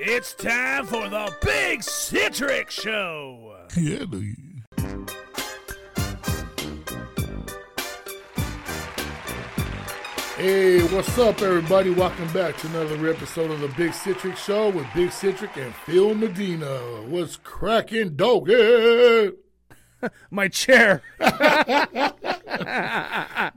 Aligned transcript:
It's 0.00 0.32
time 0.34 0.86
for 0.86 1.08
the 1.08 1.34
Big 1.42 1.82
Citric 1.82 2.70
Show. 2.70 3.56
Yeah, 3.76 4.04
dude. 4.04 4.62
Hey, 10.36 10.80
what's 10.94 11.18
up, 11.18 11.42
everybody? 11.42 11.90
Welcome 11.90 12.32
back 12.32 12.56
to 12.58 12.68
another 12.68 13.08
episode 13.10 13.50
of 13.50 13.58
the 13.58 13.66
Big 13.68 13.92
Citric 13.92 14.36
Show 14.36 14.70
with 14.70 14.86
Big 14.94 15.10
Citric 15.10 15.56
and 15.56 15.74
Phil 15.74 16.14
Medina. 16.14 16.76
What's 17.08 17.36
cracking, 17.36 18.14
doggy? 18.14 19.32
My 20.30 20.48
chair. 20.48 21.02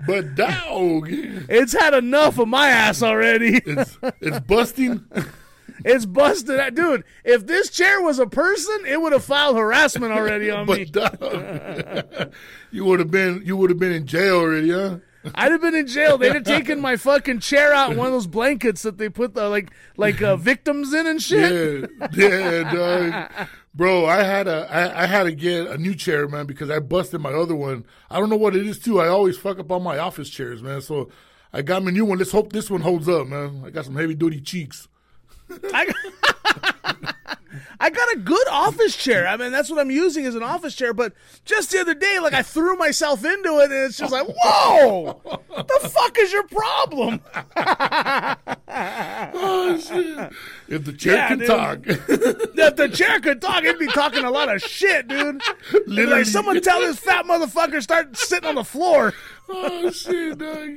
But 0.08 0.35
dog, 0.35 1.08
It's 1.12 1.73
had 1.73 1.94
enough 1.94 2.39
of 2.39 2.48
my 2.48 2.70
ass 2.70 3.02
already. 3.03 3.58
it's 3.66 3.98
it's 4.20 4.39
busting. 4.41 5.05
It's 5.85 6.05
busted. 6.05 6.76
Dude, 6.76 7.03
if 7.23 7.48
this 7.48 7.70
chair 7.70 8.02
was 8.02 8.20
a 8.20 8.27
person, 8.27 8.85
it 8.85 9.02
would 9.02 9.13
have 9.13 9.23
filed 9.23 9.58
harassment 9.58 10.13
already 10.13 10.49
on 10.49 10.66
me. 10.67 10.85
But 10.94 12.31
you 12.71 12.85
would 12.85 12.99
have 12.99 13.12
been 13.12 13.41
you 13.45 13.57
would 13.57 13.70
have 13.70 13.80
been 13.80 13.91
in 13.91 14.05
jail 14.05 14.35
already, 14.38 14.71
huh? 14.71 14.98
I'd 15.35 15.52
have 15.52 15.62
been 15.62 15.76
in 15.76 15.85
jail. 15.85 16.17
They'd 16.17 16.34
have 16.34 16.44
taken 16.44 16.80
my 16.80 16.95
fucking 16.98 17.41
chair 17.41 17.73
out 17.73 17.91
in 17.91 17.98
one 17.98 18.07
of 18.07 18.13
those 18.13 18.26
blankets 18.26 18.81
that 18.81 18.98
they 18.98 19.07
put 19.07 19.35
the 19.35 19.49
like 19.49 19.71
like 19.95 20.21
uh, 20.21 20.35
victims 20.35 20.94
in 20.94 21.05
and 21.05 21.21
shit. 21.21 21.90
Yeah, 22.13 22.52
yeah, 22.63 22.73
dog. 22.73 23.48
Bro, 23.73 24.05
I 24.07 24.23
had 24.23 24.48
a 24.48 24.68
I, 24.71 25.04
I 25.04 25.05
had 25.05 25.23
to 25.23 25.32
get 25.32 25.68
a 25.68 25.77
new 25.77 25.93
chair, 25.93 26.27
man, 26.27 26.48
because 26.48 26.70
I 26.71 26.79
busted 26.79 27.21
my 27.21 27.32
other 27.34 27.55
one. 27.55 27.85
I 28.09 28.20
don't 28.20 28.29
know 28.29 28.35
what 28.35 28.55
it 28.55 28.66
is 28.66 28.79
too. 28.79 28.99
I 28.99 29.07
always 29.09 29.38
fuck 29.38 29.59
up 29.59 29.71
on 29.71 29.84
my 29.84 29.98
office 29.99 30.29
chairs, 30.29 30.63
man. 30.63 30.82
So 30.82 31.09
I 31.54 31.62
got 31.62 31.84
me 31.84 31.90
a 31.90 31.91
new 31.91 32.05
one. 32.05 32.18
Let's 32.18 32.32
hope 32.32 32.52
this 32.52 32.71
one 32.71 32.82
holds 32.82 33.07
up, 33.07 33.27
man. 33.27 33.63
I 33.66 33.70
got 33.70 33.85
some 33.85 33.95
heavy 33.95 34.16
duty 34.16 34.41
cheeks. 34.41 34.88
I 35.73 35.86
got, 35.86 35.96
I 37.80 37.90
got 37.90 38.13
a 38.13 38.20
good 38.20 38.48
office 38.49 38.96
chair. 38.96 39.27
I 39.27 39.35
mean, 39.38 39.52
that's 39.52 39.70
what 39.70 39.80
I'm 39.80 39.90
using 39.91 40.26
as 40.26 40.35
an 40.35 40.43
office 40.43 40.76
chair. 40.76 40.93
But 40.93 41.13
just 41.46 41.71
the 41.71 41.80
other 41.80 41.93
day, 41.96 42.20
like 42.20 42.34
I 42.34 42.43
threw 42.43 42.76
myself 42.77 43.26
into 43.26 43.60
it, 43.60 43.71
and 43.71 43.74
it's 43.74 43.98
just 43.98 44.12
like, 44.12 44.27
whoa, 44.27 45.20
the 45.49 45.90
fuck 45.90 46.18
is 46.20 46.32
your 46.32 46.43
problem? 46.48 47.20
Oh 48.74 49.77
shit! 49.77 50.32
If 50.68 50.85
the 50.85 50.93
chair 50.93 51.16
Yeah, 51.16 51.27
can 51.30 51.40
dude. 51.40 51.48
talk, 51.48 51.80
If 51.88 52.76
the 52.76 52.90
chair 52.90 53.20
could 53.20 53.41
talk, 53.41 53.63
it'd 53.63 53.80
be 53.80 53.88
talking 53.88 54.24
a 54.24 54.32
lot 54.32 54.54
of 54.54 54.62
shit, 54.62 55.08
dude. 55.08 55.41
Literally. 55.88 56.05
Like 56.20 56.26
someone 56.26 56.62
tell 56.62 56.80
this 56.82 56.99
fat 56.99 57.26
motherfucker 57.26 57.82
start 57.82 58.15
sitting 58.18 58.48
on 58.48 58.55
the 58.55 58.63
floor. 58.63 59.13
oh 59.49 59.90
shit, 59.91 60.38
dog. 60.38 60.70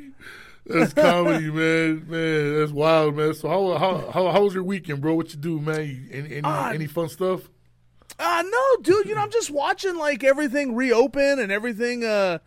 That's 0.66 0.94
comedy, 0.94 1.50
man. 1.50 2.06
Man, 2.08 2.58
that's 2.58 2.72
wild, 2.72 3.16
man. 3.16 3.34
So 3.34 3.48
how 3.48 3.76
how 3.78 4.10
how, 4.10 4.30
how 4.30 4.42
was 4.44 4.54
your 4.54 4.64
weekend, 4.64 5.00
bro? 5.02 5.14
What 5.14 5.30
you 5.32 5.38
do, 5.38 5.60
man? 5.60 5.86
You- 5.86 6.08
Any 6.10 6.36
any, 6.36 6.40
Ah, 6.44 6.70
any 6.70 6.86
fun 6.86 7.08
stuff? 7.08 7.42
Uh 8.18 8.42
no, 8.46 8.82
dude, 8.82 9.06
you 9.08 9.14
know, 9.14 9.20
I'm 9.22 9.30
just 9.30 9.50
watching 9.50 9.96
like 9.96 10.22
everything 10.24 10.74
reopen 10.74 11.38
and 11.38 11.50
everything 11.52 12.04
uh 12.04 12.38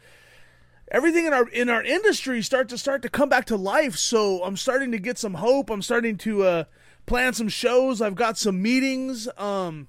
everything 0.91 1.25
in 1.25 1.33
our 1.33 1.47
in 1.49 1.69
our 1.69 1.83
industry 1.83 2.41
start 2.41 2.69
to 2.69 2.77
start 2.77 3.01
to 3.03 3.09
come 3.09 3.29
back 3.29 3.45
to 3.45 3.55
life. 3.57 3.95
So 3.97 4.43
I'm 4.43 4.57
starting 4.57 4.91
to 4.93 4.97
get 4.99 5.17
some 5.17 5.35
hope. 5.35 5.69
I'm 5.69 5.81
starting 5.81 6.17
to 6.19 6.43
uh 6.43 6.63
plan 7.05 7.33
some 7.33 7.49
shows. 7.49 8.01
I've 8.01 8.15
got 8.15 8.37
some 8.37 8.61
meetings, 8.61 9.27
um 9.37 9.87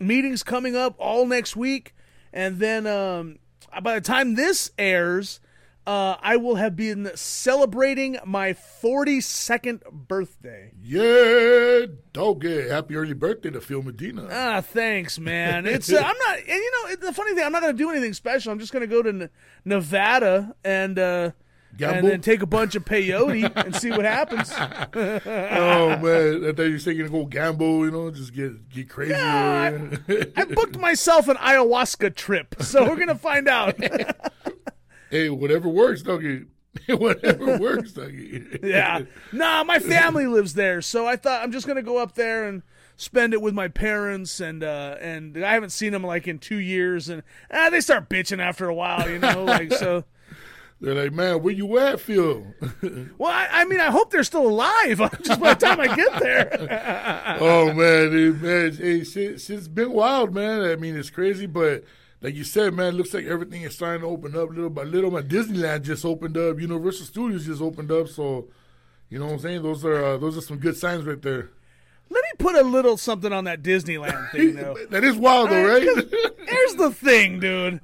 meetings 0.00 0.42
coming 0.42 0.76
up 0.76 0.94
all 0.98 1.26
next 1.26 1.56
week. 1.56 1.94
And 2.32 2.58
then 2.58 2.86
um 2.86 3.38
by 3.82 3.94
the 3.94 4.00
time 4.00 4.34
this 4.34 4.70
airs, 4.78 5.40
uh, 5.88 6.18
I 6.20 6.36
will 6.36 6.56
have 6.56 6.76
been 6.76 7.10
celebrating 7.14 8.18
my 8.26 8.52
42nd 8.52 9.90
birthday. 9.90 10.72
Yeah, 10.82 11.86
doggy. 12.12 12.68
Happy 12.68 12.94
early 12.94 13.14
birthday 13.14 13.48
to 13.48 13.60
Phil 13.62 13.82
Medina. 13.82 14.28
Ah, 14.30 14.60
thanks, 14.60 15.18
man. 15.18 15.64
It's 15.64 15.90
uh, 15.90 15.96
I'm 16.04 16.18
not, 16.18 16.38
and 16.40 16.46
you 16.48 16.72
know, 16.72 16.96
the 16.96 17.14
funny 17.14 17.34
thing, 17.34 17.42
I'm 17.42 17.52
not 17.52 17.62
going 17.62 17.74
to 17.74 17.82
do 17.82 17.88
anything 17.88 18.12
special. 18.12 18.52
I'm 18.52 18.58
just 18.58 18.70
going 18.70 18.82
to 18.82 18.86
go 18.86 19.02
to 19.02 19.30
Nevada 19.64 20.54
and 20.62 20.98
uh, 20.98 21.30
Gamble? 21.78 21.96
and 21.96 22.08
then 22.08 22.20
take 22.20 22.42
a 22.42 22.46
bunch 22.46 22.74
of 22.74 22.84
peyote 22.84 23.50
and 23.64 23.74
see 23.74 23.90
what 23.90 24.04
happens. 24.04 24.50
oh 24.58 25.96
man, 25.96 26.44
I 26.44 26.52
thought 26.52 26.62
you 26.64 26.78
were 26.84 26.92
you're 26.92 27.08
gonna 27.08 27.20
go 27.20 27.26
gamble, 27.26 27.84
you 27.84 27.90
know, 27.90 28.10
just 28.10 28.34
get 28.34 28.68
get 28.68 28.90
crazy. 28.90 29.12
Yeah, 29.12 29.70
man. 29.70 30.32
I 30.36 30.44
booked 30.44 30.78
myself 30.78 31.28
an 31.28 31.36
ayahuasca 31.36 32.14
trip, 32.14 32.56
so 32.60 32.82
we're 32.82 32.96
going 32.96 33.08
to 33.08 33.14
find 33.14 33.48
out. 33.48 33.78
Hey, 35.10 35.30
whatever 35.30 35.68
works, 35.68 36.02
doggy. 36.02 36.46
whatever 36.88 37.58
works, 37.60 37.92
doggy. 37.92 38.58
yeah, 38.62 39.02
nah, 39.32 39.64
my 39.64 39.78
family 39.78 40.26
lives 40.26 40.54
there, 40.54 40.80
so 40.82 41.06
I 41.06 41.16
thought 41.16 41.42
I'm 41.42 41.52
just 41.52 41.66
going 41.66 41.76
to 41.76 41.82
go 41.82 41.98
up 41.98 42.14
there 42.14 42.44
and 42.44 42.62
spend 42.96 43.32
it 43.32 43.40
with 43.40 43.54
my 43.54 43.68
parents 43.68 44.40
and 44.40 44.64
uh 44.64 44.96
and 45.00 45.44
I 45.44 45.52
haven't 45.52 45.70
seen 45.70 45.92
them 45.92 46.02
like 46.02 46.26
in 46.26 46.40
2 46.40 46.56
years 46.56 47.08
and 47.08 47.22
ah, 47.48 47.70
they 47.70 47.80
start 47.80 48.08
bitching 48.08 48.40
after 48.40 48.68
a 48.68 48.74
while, 48.74 49.08
you 49.08 49.20
know, 49.20 49.44
like 49.44 49.72
so 49.72 50.04
They're 50.80 50.94
like, 50.94 51.12
man, 51.12 51.42
where 51.42 51.52
you 51.52 51.76
at, 51.78 51.98
Phil? 51.98 52.46
Well, 53.18 53.32
I, 53.32 53.48
I 53.50 53.64
mean, 53.64 53.80
I 53.80 53.90
hope 53.90 54.12
they're 54.12 54.22
still 54.22 54.46
alive 54.46 54.98
just 55.22 55.40
by 55.40 55.54
the 55.54 55.66
time 55.66 55.80
I 55.80 55.94
get 55.96 56.20
there. 56.20 57.38
oh 57.40 57.72
man, 57.72 58.10
dude, 58.10 58.40
man, 58.40 58.72
hey, 58.72 59.02
shit, 59.02 59.40
shit's 59.40 59.66
been 59.66 59.90
wild, 59.92 60.32
man. 60.32 60.60
I 60.60 60.76
mean, 60.76 60.96
it's 60.96 61.10
crazy, 61.10 61.46
but 61.46 61.82
like 62.20 62.34
you 62.34 62.44
said, 62.44 62.74
man, 62.74 62.88
it 62.88 62.96
looks 62.96 63.14
like 63.14 63.24
everything 63.26 63.62
is 63.62 63.74
starting 63.74 64.02
to 64.02 64.08
open 64.08 64.36
up 64.36 64.50
little 64.50 64.70
by 64.70 64.82
little. 64.82 65.10
My 65.10 65.22
Disneyland 65.22 65.82
just 65.82 66.04
opened 66.04 66.36
up, 66.36 66.60
Universal 66.60 67.06
Studios 67.06 67.46
just 67.46 67.62
opened 67.62 67.92
up, 67.92 68.08
so 68.08 68.48
you 69.08 69.18
know 69.18 69.26
what 69.26 69.32
I'm 69.34 69.38
saying. 69.38 69.62
Those 69.62 69.84
are 69.84 70.04
uh, 70.04 70.16
those 70.18 70.36
are 70.36 70.40
some 70.42 70.58
good 70.58 70.76
signs 70.76 71.04
right 71.04 71.20
there. 71.20 71.50
Let 72.10 72.24
me 72.24 72.30
put 72.38 72.56
a 72.56 72.62
little 72.62 72.96
something 72.96 73.32
on 73.32 73.44
that 73.44 73.62
Disneyland 73.62 74.30
thing, 74.32 74.54
though. 74.54 74.76
that 74.90 75.04
is 75.04 75.16
wild, 75.16 75.50
though, 75.50 75.66
right? 75.66 75.82
Here's 76.48 76.74
the 76.76 76.90
thing, 76.90 77.38
dude. 77.38 77.80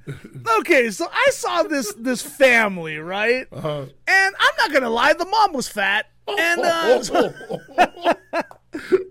Okay, 0.60 0.90
so 0.90 1.06
I 1.12 1.28
saw 1.30 1.62
this 1.62 1.92
this 1.94 2.22
family, 2.22 2.96
right? 2.98 3.46
Uh-huh. 3.52 3.84
And 4.06 4.34
I'm 4.38 4.56
not 4.58 4.72
gonna 4.72 4.90
lie, 4.90 5.12
the 5.12 5.26
mom 5.26 5.52
was 5.52 5.68
fat, 5.68 6.06
and 6.26 6.60
uh, 6.62 7.02
so, 7.02 7.34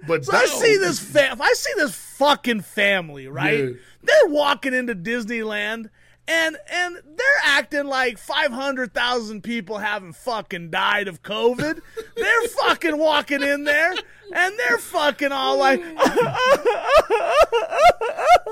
but 0.07 0.25
so 0.25 0.35
I 0.35 0.45
see 0.45 0.77
this 0.77 0.99
fa- 0.99 1.35
I 1.39 1.53
see 1.53 1.73
this 1.77 1.95
fucking 1.95 2.61
family, 2.61 3.27
right? 3.27 3.59
Yeah. 3.59 3.69
They're 4.03 4.27
walking 4.29 4.73
into 4.73 4.95
Disneyland. 4.95 5.89
And 6.25 6.55
and 6.71 6.95
they're 6.95 7.41
acting 7.43 7.83
like 7.83 8.17
five 8.17 8.49
hundred 8.53 8.93
thousand 8.93 9.41
people 9.43 9.77
haven't 9.79 10.13
fucking 10.13 10.69
died 10.69 11.09
of 11.09 11.21
COVID. 11.21 11.81
they're 12.15 12.41
fucking 12.61 12.97
walking 12.97 13.41
in 13.41 13.65
there, 13.65 13.91
and 14.33 14.57
they're 14.57 14.77
fucking 14.77 15.33
all 15.33 15.57
like, 15.57 15.81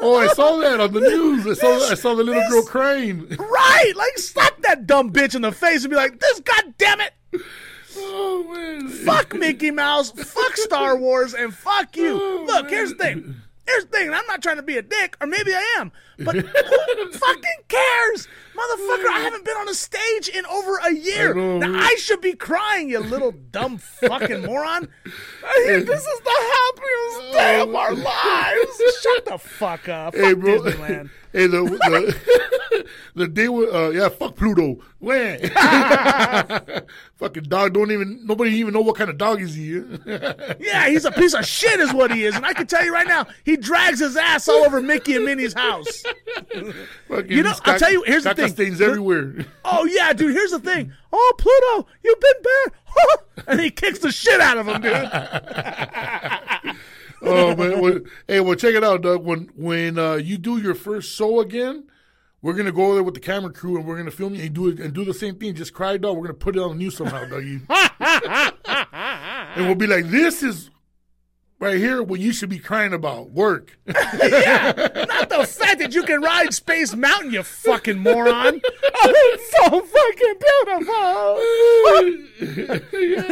Oh, 0.03 0.17
I 0.17 0.27
saw 0.33 0.57
that 0.57 0.79
on 0.81 0.91
the 0.93 0.99
news. 0.99 1.47
I 1.47 1.53
saw 1.53 1.89
I 1.89 1.93
saw 1.93 2.13
the 2.15 2.23
little 2.23 2.43
girl 2.49 2.63
crying. 2.63 3.27
right, 3.37 3.93
like 3.95 4.17
slap 4.17 4.59
that 4.63 4.85
dumb 4.85 5.13
bitch 5.13 5.35
in 5.35 5.41
the 5.43 5.51
face 5.53 5.83
and 5.85 5.89
be 5.91 5.95
like, 5.95 6.19
this 6.19 6.39
goddamn 6.41 6.99
it, 7.01 7.13
Oh 7.97 8.53
man, 8.53 8.87
fuck 8.89 9.33
Mickey 9.33 9.71
Mouse, 9.71 10.11
fuck 10.11 10.55
Star 10.57 10.95
Wars, 10.97 11.33
and 11.33 11.53
fuck 11.53 11.95
you. 11.97 12.19
Oh, 12.21 12.43
Look, 12.47 12.69
here's 12.69 12.91
the 12.91 12.95
thing. 12.95 13.35
Here's 13.65 13.85
the 13.85 13.91
thing. 13.91 14.13
I'm 14.13 14.25
not 14.27 14.41
trying 14.41 14.57
to 14.57 14.63
be 14.63 14.77
a 14.77 14.81
dick, 14.81 15.15
or 15.21 15.27
maybe 15.27 15.53
I 15.53 15.75
am, 15.79 15.91
but 16.19 16.35
who 16.35 17.11
fucking 17.11 17.63
cares? 17.67 18.27
Motherfucker, 18.61 19.07
I 19.07 19.19
haven't 19.23 19.43
been 19.45 19.57
on 19.57 19.69
a 19.69 19.73
stage 19.73 20.29
in 20.29 20.45
over 20.45 20.77
a 20.77 20.93
year. 20.93 21.35
I 21.37 21.57
now. 21.57 21.73
I 21.79 21.95
should 21.95 22.21
be 22.21 22.33
crying, 22.33 22.89
you 22.89 22.99
little 22.99 23.31
dumb 23.31 23.77
fucking 23.79 24.45
moron. 24.45 24.87
Think 25.65 25.87
this 25.87 26.01
is 26.05 26.19
the 26.19 26.53
happiest 26.53 27.33
day 27.33 27.59
of 27.61 27.73
our 27.73 27.93
lives. 27.95 28.81
Shut 29.01 29.25
the 29.25 29.37
fuck 29.39 29.89
up. 29.89 30.13
Hey, 30.15 30.31
Fuck 30.33 30.39
bro. 30.39 30.59
Disneyland. 30.61 31.09
Hey, 31.33 31.47
the 31.47 31.61
the, 31.63 32.85
the 33.15 33.25
day 33.29 33.47
with 33.47 33.73
uh, 33.73 33.91
yeah, 33.91 34.09
fuck 34.09 34.35
Pluto. 34.35 34.83
When 34.99 35.39
fucking 37.15 37.43
dog 37.43 37.73
don't 37.73 37.89
even 37.89 38.25
nobody 38.25 38.51
even 38.57 38.73
know 38.73 38.81
what 38.81 38.97
kind 38.97 39.09
of 39.09 39.17
dog 39.17 39.41
is 39.41 39.55
he. 39.55 39.81
Yeah, 40.59 40.89
he's 40.89 41.05
a 41.05 41.11
piece 41.11 41.33
of 41.33 41.45
shit, 41.45 41.79
is 41.79 41.93
what 41.93 42.11
he 42.11 42.25
is. 42.25 42.35
And 42.35 42.45
I 42.45 42.51
can 42.51 42.67
tell 42.67 42.83
you 42.83 42.93
right 42.93 43.07
now, 43.07 43.27
he 43.45 43.55
drags 43.55 43.99
his 43.99 44.17
ass 44.17 44.49
all 44.49 44.65
over 44.65 44.81
Mickey 44.81 45.15
and 45.15 45.23
Minnie's 45.23 45.53
house. 45.53 46.03
Fucking 47.07 47.31
You 47.31 47.43
know, 47.43 47.53
I'll 47.63 47.79
tell 47.79 47.91
you- 47.93 48.03
here's 48.05 48.25
the 48.25 48.33
thing. 48.35 48.50
Stains 48.51 48.77
The- 48.79 48.85
everywhere. 48.85 49.45
Oh, 49.65 49.85
yeah, 49.85 50.13
dude, 50.17 50.33
here's 50.33 50.51
the 50.51 50.59
thing. 50.59 50.93
Oh, 51.11 51.33
Pluto, 51.37 51.87
you've 52.03 52.19
been 52.19 52.41
bad. 52.43 52.73
and 53.47 53.59
he 53.61 53.69
kicks 53.71 53.99
the 53.99 54.11
shit 54.11 54.39
out 54.39 54.57
of 54.57 54.67
him, 54.67 54.81
dude. 54.81 54.93
oh 57.23 57.55
man, 57.55 57.81
well, 57.81 57.99
hey, 58.27 58.39
well 58.39 58.55
check 58.55 58.73
it 58.75 58.83
out, 58.83 59.01
Doug. 59.01 59.23
When 59.23 59.49
when 59.55 59.97
uh, 59.99 60.15
you 60.15 60.37
do 60.37 60.57
your 60.57 60.75
first 60.75 61.15
show 61.15 61.39
again, 61.39 61.85
we're 62.41 62.53
gonna 62.53 62.71
go 62.71 62.85
over 62.85 62.93
there 62.95 63.03
with 63.03 63.13
the 63.13 63.19
camera 63.19 63.51
crew 63.53 63.77
and 63.77 63.85
we're 63.85 63.97
gonna 63.97 64.11
film 64.11 64.35
you 64.35 64.43
and 64.43 64.53
do 64.53 64.67
it 64.69 64.79
and 64.79 64.93
do 64.93 65.05
the 65.05 65.13
same 65.13 65.35
thing. 65.35 65.53
Just 65.55 65.73
cry, 65.73 65.97
dog. 65.97 66.17
We're 66.17 66.23
gonna 66.23 66.33
put 66.33 66.55
it 66.55 66.59
on 66.61 66.69
the 66.71 66.75
news 66.75 66.97
somehow, 66.97 67.23
Dougie. 67.25 67.61
and 69.55 69.65
we'll 69.65 69.75
be 69.75 69.87
like, 69.87 70.05
this 70.09 70.43
is 70.43 70.69
right 71.61 71.77
here 71.77 72.03
what 72.03 72.19
you 72.19 72.33
should 72.33 72.49
be 72.49 72.59
crying 72.59 72.91
about 72.91 73.29
work. 73.29 73.77
yeah, 73.85 74.73
Not 75.07 75.29
the 75.29 75.45
fact 75.47 75.79
that 75.79 75.93
you 75.93 76.03
can 76.03 76.19
ride 76.19 76.53
Space 76.53 76.93
Mountain, 76.95 77.31
you 77.31 77.43
fucking 77.43 77.99
moron. 77.99 78.59
Oh, 79.03 79.11
it's 79.33 79.49
so 79.57 79.81
fucking 79.81 80.35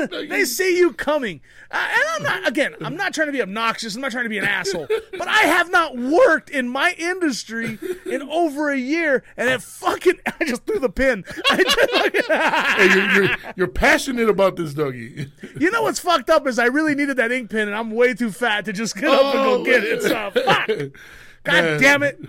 beautiful. 0.10 0.28
they 0.30 0.44
see 0.44 0.80
you 0.80 0.94
coming. 0.94 1.42
Uh, 1.70 1.88
and 1.94 2.04
I'm 2.10 2.24
not, 2.24 2.48
again, 2.48 2.74
I'm 2.82 2.96
not 2.96 3.14
trying 3.14 3.28
to 3.28 3.32
be 3.32 3.42
obnoxious. 3.44 3.94
I'm 3.94 4.02
not 4.02 4.12
trying 4.12 4.24
to 4.24 4.30
be 4.30 4.40
an 4.40 4.46
asshole. 4.46 4.88
But 5.16 5.28
I 5.28 5.42
have 5.42 5.70
not 5.70 5.96
worked 5.96 6.50
in 6.50 6.68
my 6.68 6.96
industry 6.98 7.78
in 8.08 8.24
over 8.24 8.72
a 8.72 8.78
year. 8.78 9.24
And 9.38 9.48
it 9.48 9.62
fucking, 9.62 10.20
I 10.40 10.46
just 10.46 10.66
threw 10.66 10.80
the 10.80 10.90
pin. 10.90 11.24
I 11.52 11.64
just, 11.64 11.80
hey, 12.32 12.90
you're, 12.96 13.12
you're, 13.12 13.38
you're 13.56 13.68
passionate 13.68 14.28
about 14.30 14.56
this, 14.56 14.74
Dougie. 14.74 15.30
you 15.60 15.70
know 15.70 15.84
what's 15.84 16.00
fucked 16.00 16.32
up 16.32 16.48
is 16.48 16.58
I 16.58 16.66
really 16.66 16.96
needed 16.96 17.18
that 17.18 17.32
ink 17.32 17.52
pen 17.52 17.68
and 17.68 17.78
I'm 17.78 17.92
way 17.92 18.16
too 18.20 18.32
fat 18.32 18.66
to 18.66 18.74
just 18.74 18.96
get 18.96 19.06
up 19.06 19.34
and 19.34 19.44
go 19.44 19.64
get 19.64 19.84
it. 19.84 20.04
So, 20.04 20.32
fuck. 20.32 20.68
God 21.44 21.64
Man. 21.64 21.82
damn 21.82 22.04
it. 22.04 22.20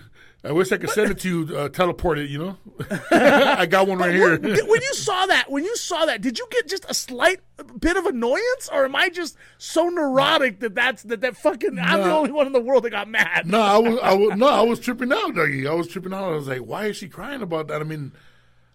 I 0.42 0.52
wish 0.52 0.72
I 0.72 0.78
could 0.78 0.88
send 0.88 1.10
it 1.10 1.18
to 1.18 1.28
you, 1.28 1.56
uh, 1.56 1.68
teleport 1.68 2.18
it. 2.18 2.30
You 2.30 2.38
know, 2.38 2.56
I 3.10 3.66
got 3.66 3.86
one 3.86 3.98
right 3.98 4.14
here. 4.14 4.38
When, 4.38 4.52
when 4.68 4.80
you 4.80 4.94
saw 4.94 5.26
that, 5.26 5.50
when 5.50 5.64
you 5.64 5.76
saw 5.76 6.06
that, 6.06 6.22
did 6.22 6.38
you 6.38 6.48
get 6.50 6.66
just 6.66 6.86
a 6.88 6.94
slight 6.94 7.40
bit 7.78 7.98
of 7.98 8.06
annoyance, 8.06 8.70
or 8.72 8.86
am 8.86 8.96
I 8.96 9.10
just 9.10 9.36
so 9.58 9.90
neurotic 9.90 10.60
that 10.60 10.74
that's 10.74 11.02
that 11.02 11.20
that 11.20 11.36
fucking 11.36 11.78
I'm 11.78 12.00
the 12.00 12.10
only 12.10 12.32
one 12.32 12.46
in 12.46 12.54
the 12.54 12.60
world 12.60 12.84
that 12.84 12.90
got 12.90 13.06
mad? 13.06 13.46
No, 13.46 13.60
I 13.60 13.76
was, 13.76 13.98
I 14.02 14.14
was, 14.14 14.38
no, 14.38 14.46
I 14.48 14.62
was 14.62 14.80
tripping 14.80 15.12
out, 15.12 15.34
Dougie. 15.34 15.68
I 15.68 15.74
was 15.74 15.88
tripping 15.88 16.14
out. 16.14 16.24
I 16.24 16.36
was 16.36 16.48
like, 16.48 16.60
why 16.60 16.86
is 16.86 16.96
she 16.96 17.08
crying 17.08 17.42
about 17.42 17.68
that? 17.68 17.82
I 17.82 17.84
mean, 17.84 18.12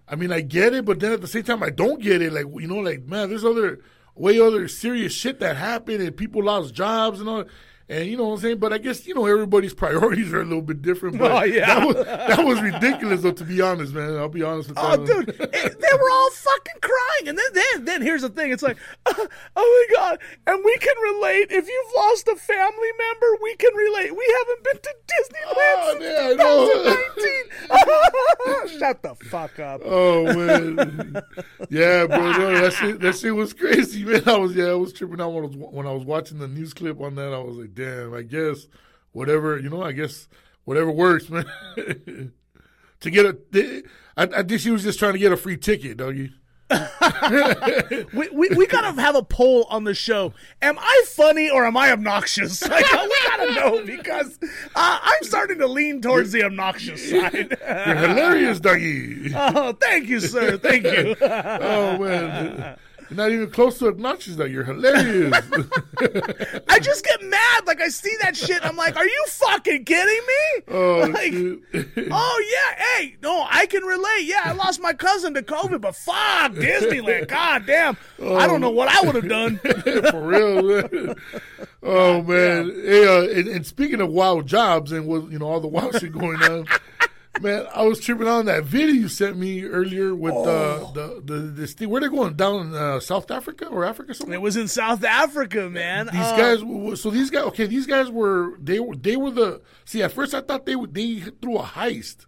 I 0.07 0.15
mean, 0.15 0.31
I 0.31 0.41
get 0.41 0.75
it, 0.75 0.85
but 0.85 0.99
then 0.99 1.13
at 1.13 1.21
the 1.21 1.27
same 1.27 1.43
time, 1.43 1.63
I 1.63 1.71
don't 1.71 1.99
get 1.99 2.21
it. 2.21 2.31
Like, 2.31 2.45
you 2.61 2.67
know, 2.67 2.77
like, 2.77 3.05
man, 3.05 3.29
there's 3.29 3.45
other, 3.45 3.79
way 4.15 4.39
other 4.39 4.67
serious 4.67 5.13
shit 5.13 5.39
that 5.39 5.57
happened, 5.57 6.01
and 6.01 6.15
people 6.15 6.43
lost 6.43 6.73
jobs 6.73 7.19
and 7.19 7.29
all. 7.29 7.45
And 7.87 8.07
you 8.09 8.17
know 8.17 8.25
what 8.29 8.33
I'm 8.35 8.39
saying? 8.39 8.57
But 8.57 8.73
I 8.73 8.79
guess, 8.79 9.05
you 9.05 9.13
know, 9.13 9.25
everybody's 9.27 9.73
priorities 9.83 10.33
are 10.33 10.41
a 10.41 10.43
little 10.45 10.61
bit 10.63 10.81
different. 10.81 11.19
But 11.19 11.31
Oh, 11.31 11.43
yeah. 11.43 11.67
That 11.79 11.85
was, 11.87 11.95
that 12.05 12.43
was 12.45 12.61
ridiculous, 12.61 13.21
though, 13.21 13.31
to 13.31 13.43
be 13.43 13.61
honest, 13.61 13.93
man. 13.93 14.15
I'll 14.17 14.27
be 14.29 14.41
honest 14.41 14.69
with 14.69 14.77
you. 14.79 14.83
Oh, 14.83 14.97
dude, 15.05 15.29
it- 15.29 15.51
they 15.85 15.93
were 16.01 16.09
all 16.11 16.31
fucking 16.31 16.81
crying, 16.81 17.27
and 17.29 17.37
then, 17.37 17.45
then, 17.53 17.85
then 17.85 18.01
here's 18.01 18.21
the 18.23 18.29
thing: 18.29 18.51
it's 18.51 18.63
like, 18.63 18.77
oh, 19.05 19.27
my 19.55 19.85
god, 19.95 20.19
and 20.47 20.61
we 20.65 20.77
can 20.77 20.95
relate. 21.13 21.47
If 21.51 21.67
you've 21.67 21.91
lost 21.95 22.27
a 22.27 22.35
family 22.35 22.89
member, 22.97 23.27
we 23.43 23.55
can 23.55 23.73
relate. 23.75 24.11
We 24.15 24.35
haven't 24.39 24.63
been 24.63 24.77
to 24.81 24.95
Disneyland 25.05 25.77
Oh, 25.77 25.97
since 25.99 26.37
know. 26.37 26.67
2019. 28.69 28.79
Shut 28.79 29.01
the 29.03 29.15
fuck 29.25 29.59
up. 29.59 29.81
Oh 29.85 30.23
man, 30.33 31.21
yeah, 31.69 32.05
bro, 32.07 32.31
no, 32.31 32.61
that 32.61 32.73
shit, 32.73 32.99
that 33.01 33.15
shit 33.15 33.35
was 33.35 33.53
crazy, 33.53 34.03
man. 34.03 34.23
I 34.27 34.37
was, 34.37 34.55
yeah, 34.55 34.65
I 34.65 34.73
was 34.75 34.91
tripping 34.93 35.21
out 35.21 35.29
when 35.33 35.43
I 35.43 35.47
was 35.47 35.55
when 35.55 35.87
I 35.87 35.91
was 35.91 36.03
watching 36.03 36.39
the 36.39 36.47
news 36.47 36.73
clip 36.73 36.99
on 37.01 37.15
that. 37.15 37.33
I 37.33 37.39
was 37.39 37.57
like, 37.57 37.74
damn, 37.75 38.13
I 38.13 38.21
guess 38.23 38.67
whatever, 39.11 39.59
you 39.59 39.69
know, 39.69 39.83
I 39.83 39.91
guess 39.91 40.27
whatever 40.63 40.91
works, 40.91 41.29
man. 41.29 41.45
to 43.01 43.09
get 43.11 43.25
a, 43.25 43.83
I, 44.17 44.23
I 44.23 44.43
think 44.43 44.61
she 44.61 44.71
was 44.71 44.83
just 44.83 44.97
trying 44.97 45.13
to 45.13 45.19
get 45.19 45.31
a 45.31 45.37
free 45.37 45.57
ticket, 45.57 45.97
doggy. 45.97 46.33
We, 48.13 48.29
we, 48.29 48.49
we 48.49 48.67
gotta 48.67 48.99
have 48.99 49.15
a 49.15 49.23
poll 49.23 49.65
on 49.69 49.83
the 49.83 49.93
show. 49.93 50.33
Am 50.61 50.77
I 50.79 51.03
funny 51.07 51.49
or 51.49 51.65
am 51.65 51.77
I 51.77 51.91
obnoxious? 51.91 52.61
Like, 52.67 52.91
we 52.91 53.15
gotta 53.27 53.53
know 53.53 53.85
because 53.85 54.39
uh, 54.75 54.99
I'm 55.01 55.23
starting 55.23 55.59
to 55.59 55.67
lean 55.67 56.01
towards 56.01 56.31
the 56.31 56.43
obnoxious 56.43 57.09
side. 57.09 57.57
You're 57.61 57.95
hilarious, 57.95 58.59
doggy. 58.59 59.31
oh, 59.35 59.73
thank 59.73 60.07
you, 60.07 60.19
sir. 60.19 60.57
Thank 60.57 60.85
you. 60.85 61.15
oh 61.21 61.97
man, 61.99 62.77
you're 63.09 63.17
not 63.17 63.31
even 63.31 63.49
close 63.49 63.77
to 63.79 63.87
obnoxious, 63.87 64.35
though. 64.35 64.45
You're 64.45 64.63
hilarious. 64.63 65.33
I 66.69 66.79
just 66.79 67.05
get 67.05 67.21
mad. 67.23 67.67
Like 67.67 67.81
I 67.81 67.89
see 67.89 68.15
that 68.21 68.35
shit. 68.35 68.63
I'm 68.65 68.75
like, 68.75 68.95
are 68.95 69.05
you 69.05 69.25
fucking 69.27 69.85
kidding 69.85 70.21
me? 70.27 70.63
oh 70.69 71.09
Like. 71.13 71.85
Oh 72.11 72.43
yeah, 72.51 72.85
hey, 72.85 73.15
no, 73.21 73.45
I 73.49 73.65
can 73.65 73.83
relate. 73.83 74.23
Yeah, 74.23 74.41
I 74.45 74.51
lost 74.51 74.81
my 74.81 74.93
cousin 74.93 75.33
to 75.33 75.41
COVID, 75.41 75.81
but 75.81 75.95
fuck 75.95 76.51
Disneyland. 76.53 77.27
God 77.35 77.65
damn, 77.65 77.97
I 78.21 78.47
don't 78.47 78.61
know 78.61 78.69
what 78.69 78.87
I 78.89 79.01
would 79.01 79.15
have 79.15 79.27
done. 79.27 79.57
For 79.57 80.21
real, 80.21 80.61
man. 80.61 81.15
Oh 81.83 82.21
man. 82.21 82.69
Hey, 82.69 83.05
uh, 83.07 83.39
and, 83.39 83.47
and 83.47 83.65
speaking 83.65 84.01
of 84.01 84.09
wild 84.09 84.47
jobs 84.47 84.91
and 84.91 85.07
what 85.07 85.31
you 85.31 85.39
know 85.39 85.45
all 85.45 85.59
the 85.59 85.67
wild 85.67 85.99
shit 85.99 86.11
going 86.11 86.41
on, 86.43 86.67
man, 87.41 87.65
I 87.73 87.83
was 87.83 87.99
tripping 87.99 88.27
on 88.27 88.45
that 88.45 88.63
video 88.63 88.93
you 88.93 89.07
sent 89.07 89.37
me 89.37 89.63
earlier 89.63 90.13
with 90.15 90.33
uh, 90.33 90.91
the 90.93 91.21
the 91.23 91.33
this 91.39 91.73
thing. 91.73 91.89
Where 91.89 92.01
they 92.01 92.07
going 92.07 92.35
down 92.35 92.67
in 92.67 92.73
uh, 92.75 92.99
South 92.99 93.29
Africa 93.31 93.67
or 93.67 93.85
Africa 93.85 94.13
somewhere? 94.13 94.37
It 94.37 94.41
was 94.41 94.57
in 94.57 94.67
South 94.67 95.03
Africa, 95.03 95.69
man. 95.69 96.07
These 96.11 96.15
Uh, 96.21 96.37
guys, 96.37 96.99
so 97.01 97.09
these 97.09 97.29
guys, 97.29 97.43
okay, 97.45 97.65
these 97.65 97.85
guys 97.87 98.09
were 98.09 98.57
they 98.59 98.79
were 98.79 98.95
they 98.95 99.15
were 99.17 99.31
the 99.31 99.61
see. 99.85 100.01
At 100.03 100.11
first, 100.13 100.33
I 100.33 100.41
thought 100.41 100.65
they 100.65 100.75
they 100.91 101.19
threw 101.41 101.57
a 101.57 101.63
heist, 101.63 102.25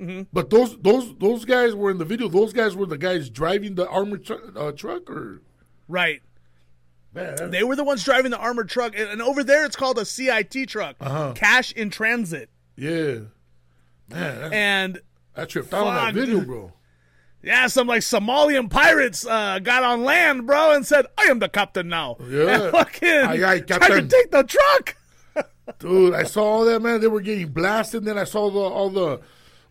Mm-hmm. 0.00 0.22
but 0.32 0.48
those 0.48 0.78
those 0.78 1.14
those 1.18 1.44
guys 1.44 1.74
were 1.74 1.90
in 1.90 1.98
the 1.98 2.06
video. 2.06 2.28
Those 2.28 2.52
guys 2.54 2.74
were 2.74 2.86
the 2.86 2.96
guys 2.96 3.28
driving 3.28 3.74
the 3.74 3.86
armored 3.86 4.24
tr- 4.24 4.34
uh, 4.56 4.72
truck, 4.72 5.10
or 5.10 5.42
right. 5.88 6.22
man, 7.12 7.50
They 7.50 7.62
were 7.64 7.76
the 7.76 7.84
ones 7.84 8.02
driving 8.02 8.30
the 8.30 8.38
armored 8.38 8.70
truck, 8.70 8.94
and, 8.96 9.10
and 9.10 9.20
over 9.20 9.44
there 9.44 9.66
it's 9.66 9.76
called 9.76 9.98
a 9.98 10.06
CIT 10.06 10.68
truck, 10.68 10.96
Uh-huh. 11.00 11.32
cash 11.34 11.72
in 11.72 11.90
transit. 11.90 12.48
yeah, 12.76 13.16
man, 14.10 14.40
that, 14.40 14.52
And 14.52 15.00
I 15.36 15.44
tripped 15.44 15.72
out 15.72 15.86
on 15.86 15.94
that 15.94 16.14
video, 16.14 16.40
bro. 16.40 16.72
yeah, 17.42 17.66
some 17.68 17.86
like 17.86 18.02
Somalian 18.02 18.68
pirates 18.70 19.26
uh, 19.26 19.58
got 19.60 19.82
on 19.82 20.04
land, 20.04 20.46
bro, 20.46 20.72
and 20.74 20.86
said, 20.86 21.06
"I 21.16 21.24
am 21.24 21.38
the 21.38 21.48
captain 21.48 21.88
now." 21.88 22.16
Yeah. 22.28 22.40
and 22.64 22.72
fucking 22.72 23.08
Aye, 23.08 23.52
aye, 23.52 23.60
tried 23.60 23.88
to 23.88 24.06
take 24.08 24.30
the 24.30 24.42
truck. 24.44 24.96
Dude, 25.78 26.14
I 26.14 26.24
saw 26.24 26.42
all 26.44 26.64
that, 26.64 26.80
man. 26.82 27.00
They 27.00 27.06
were 27.08 27.20
getting 27.20 27.48
blasted. 27.48 28.04
Then 28.04 28.18
I 28.18 28.24
saw 28.24 28.50
the 28.50 28.58
all 28.58 28.90
the 28.90 29.20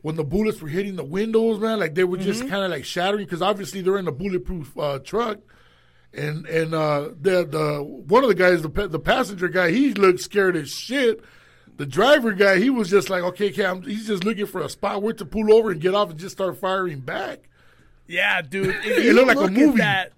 when 0.01 0.15
the 0.15 0.23
bullets 0.23 0.61
were 0.61 0.69
hitting 0.69 0.95
the 0.95 1.03
windows, 1.03 1.59
man. 1.59 1.77
Like 1.79 1.93
they 1.95 2.05
were 2.05 2.17
just 2.17 2.39
Mm-hmm. 2.41 2.49
kind 2.49 2.63
of 2.63 2.71
like 2.71 2.85
shattering 2.85 3.25
because 3.25 3.41
obviously 3.41 3.81
they're 3.81 3.97
in 3.97 4.07
a 4.07 4.11
bulletproof 4.13 4.77
uh, 4.77 4.99
truck. 4.99 5.39
And 6.13 6.45
and 6.47 6.73
uh, 6.73 7.09
the 7.21 7.45
the 7.45 7.83
one 7.83 8.23
of 8.23 8.29
the 8.29 8.35
guys, 8.35 8.61
the 8.63 8.87
the 8.87 8.97
passenger 8.99 9.47
guy, 9.49 9.71
he 9.71 9.93
looked 9.93 10.21
scared 10.21 10.55
as 10.55 10.69
shit. 10.71 11.21
The 11.79 11.85
driver 11.85 12.33
guy, 12.33 12.59
he 12.59 12.69
was 12.69 12.89
just 12.89 13.09
like, 13.09 13.23
okay, 13.23 13.51
okay, 13.51 13.65
I'm, 13.65 13.81
he's 13.83 14.05
just 14.05 14.25
looking 14.25 14.45
for 14.45 14.59
a 14.59 14.67
spot 14.67 15.01
where 15.01 15.13
to 15.13 15.23
pull 15.23 15.53
over 15.53 15.71
and 15.71 15.79
get 15.79 15.95
off 15.95 16.09
and 16.09 16.19
just 16.19 16.35
start 16.35 16.57
firing 16.57 16.99
back. 16.99 17.39
Yeah, 18.05 18.41
dude. 18.41 18.75
It 18.83 19.15
looked 19.15 19.27
like 19.27 19.37
a 19.37 19.49
movie. 19.49 19.77
That, 19.77 20.11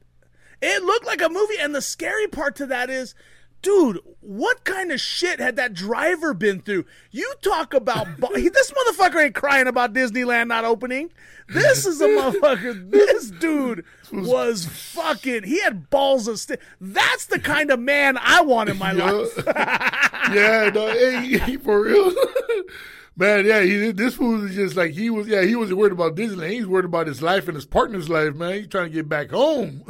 it 0.59 0.81
looked 0.81 1.05
like 1.05 1.21
a 1.21 1.29
movie, 1.29 1.59
and 1.59 1.75
the 1.75 1.81
scary 1.83 2.27
part 2.27 2.55
to 2.55 2.65
that 2.65 2.89
is, 2.89 3.13
dude, 3.61 3.99
what 4.21 4.63
kind 4.63 4.91
of 4.91 4.99
shit 4.99 5.39
had 5.39 5.55
that 5.55 5.73
driver 5.73 6.33
been 6.33 6.61
through? 6.61 6.85
You 7.11 7.33
talk 7.41 7.73
about 7.73 8.07
this 8.17 8.71
motherfucker 8.71 9.25
ain't 9.25 9.35
crying 9.35 9.67
about 9.67 9.93
Disneyland 9.93 10.47
not 10.47 10.65
opening. 10.65 11.11
This 11.49 11.85
is 11.85 11.99
a 12.01 12.07
motherfucker. 12.07 12.89
This 12.91 13.31
dude 13.31 13.83
was 14.11 14.65
fucking. 14.65 15.43
He 15.43 15.59
had 15.61 15.89
balls 15.89 16.27
of 16.27 16.39
steel. 16.39 16.57
That's 16.79 17.25
the 17.25 17.39
kind 17.39 17.71
of 17.71 17.79
man 17.79 18.17
I 18.21 18.41
want 18.41 18.69
in 18.69 18.77
my 18.77 18.91
Yeah. 18.93 19.11
life. 19.11 19.37
yeah, 20.33 20.69
no, 20.73 20.87
hey, 20.91 21.37
he- 21.39 21.57
for 21.57 21.81
real. 21.81 22.13
Man, 23.17 23.45
yeah, 23.45 23.61
he 23.61 23.91
this 23.91 24.15
fool 24.15 24.39
was 24.39 24.55
just 24.55 24.77
like 24.77 24.91
he 24.93 25.09
was. 25.09 25.27
Yeah, 25.27 25.41
he 25.43 25.53
wasn't 25.55 25.77
worried 25.79 25.91
about 25.91 26.15
Disneyland. 26.15 26.51
He's 26.53 26.65
worried 26.65 26.85
about 26.85 27.07
his 27.07 27.21
life 27.21 27.47
and 27.49 27.55
his 27.55 27.65
partner's 27.65 28.07
life. 28.09 28.33
Man, 28.35 28.53
he's 28.53 28.67
trying 28.67 28.85
to 28.85 28.89
get 28.93 29.09
back 29.09 29.31
home. 29.31 29.83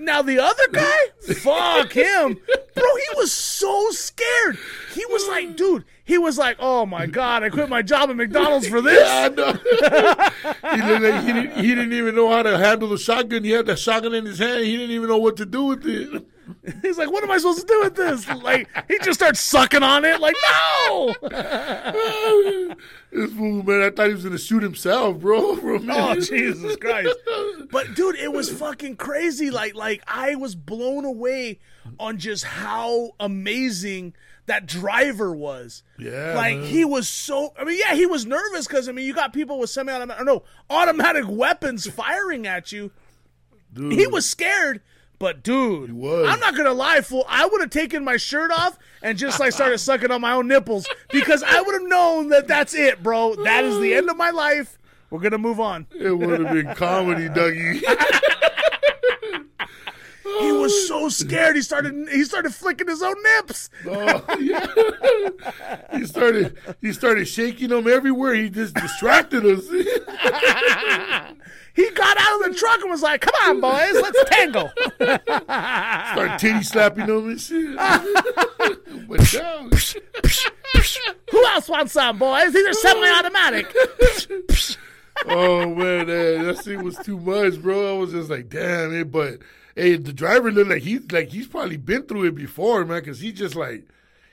Now 0.00 0.22
the 0.22 0.38
other 0.38 0.66
guy, 0.72 0.96
fuck 1.34 1.92
him, 1.92 2.38
bro. 2.74 2.84
He 2.96 3.16
was 3.16 3.30
so 3.32 3.90
scared. 3.90 4.58
He 4.94 5.04
was 5.06 5.28
like, 5.28 5.56
dude. 5.56 5.84
He 6.10 6.18
was 6.18 6.36
like, 6.36 6.56
oh 6.58 6.86
my 6.86 7.06
god, 7.06 7.44
I 7.44 7.50
quit 7.50 7.68
my 7.68 7.82
job 7.82 8.10
at 8.10 8.16
McDonald's 8.16 8.66
for 8.66 8.80
this. 8.80 9.08
I 9.08 9.28
know. 9.28 9.52
he, 10.74 10.98
like 10.98 11.24
he, 11.24 11.32
didn't, 11.32 11.56
he 11.64 11.68
didn't 11.68 11.92
even 11.92 12.16
know 12.16 12.28
how 12.28 12.42
to 12.42 12.58
handle 12.58 12.88
the 12.88 12.98
shotgun. 12.98 13.44
He 13.44 13.50
had 13.50 13.66
the 13.66 13.76
shotgun 13.76 14.14
in 14.14 14.26
his 14.26 14.40
hand. 14.40 14.64
He 14.64 14.76
didn't 14.76 14.90
even 14.90 15.08
know 15.08 15.18
what 15.18 15.36
to 15.36 15.46
do 15.46 15.66
with 15.66 15.86
it. 15.86 16.26
He's 16.82 16.98
like, 16.98 17.12
what 17.12 17.22
am 17.22 17.30
I 17.30 17.38
supposed 17.38 17.60
to 17.60 17.66
do 17.66 17.80
with 17.84 17.94
this? 17.94 18.28
Like, 18.42 18.68
he 18.88 18.98
just 18.98 19.20
starts 19.20 19.38
sucking 19.40 19.84
on 19.84 20.04
it. 20.04 20.20
Like, 20.20 20.34
no. 20.88 21.14
this 23.12 23.32
fool, 23.32 23.62
man, 23.62 23.82
I 23.82 23.90
thought 23.90 24.08
he 24.08 24.14
was 24.14 24.24
gonna 24.24 24.36
shoot 24.36 24.64
himself, 24.64 25.20
bro. 25.20 25.52
A 25.54 25.80
Oh. 25.92 26.14
Jesus 26.18 26.74
Christ! 26.74 27.16
But 27.70 27.94
dude, 27.94 28.16
it 28.16 28.32
was 28.32 28.50
fucking 28.50 28.96
crazy. 28.96 29.52
Like, 29.52 29.76
like 29.76 30.02
I 30.08 30.34
was 30.34 30.56
blown 30.56 31.04
away 31.04 31.60
on 32.00 32.18
just 32.18 32.42
how 32.42 33.12
amazing 33.20 34.14
that 34.50 34.66
driver 34.66 35.32
was. 35.32 35.84
Yeah, 35.96 36.34
like 36.34 36.58
man. 36.58 36.66
he 36.66 36.84
was 36.84 37.08
so. 37.08 37.54
I 37.56 37.62
mean, 37.64 37.78
yeah, 37.78 37.94
he 37.94 38.04
was 38.04 38.26
nervous 38.26 38.66
because 38.66 38.88
I 38.88 38.92
mean, 38.92 39.06
you 39.06 39.14
got 39.14 39.32
people 39.32 39.60
with 39.60 39.70
semi-automatic, 39.70 40.20
or 40.20 40.24
no, 40.24 40.42
automatic 40.68 41.24
weapons 41.28 41.86
firing 41.86 42.48
at 42.48 42.72
you. 42.72 42.90
Dude. 43.72 43.92
He 43.92 44.08
was 44.08 44.28
scared. 44.28 44.82
But 45.20 45.42
dude. 45.44 45.90
I'm 45.90 46.40
not 46.40 46.56
gonna 46.56 46.72
lie, 46.72 47.02
fool. 47.02 47.24
I 47.28 47.46
would 47.46 47.60
have 47.60 47.70
taken 47.70 48.02
my 48.04 48.16
shirt 48.16 48.50
off 48.50 48.76
and 49.02 49.16
just 49.16 49.38
like 49.38 49.52
started 49.52 49.78
sucking 49.78 50.10
on 50.10 50.20
my 50.20 50.32
own 50.32 50.48
nipples 50.48 50.88
because 51.12 51.42
I 51.42 51.60
would 51.60 51.74
have 51.74 51.88
known 51.88 52.30
that 52.30 52.48
that's 52.48 52.74
it, 52.74 53.02
bro. 53.02 53.36
That 53.44 53.64
is 53.64 53.78
the 53.78 53.94
end 53.94 54.10
of 54.10 54.16
my 54.16 54.30
life. 54.30 54.78
We're 55.10 55.20
gonna 55.20 55.38
move 55.38 55.60
on. 55.60 55.86
It 55.94 56.10
would 56.10 56.40
have 56.40 56.52
been 56.52 56.74
comedy, 56.74 57.28
Dougie. 57.28 57.82
He 60.38 60.52
was 60.52 60.88
so 60.88 61.04
oh. 61.04 61.08
scared. 61.08 61.56
He 61.56 61.62
started 61.62 62.08
he 62.10 62.24
started 62.24 62.54
flicking 62.54 62.88
his 62.88 63.02
own 63.02 63.16
nips. 63.22 63.70
Oh, 63.86 64.36
yeah. 64.38 64.66
he 65.98 66.06
started 66.06 66.56
he 66.80 66.92
started 66.92 67.26
shaking 67.26 67.68
them 67.68 67.88
everywhere. 67.88 68.34
He 68.34 68.50
just 68.50 68.74
distracted 68.74 69.44
us. 69.44 69.66
He 71.72 71.88
got 71.92 72.16
out 72.18 72.44
of 72.44 72.52
the 72.52 72.58
truck 72.58 72.80
and 72.80 72.90
was 72.90 73.00
like, 73.00 73.20
"Come 73.20 73.34
on, 73.44 73.60
boys, 73.60 74.02
let's 74.02 74.24
tangle." 74.30 74.70
Started 74.98 76.38
titty 76.38 76.62
slapping 76.62 77.06
them 77.06 77.30
and 77.30 77.40
shit. 77.40 77.76
Went 79.08 79.32
down. 79.32 79.70
Who 81.30 81.46
else 81.46 81.68
wants 81.68 81.92
some, 81.92 82.18
boys? 82.18 82.52
These 82.52 82.66
are 82.66 82.72
semi-automatic. 82.72 83.74
oh 85.26 85.74
man, 85.74 86.06
that, 86.08 86.42
that 86.44 86.58
scene 86.64 86.82
was 86.82 86.96
too 86.98 87.18
much, 87.18 87.62
bro. 87.62 87.94
I 87.94 87.98
was 87.98 88.12
just 88.12 88.30
like, 88.30 88.48
damn 88.48 88.92
it. 88.92 89.10
But 89.10 89.38
hey, 89.74 89.96
the 89.96 90.12
driver 90.12 90.50
looked 90.50 90.70
like 90.70 90.82
he's 90.82 91.10
like 91.10 91.30
he's 91.30 91.46
probably 91.46 91.76
been 91.76 92.02
through 92.04 92.24
it 92.24 92.34
before, 92.34 92.84
man. 92.84 93.00
Because 93.00 93.20
he 93.20 93.32
just 93.32 93.54
like 93.54 93.86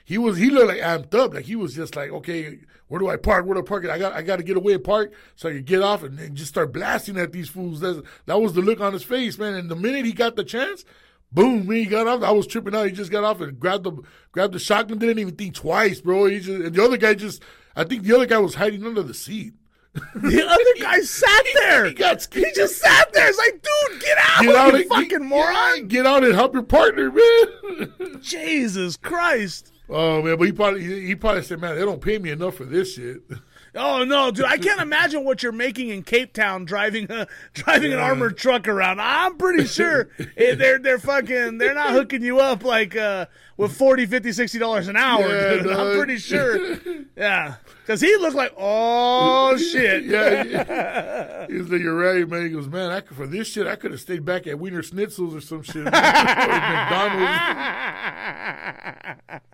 he 0.04 0.18
was 0.18 0.36
he 0.38 0.50
looked 0.50 0.68
like 0.68 0.80
amped 0.80 1.14
up. 1.14 1.34
Like 1.34 1.44
he 1.44 1.56
was 1.56 1.74
just 1.74 1.96
like, 1.96 2.10
okay, 2.10 2.58
where 2.88 2.98
do 2.98 3.08
I 3.08 3.16
park? 3.16 3.46
Where 3.46 3.54
do 3.54 3.60
I 3.60 3.64
park? 3.64 3.86
I 3.86 3.98
got 3.98 4.12
I 4.12 4.22
got 4.22 4.36
to 4.36 4.42
get 4.42 4.56
away 4.56 4.74
and 4.74 4.84
park 4.84 5.12
so 5.36 5.48
I 5.48 5.52
could 5.52 5.66
get 5.66 5.82
off 5.82 6.02
and, 6.02 6.18
and 6.18 6.36
just 6.36 6.50
start 6.50 6.72
blasting 6.72 7.18
at 7.18 7.32
these 7.32 7.48
fools. 7.48 7.80
That's, 7.80 8.00
that 8.26 8.40
was 8.40 8.54
the 8.54 8.62
look 8.62 8.80
on 8.80 8.92
his 8.92 9.02
face, 9.02 9.38
man. 9.38 9.54
And 9.54 9.70
the 9.70 9.76
minute 9.76 10.04
he 10.04 10.12
got 10.12 10.36
the 10.36 10.44
chance. 10.44 10.84
Boom! 11.30 11.66
When 11.66 11.76
he 11.76 11.84
got 11.84 12.06
off, 12.06 12.22
I 12.22 12.30
was 12.30 12.46
tripping 12.46 12.74
out. 12.74 12.86
He 12.86 12.92
just 12.92 13.10
got 13.10 13.22
off 13.22 13.42
and 13.42 13.60
grabbed 13.60 13.84
the 13.84 14.02
grabbed 14.32 14.54
the 14.54 14.58
shotgun. 14.58 14.96
Didn't 14.96 15.18
even 15.18 15.36
think 15.36 15.54
twice, 15.54 16.00
bro. 16.00 16.24
He 16.24 16.38
just 16.38 16.48
and 16.48 16.74
the 16.74 16.82
other 16.82 16.96
guy 16.96 17.12
just. 17.12 17.42
I 17.76 17.84
think 17.84 18.02
the 18.02 18.14
other 18.14 18.24
guy 18.24 18.38
was 18.38 18.54
hiding 18.54 18.84
under 18.86 19.02
the 19.02 19.12
seat. 19.12 19.52
The 19.94 20.46
other 20.46 20.82
guy 20.82 21.00
sat 21.00 21.44
there. 21.54 21.86
He 21.86 21.94
got. 21.94 22.26
He 22.32 22.44
just 22.54 22.78
sat 22.78 23.12
there. 23.12 23.28
It's 23.28 23.38
like, 23.38 23.52
dude, 23.62 24.00
get 24.02 24.18
out, 24.18 24.42
Get 24.42 24.54
out 24.54 24.72
you 24.74 24.80
and- 24.80 24.88
fucking 24.88 25.08
get- 25.08 25.22
moron! 25.22 25.88
Get 25.88 26.06
out 26.06 26.24
and 26.24 26.34
help 26.34 26.54
your 26.54 26.62
partner, 26.62 27.10
man. 27.10 28.18
Jesus 28.22 28.96
Christ! 28.96 29.72
oh 29.90 30.20
man, 30.22 30.36
but 30.36 30.44
he 30.44 30.52
probably 30.52 31.06
he 31.06 31.14
probably 31.14 31.42
said, 31.42 31.60
man, 31.60 31.74
they 31.76 31.82
don't 31.84 32.00
pay 32.02 32.18
me 32.18 32.30
enough 32.30 32.54
for 32.56 32.64
this 32.64 32.94
shit. 32.94 33.22
Oh 33.74 34.04
no, 34.04 34.30
dude! 34.30 34.44
I 34.44 34.56
can't 34.58 34.80
imagine 34.88 35.24
what 35.24 35.42
you're 35.42 35.52
making 35.52 35.88
in 35.88 36.02
Cape 36.02 36.32
Town 36.32 36.64
driving 36.64 37.10
a 37.10 37.26
driving 37.54 37.92
an 37.92 37.98
armored 37.98 38.36
truck 38.36 38.68
around. 38.68 39.00
I'm 39.00 39.36
pretty 39.36 39.64
sure 39.66 40.10
they're 40.36 40.78
they're 40.78 40.98
fucking 40.98 41.58
they're 41.58 41.74
not 41.74 41.90
hooking 41.90 42.22
you 42.22 42.38
up 42.40 42.62
like 42.64 42.94
uh, 42.96 43.26
with 43.56 43.76
40 43.76 44.06
50 44.06 44.32
60 44.32 44.58
dollars 44.58 44.88
an 44.88 44.96
hour. 44.96 45.26
Yeah, 45.28 45.62
dude. 45.62 45.72
I'm 45.72 45.96
pretty 45.96 46.18
sure. 46.18 46.78
Yeah, 47.16 47.56
because 47.88 48.02
he 48.02 48.14
looked 48.18 48.36
like 48.36 48.52
oh 48.58 49.56
shit. 49.72 50.04
yeah, 50.04 50.42
yeah. 50.42 51.46
He's 51.48 51.70
like, 51.70 51.80
you're 51.80 51.96
right, 51.96 52.28
man. 52.28 52.42
He 52.42 52.50
goes, 52.50 52.68
man, 52.68 52.90
I 52.90 53.00
could, 53.00 53.16
for 53.16 53.26
this 53.26 53.48
shit, 53.48 53.66
I 53.66 53.76
could 53.76 53.92
have 53.92 54.00
stayed 54.00 54.26
back 54.26 54.46
at 54.46 54.56
Wienerschnitzels 54.56 55.34
or 55.34 55.40
some 55.40 55.62
shit. 55.62 55.76
or 55.76 55.90
McDonald's. 55.90 57.32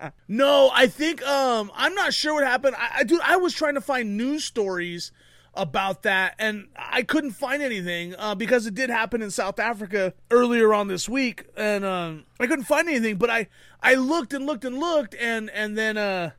No, 0.27 0.71
I 0.73 0.87
think 0.87 1.25
um 1.25 1.71
I'm 1.75 1.93
not 1.93 2.13
sure 2.13 2.33
what 2.33 2.43
happened. 2.43 2.75
I, 2.77 2.89
I 2.97 3.03
dude, 3.03 3.21
I 3.23 3.37
was 3.37 3.53
trying 3.53 3.75
to 3.75 3.81
find 3.81 4.17
news 4.17 4.43
stories 4.43 5.11
about 5.53 6.01
that 6.03 6.33
and 6.39 6.67
I 6.75 7.03
couldn't 7.03 7.31
find 7.31 7.61
anything 7.61 8.15
uh, 8.17 8.35
because 8.35 8.65
it 8.65 8.73
did 8.73 8.89
happen 8.89 9.21
in 9.21 9.29
South 9.31 9.59
Africa 9.59 10.13
earlier 10.31 10.73
on 10.73 10.87
this 10.87 11.07
week 11.07 11.45
and 11.55 11.85
um 11.85 12.25
I 12.39 12.47
couldn't 12.47 12.65
find 12.65 12.89
anything, 12.89 13.17
but 13.17 13.29
I 13.29 13.47
I 13.81 13.93
looked 13.95 14.33
and 14.33 14.45
looked 14.45 14.65
and 14.65 14.79
looked 14.79 15.15
and 15.15 15.49
and 15.51 15.77
then 15.77 15.97
uh 15.97 16.31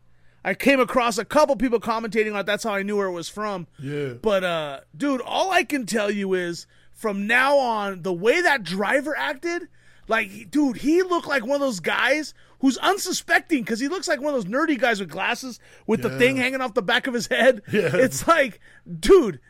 I 0.47 0.55
came 0.55 0.79
across 0.79 1.19
a 1.19 1.25
couple 1.25 1.57
people 1.57 1.81
commentating 1.81 2.33
on 2.33 2.39
it. 2.39 2.47
That's 2.47 2.63
how 2.63 2.73
I 2.73 2.85
knew 2.85 2.97
where 2.97 3.09
it 3.09 3.13
was 3.13 3.29
from. 3.29 3.67
Yeah. 3.81 4.11
But 4.23 4.45
uh 4.45 4.81
dude, 4.97 5.21
all 5.21 5.51
I 5.51 5.65
can 5.65 5.87
tell 5.87 6.09
you 6.11 6.35
is 6.35 6.69
from 6.93 7.27
now 7.27 7.59
on 7.59 8.03
the 8.03 8.13
way 8.13 8.41
that 8.41 8.63
driver 8.63 9.17
acted, 9.17 9.67
like 10.07 10.51
dude, 10.53 10.77
he 10.79 11.03
looked 11.03 11.27
like 11.27 11.43
one 11.45 11.57
of 11.57 11.61
those 11.61 11.81
guys 11.81 12.33
who's 12.61 12.79
unsuspecting 12.79 13.65
cuz 13.65 13.81
he 13.81 13.89
looks 13.89 14.07
like 14.07 14.21
one 14.21 14.35
of 14.35 14.45
those 14.45 14.51
nerdy 14.53 14.79
guys 14.79 15.01
with 15.01 15.11
glasses 15.11 15.59
with 15.87 16.01
the 16.03 16.17
thing 16.17 16.37
hanging 16.37 16.61
off 16.61 16.75
the 16.75 16.81
back 16.83 17.09
of 17.09 17.15
his 17.15 17.27
head. 17.27 17.61
Yeah. 17.73 17.91
It's 17.97 18.29
like, 18.29 18.61
dude, 19.01 19.41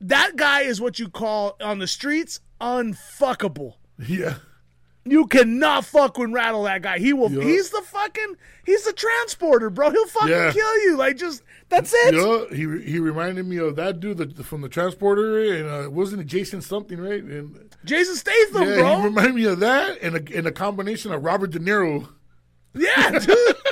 that 0.00 0.36
guy 0.36 0.60
is 0.62 0.80
what 0.80 1.00
you 1.00 1.08
call 1.10 1.56
on 1.60 1.80
the 1.80 1.88
streets 1.88 2.40
unfuckable. 2.60 3.74
Yeah. 4.08 4.36
You 5.04 5.26
cannot 5.26 5.86
fuck 5.86 6.18
and 6.18 6.34
rattle 6.34 6.64
that 6.64 6.82
guy. 6.82 6.98
He 6.98 7.12
will. 7.14 7.32
Yeah. 7.32 7.42
He's 7.42 7.70
the 7.70 7.80
fucking. 7.80 8.36
He's 8.66 8.84
the 8.84 8.92
transporter, 8.92 9.70
bro. 9.70 9.90
He'll 9.90 10.06
fucking 10.06 10.28
Yeah. 10.28 10.52
kill 10.52 10.82
you. 10.84 10.96
Like 10.98 11.16
just 11.16 11.42
that's 11.70 11.92
it. 11.94 12.14
Yeah, 12.14 12.44
he 12.54 12.80
he 12.92 12.98
reminded 12.98 13.46
me 13.46 13.56
of 13.56 13.76
that 13.76 13.98
dude 14.00 14.18
that, 14.18 14.44
from 14.44 14.60
the 14.60 14.68
transporter, 14.68 15.40
and 15.54 15.86
uh, 15.86 15.90
wasn't 15.90 16.20
it 16.20 16.26
Jason 16.26 16.60
something, 16.60 16.98
right? 17.00 17.22
And 17.22 17.74
Jason 17.84 18.14
Statham, 18.16 18.68
yeah, 18.68 18.76
bro. 18.76 18.96
he 18.98 19.04
reminded 19.04 19.34
me 19.34 19.44
of 19.46 19.60
that, 19.60 19.98
and 20.02 20.16
a, 20.16 20.36
and 20.36 20.46
a 20.46 20.52
combination 20.52 21.12
of 21.12 21.24
Robert 21.24 21.50
De 21.50 21.58
Niro. 21.58 22.06
Yeah, 22.74 23.18
dude. 23.18 23.56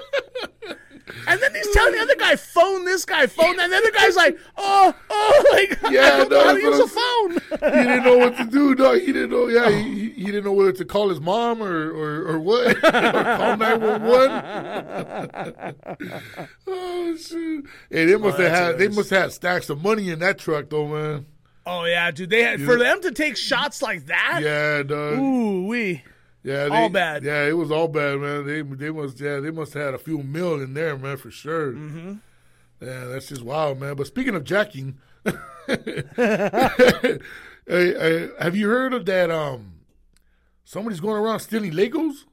and 1.29 1.41
then 1.41 1.55
he's 1.55 1.71
telling 1.73 1.93
the 1.95 2.01
other 2.01 2.17
guy, 2.17 2.37
phone 2.37 2.85
this 2.85 3.05
guy, 3.05 3.27
phone 3.27 3.57
that. 3.57 3.65
And 3.65 3.73
the 3.73 3.77
other 3.77 3.91
guy's 3.93 4.17
like, 4.17 4.39
oh, 4.57 4.95
oh, 5.11 5.45
like, 5.53 5.85
I 5.91 5.91
Yeah, 5.93 6.17
don't 6.19 6.31
know 6.31 6.37
no, 6.39 6.45
how 6.45 6.53
to 6.55 6.61
that's 6.61 6.79
use 6.79 6.81
a 6.81 6.89
phone. 6.89 7.33
He 7.73 7.83
didn't 7.89 8.05
know 8.05 8.19
what 8.19 8.37
to 8.39 8.45
do. 8.45 8.75
No, 8.75 8.93
he 8.95 9.07
didn't 9.07 9.31
know. 9.31 9.49
Yeah, 9.49 9.71
he, 9.71 9.83
he- 9.83 10.09
he 10.19 10.25
didn't 10.27 10.45
know 10.45 10.53
whether 10.53 10.73
to 10.73 10.85
call 10.85 11.09
his 11.11 11.21
mom 11.21 11.63
or 11.63 11.91
or, 11.91 12.27
or 12.33 12.39
what. 12.41 12.77
or 12.85 12.91
call 12.91 13.57
nine 13.57 13.81
one 13.81 14.03
one. 14.03 15.75
Oh 16.67 17.17
shoot! 17.17 17.67
Hey, 17.91 18.05
they 18.07 18.17
must 18.17 18.39
have 18.39 18.51
had 18.51 18.79
they 18.79 18.89
must 18.89 19.11
have 19.11 19.23
had 19.23 19.33
stacks 19.33 19.71
of 19.71 19.83
money 19.83 20.11
in 20.11 20.19
that 20.21 20.39
truck, 20.39 20.69
though, 20.71 20.87
man. 20.89 21.27
oh, 21.67 21.85
yeah, 21.85 22.11
dude. 22.11 22.31
They 22.31 22.43
had, 22.43 22.61
For 22.63 22.77
them 22.77 23.01
to 23.03 23.11
take 23.13 23.37
shots 23.37 23.81
like 23.83 24.07
that, 24.07 24.41
Yeah, 24.43 24.83
dog. 24.83 25.19
ooh, 25.19 25.67
we. 25.67 26.03
Yeah, 26.43 26.69
they, 26.69 26.77
All 26.77 26.89
bad. 26.89 27.25
Yeah, 27.25 27.45
it 27.47 27.57
was 27.57 27.71
all 27.71 27.89
bad, 27.89 28.21
man. 28.21 28.47
They 28.47 28.63
they 28.63 28.91
must 28.91 29.21
yeah 29.21 29.41
they 29.41 29.51
must 29.51 29.75
have 29.75 29.83
had 29.85 29.95
a 29.95 29.99
few 29.99 30.23
mil 30.23 30.61
in 30.61 30.75
there, 30.75 30.97
man, 30.97 31.17
for 31.17 31.31
sure. 31.31 31.73
Mm-hmm. 31.73 32.15
Yeah, 32.81 33.05
that's 33.07 33.29
just 33.29 33.43
wild, 33.43 33.81
man. 33.81 33.97
But 33.97 34.07
speaking 34.07 34.37
of 34.37 34.45
jacking, 34.45 34.99
have 35.25 35.37
you 38.55 38.69
heard 38.69 38.95
of 38.95 39.05
that? 39.07 39.31
Um, 39.31 39.81
somebody's 40.65 41.01
going 41.01 41.17
around 41.17 41.41
stealing 41.41 41.73
Legos. 41.73 42.25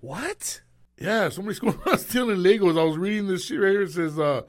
What? 0.00 0.60
Yeah, 1.00 1.30
somebody's 1.30 1.58
going 1.60 1.78
around 1.86 1.98
stealing 1.98 2.38
Legos. 2.38 2.78
I 2.78 2.84
was 2.84 2.98
reading 2.98 3.28
this 3.28 3.46
shit 3.46 3.58
right 3.58 3.70
here. 3.70 3.82
It 3.82 3.92
says, 3.92 4.18
uh, 4.18 4.42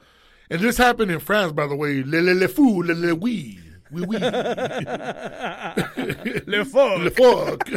and 0.50 0.60
this 0.60 0.76
happened 0.76 1.10
in 1.10 1.20
France, 1.20 1.52
by 1.52 1.66
the 1.66 1.76
way. 1.76 2.02
Le 2.02 2.18
le 2.18 2.32
le 2.32 2.48
fou, 2.48 2.82
le 2.82 2.92
le 2.92 3.14
oui. 3.14 3.58
Oui, 3.92 4.04
oui. 4.06 4.18
Le 6.46 6.64
fuck. 6.64 6.98
Le 6.98 7.10
fuck. 7.10 7.68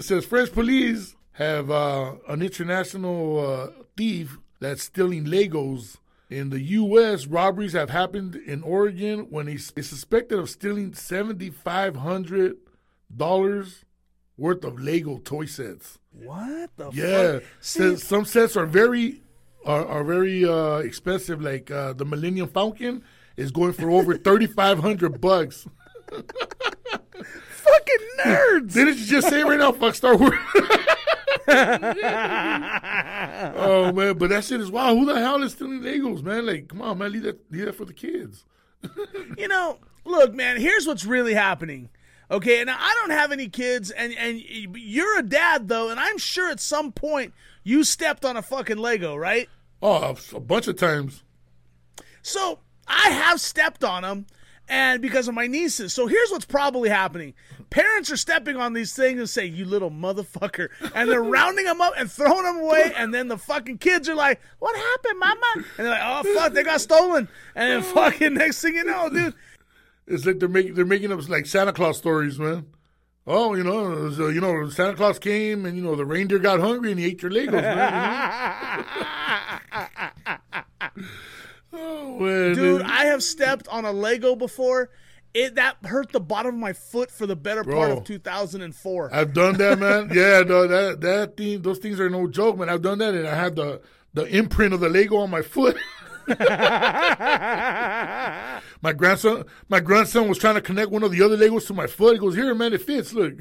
Says 0.02 0.24
French 0.26 0.52
police 0.52 1.14
have 1.32 1.70
uh, 1.70 2.14
an 2.28 2.42
international 2.42 3.38
uh, 3.46 3.68
thief 3.96 4.38
that's 4.60 4.84
stealing 4.84 5.24
Legos. 5.24 5.96
In 6.28 6.50
the 6.50 6.60
U.S., 6.60 7.26
robberies 7.26 7.72
have 7.74 7.90
happened 7.90 8.34
in 8.34 8.62
Oregon 8.64 9.28
when 9.30 9.46
he's 9.46 9.72
is 9.76 9.88
suspected 9.88 10.40
of 10.40 10.50
stealing 10.50 10.92
seventy 10.92 11.50
five 11.50 11.94
hundred 11.96 12.56
dollars 13.14 13.84
worth 14.36 14.64
of 14.64 14.80
Lego 14.80 15.18
toy 15.18 15.44
sets. 15.46 16.00
What 16.10 16.70
the 16.76 16.90
Yeah, 16.92 17.32
fuck? 17.34 17.42
says 17.60 18.02
some 18.02 18.24
sets 18.24 18.56
are 18.56 18.66
very 18.66 19.22
are, 19.64 19.86
are 19.86 20.02
very 20.02 20.44
uh, 20.44 20.78
expensive. 20.78 21.40
Like 21.40 21.70
uh, 21.70 21.92
the 21.92 22.04
Millennium 22.04 22.48
Falcon 22.48 23.04
is 23.36 23.50
going 23.50 23.72
for 23.72 23.90
over 23.90 24.16
thirty 24.16 24.46
five 24.46 24.78
hundred 24.78 25.20
bucks. 25.20 25.66
fucking 26.10 26.24
nerds. 28.24 28.72
Didn't 28.72 28.98
you 28.98 29.06
just 29.06 29.28
say 29.28 29.42
right 29.42 29.58
now, 29.58 29.72
fuck 29.72 29.94
Star 29.94 30.16
Wars? 30.16 30.38
oh 31.48 31.54
man, 33.92 34.18
but 34.18 34.30
that 34.30 34.44
shit 34.44 34.60
is 34.60 34.70
wow. 34.70 34.94
Who 34.94 35.06
the 35.06 35.18
hell 35.18 35.42
is 35.42 35.52
stealing 35.52 35.80
Legos, 35.80 36.22
man? 36.22 36.46
Like, 36.46 36.68
come 36.68 36.82
on, 36.82 36.98
man, 36.98 37.12
leave 37.12 37.24
that 37.24 37.40
leave 37.50 37.66
that 37.66 37.74
for 37.74 37.84
the 37.84 37.92
kids. 37.92 38.44
you 39.38 39.48
know, 39.48 39.78
look, 40.04 40.34
man, 40.34 40.60
here's 40.60 40.86
what's 40.86 41.04
really 41.04 41.34
happening. 41.34 41.88
Okay, 42.30 42.64
now 42.64 42.76
I 42.78 42.94
don't 43.00 43.10
have 43.10 43.32
any 43.32 43.48
kids, 43.48 43.90
and 43.90 44.12
and 44.14 44.40
you're 44.40 45.18
a 45.18 45.22
dad 45.22 45.68
though, 45.68 45.90
and 45.90 46.00
I'm 46.00 46.18
sure 46.18 46.50
at 46.50 46.60
some 46.60 46.92
point 46.92 47.34
you 47.62 47.84
stepped 47.84 48.24
on 48.24 48.36
a 48.36 48.42
fucking 48.42 48.78
Lego, 48.78 49.14
right? 49.14 49.48
Oh, 49.82 50.16
a 50.34 50.40
bunch 50.40 50.66
of 50.66 50.76
times. 50.76 51.22
So 52.22 52.58
I 52.86 53.10
have 53.10 53.40
stepped 53.40 53.84
on 53.84 54.02
them, 54.02 54.26
and 54.68 55.00
because 55.00 55.28
of 55.28 55.34
my 55.34 55.46
nieces. 55.46 55.92
So 55.92 56.06
here's 56.06 56.30
what's 56.30 56.44
probably 56.44 56.88
happening: 56.88 57.34
parents 57.70 58.10
are 58.10 58.16
stepping 58.16 58.56
on 58.56 58.72
these 58.72 58.94
things 58.94 59.18
and 59.18 59.28
say, 59.28 59.46
"You 59.46 59.64
little 59.64 59.90
motherfucker," 59.90 60.68
and 60.94 61.10
they're 61.10 61.22
rounding 61.22 61.64
them 61.64 61.80
up 61.80 61.94
and 61.96 62.10
throwing 62.10 62.44
them 62.44 62.58
away, 62.58 62.92
and 62.96 63.12
then 63.12 63.28
the 63.28 63.38
fucking 63.38 63.78
kids 63.78 64.08
are 64.08 64.14
like, 64.14 64.40
"What 64.58 64.76
happened, 64.76 65.18
mama?" 65.18 65.40
And 65.56 65.64
they're 65.78 65.90
like, 65.90 66.02
"Oh 66.02 66.34
fuck, 66.34 66.52
they 66.52 66.62
got 66.62 66.80
stolen," 66.80 67.28
and 67.54 67.72
then 67.72 67.94
fucking 67.94 68.34
next 68.34 68.62
thing 68.62 68.74
you 68.74 68.84
know, 68.84 69.08
dude. 69.08 69.34
It's 70.06 70.24
like 70.24 70.38
they're 70.38 70.48
making 70.48 70.74
they're 70.74 70.84
making 70.84 71.12
up 71.12 71.28
like 71.28 71.46
Santa 71.46 71.72
Claus 71.72 71.98
stories, 71.98 72.38
man. 72.38 72.66
Oh, 73.28 73.54
you 73.54 73.64
know, 73.64 74.08
so, 74.12 74.26
uh, 74.26 74.28
you 74.28 74.40
know, 74.40 74.68
Santa 74.68 74.94
Claus 74.94 75.18
came 75.18 75.66
and 75.66 75.76
you 75.76 75.82
know 75.82 75.96
the 75.96 76.04
reindeer 76.04 76.38
got 76.38 76.60
hungry 76.60 76.92
and 76.92 77.00
he 77.00 77.06
ate 77.06 77.22
your 77.22 77.32
Legos, 77.32 77.50
man. 77.50 78.84
you 80.96 81.02
know? 81.02 81.08
oh 81.78 82.18
man, 82.18 82.54
Dude, 82.54 82.82
I 82.82 83.04
have 83.06 83.22
stepped 83.22 83.68
on 83.68 83.84
a 83.84 83.92
Lego 83.92 84.34
before. 84.34 84.90
it 85.34 85.56
that 85.56 85.76
hurt 85.84 86.12
the 86.12 86.20
bottom 86.20 86.54
of 86.54 86.60
my 86.60 86.72
foot 86.72 87.10
for 87.10 87.26
the 87.26 87.36
better 87.36 87.62
part 87.62 87.90
of 87.90 88.04
2004. 88.04 89.10
I've 89.12 89.34
done 89.34 89.58
that, 89.58 89.78
man. 89.78 90.08
yeah, 90.12 90.42
no, 90.42 90.66
that 90.66 91.00
that 91.02 91.36
thing, 91.36 91.60
those 91.62 91.78
things 91.78 92.00
are 92.00 92.08
no 92.08 92.26
joke, 92.26 92.56
man. 92.58 92.70
I've 92.70 92.82
done 92.82 92.98
that, 92.98 93.14
and 93.14 93.28
I 93.28 93.34
had 93.34 93.56
the 93.56 93.82
the 94.14 94.24
imprint 94.24 94.72
of 94.72 94.80
the 94.80 94.88
Lego 94.88 95.18
on 95.18 95.30
my 95.30 95.42
foot. 95.42 95.76
my 98.80 98.92
grandson, 98.96 99.44
my 99.68 99.80
grandson 99.80 100.28
was 100.28 100.38
trying 100.38 100.54
to 100.54 100.62
connect 100.62 100.90
one 100.90 101.02
of 101.02 101.12
the 101.12 101.22
other 101.22 101.36
Legos 101.36 101.66
to 101.66 101.74
my 101.74 101.86
foot. 101.86 102.14
He 102.14 102.18
goes, 102.18 102.34
"Here, 102.34 102.54
man, 102.54 102.72
it 102.72 102.80
fits. 102.82 103.12
Look." 103.12 103.34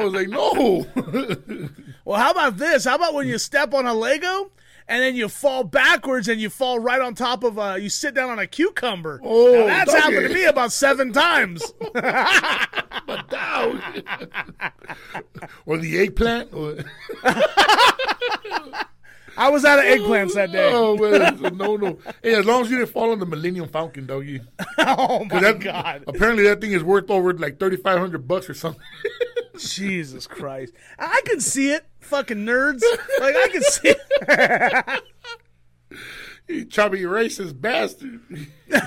I 0.00 0.04
was 0.04 0.12
like, 0.14 0.28
"No." 0.28 0.86
well, 2.04 2.18
how 2.18 2.30
about 2.30 2.56
this? 2.58 2.84
How 2.84 2.94
about 2.96 3.14
when 3.14 3.26
you 3.28 3.38
step 3.38 3.74
on 3.74 3.86
a 3.86 3.94
Lego 3.94 4.50
and 4.88 5.02
then 5.02 5.14
you 5.14 5.28
fall 5.28 5.62
backwards 5.64 6.26
and 6.28 6.40
you 6.40 6.50
fall 6.50 6.78
right 6.80 7.00
on 7.00 7.14
top 7.14 7.44
of 7.44 7.58
a, 7.58 7.78
you 7.80 7.88
sit 7.88 8.12
down 8.14 8.28
on 8.30 8.38
a 8.40 8.46
cucumber. 8.46 9.20
Oh, 9.22 9.52
Now, 9.66 9.66
that's 9.66 9.92
doggy. 9.92 10.02
happened 10.14 10.28
to 10.28 10.34
me 10.34 10.44
about 10.46 10.72
seven 10.72 11.12
times. 11.12 11.72
but 11.92 13.28
Down. 13.30 13.80
or 15.66 15.78
the 15.78 15.98
eggplant. 15.98 16.50
I 19.36 19.48
was 19.48 19.64
out 19.64 19.78
of 19.78 19.84
eggplants 19.84 20.34
that 20.34 20.50
day. 20.52 20.68
oh 20.72 20.96
man, 20.96 21.56
no, 21.56 21.76
no. 21.76 21.98
Hey, 22.22 22.34
as 22.34 22.44
long 22.44 22.62
as 22.62 22.70
you 22.70 22.78
didn't 22.78 22.90
fall 22.92 23.12
on 23.12 23.20
the 23.20 23.26
Millennium 23.26 23.68
Falcon, 23.68 24.04
doggy. 24.06 24.40
Oh 24.76 25.24
my 25.24 25.40
That- 25.40 25.60
god. 25.60 26.04
Apparently, 26.08 26.42
that 26.44 26.60
thing 26.60 26.72
is 26.72 26.82
worth 26.82 27.10
over 27.10 27.32
like 27.34 27.58
thirty 27.58 27.76
five 27.76 27.98
hundred 27.98 28.26
bucks 28.28 28.50
or 28.50 28.54
something. 28.54 28.82
Jesus 29.60 30.26
Christ. 30.26 30.74
I 30.98 31.22
can 31.24 31.40
see 31.40 31.72
it, 31.72 31.86
fucking 32.00 32.38
nerds. 32.38 32.82
Like 33.20 33.36
I 33.36 33.48
can 33.48 33.62
see 33.62 33.94
it. 33.94 35.02
you 36.48 36.64
chubby 36.66 37.02
racist 37.02 37.60
bastard. 37.60 38.20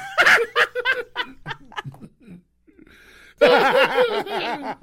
yeah, 3.41 4.75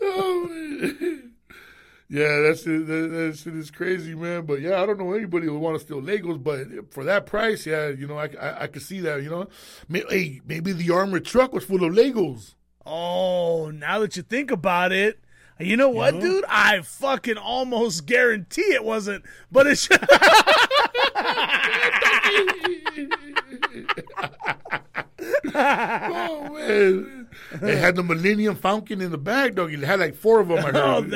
oh. 0.00 0.48
Yeah, 2.12 2.42
that's. 2.42 2.64
That, 2.64 2.84
that 2.86 3.38
shit 3.42 3.56
is 3.56 3.70
crazy, 3.70 4.14
man. 4.14 4.44
But 4.44 4.60
yeah, 4.60 4.82
I 4.82 4.86
don't 4.86 4.98
know 4.98 5.14
anybody 5.14 5.46
who 5.46 5.58
want 5.58 5.78
to 5.78 5.84
steal 5.84 6.02
Legos, 6.02 6.42
but 6.42 6.92
for 6.92 7.04
that 7.04 7.24
price, 7.24 7.64
yeah, 7.64 7.88
you 7.88 8.06
know, 8.06 8.18
I, 8.18 8.28
I, 8.38 8.64
I 8.64 8.66
could 8.66 8.82
see 8.82 9.00
that. 9.00 9.22
You 9.22 9.30
know, 9.30 9.48
hey, 10.10 10.42
maybe 10.46 10.72
the 10.72 10.90
armored 10.90 11.24
truck 11.24 11.54
was 11.54 11.64
full 11.64 11.82
of 11.82 11.94
Legos. 11.94 12.54
Oh, 12.84 13.70
now 13.70 14.00
that 14.00 14.16
you 14.16 14.22
think 14.22 14.50
about 14.50 14.92
it, 14.92 15.18
you 15.58 15.76
know 15.76 15.90
what, 15.90 16.18
dude? 16.18 16.44
I 16.48 16.80
fucking 16.80 17.36
almost 17.36 18.06
guarantee 18.06 18.72
it 18.72 18.84
wasn't, 18.84 19.24
but 19.50 19.66
it's 19.66 19.88
Oh 25.54 26.48
man, 26.54 27.28
they 27.60 27.76
had 27.76 27.96
the 27.96 28.02
Millennium 28.02 28.56
Falcon 28.56 29.00
in 29.00 29.10
the 29.10 29.18
bag, 29.18 29.54
dog. 29.54 29.70
They 29.70 29.86
had 29.86 30.00
like 30.00 30.14
four 30.14 30.40
of 30.40 30.48
them. 30.48 30.58
I 30.58 30.70
heard. 30.72 31.14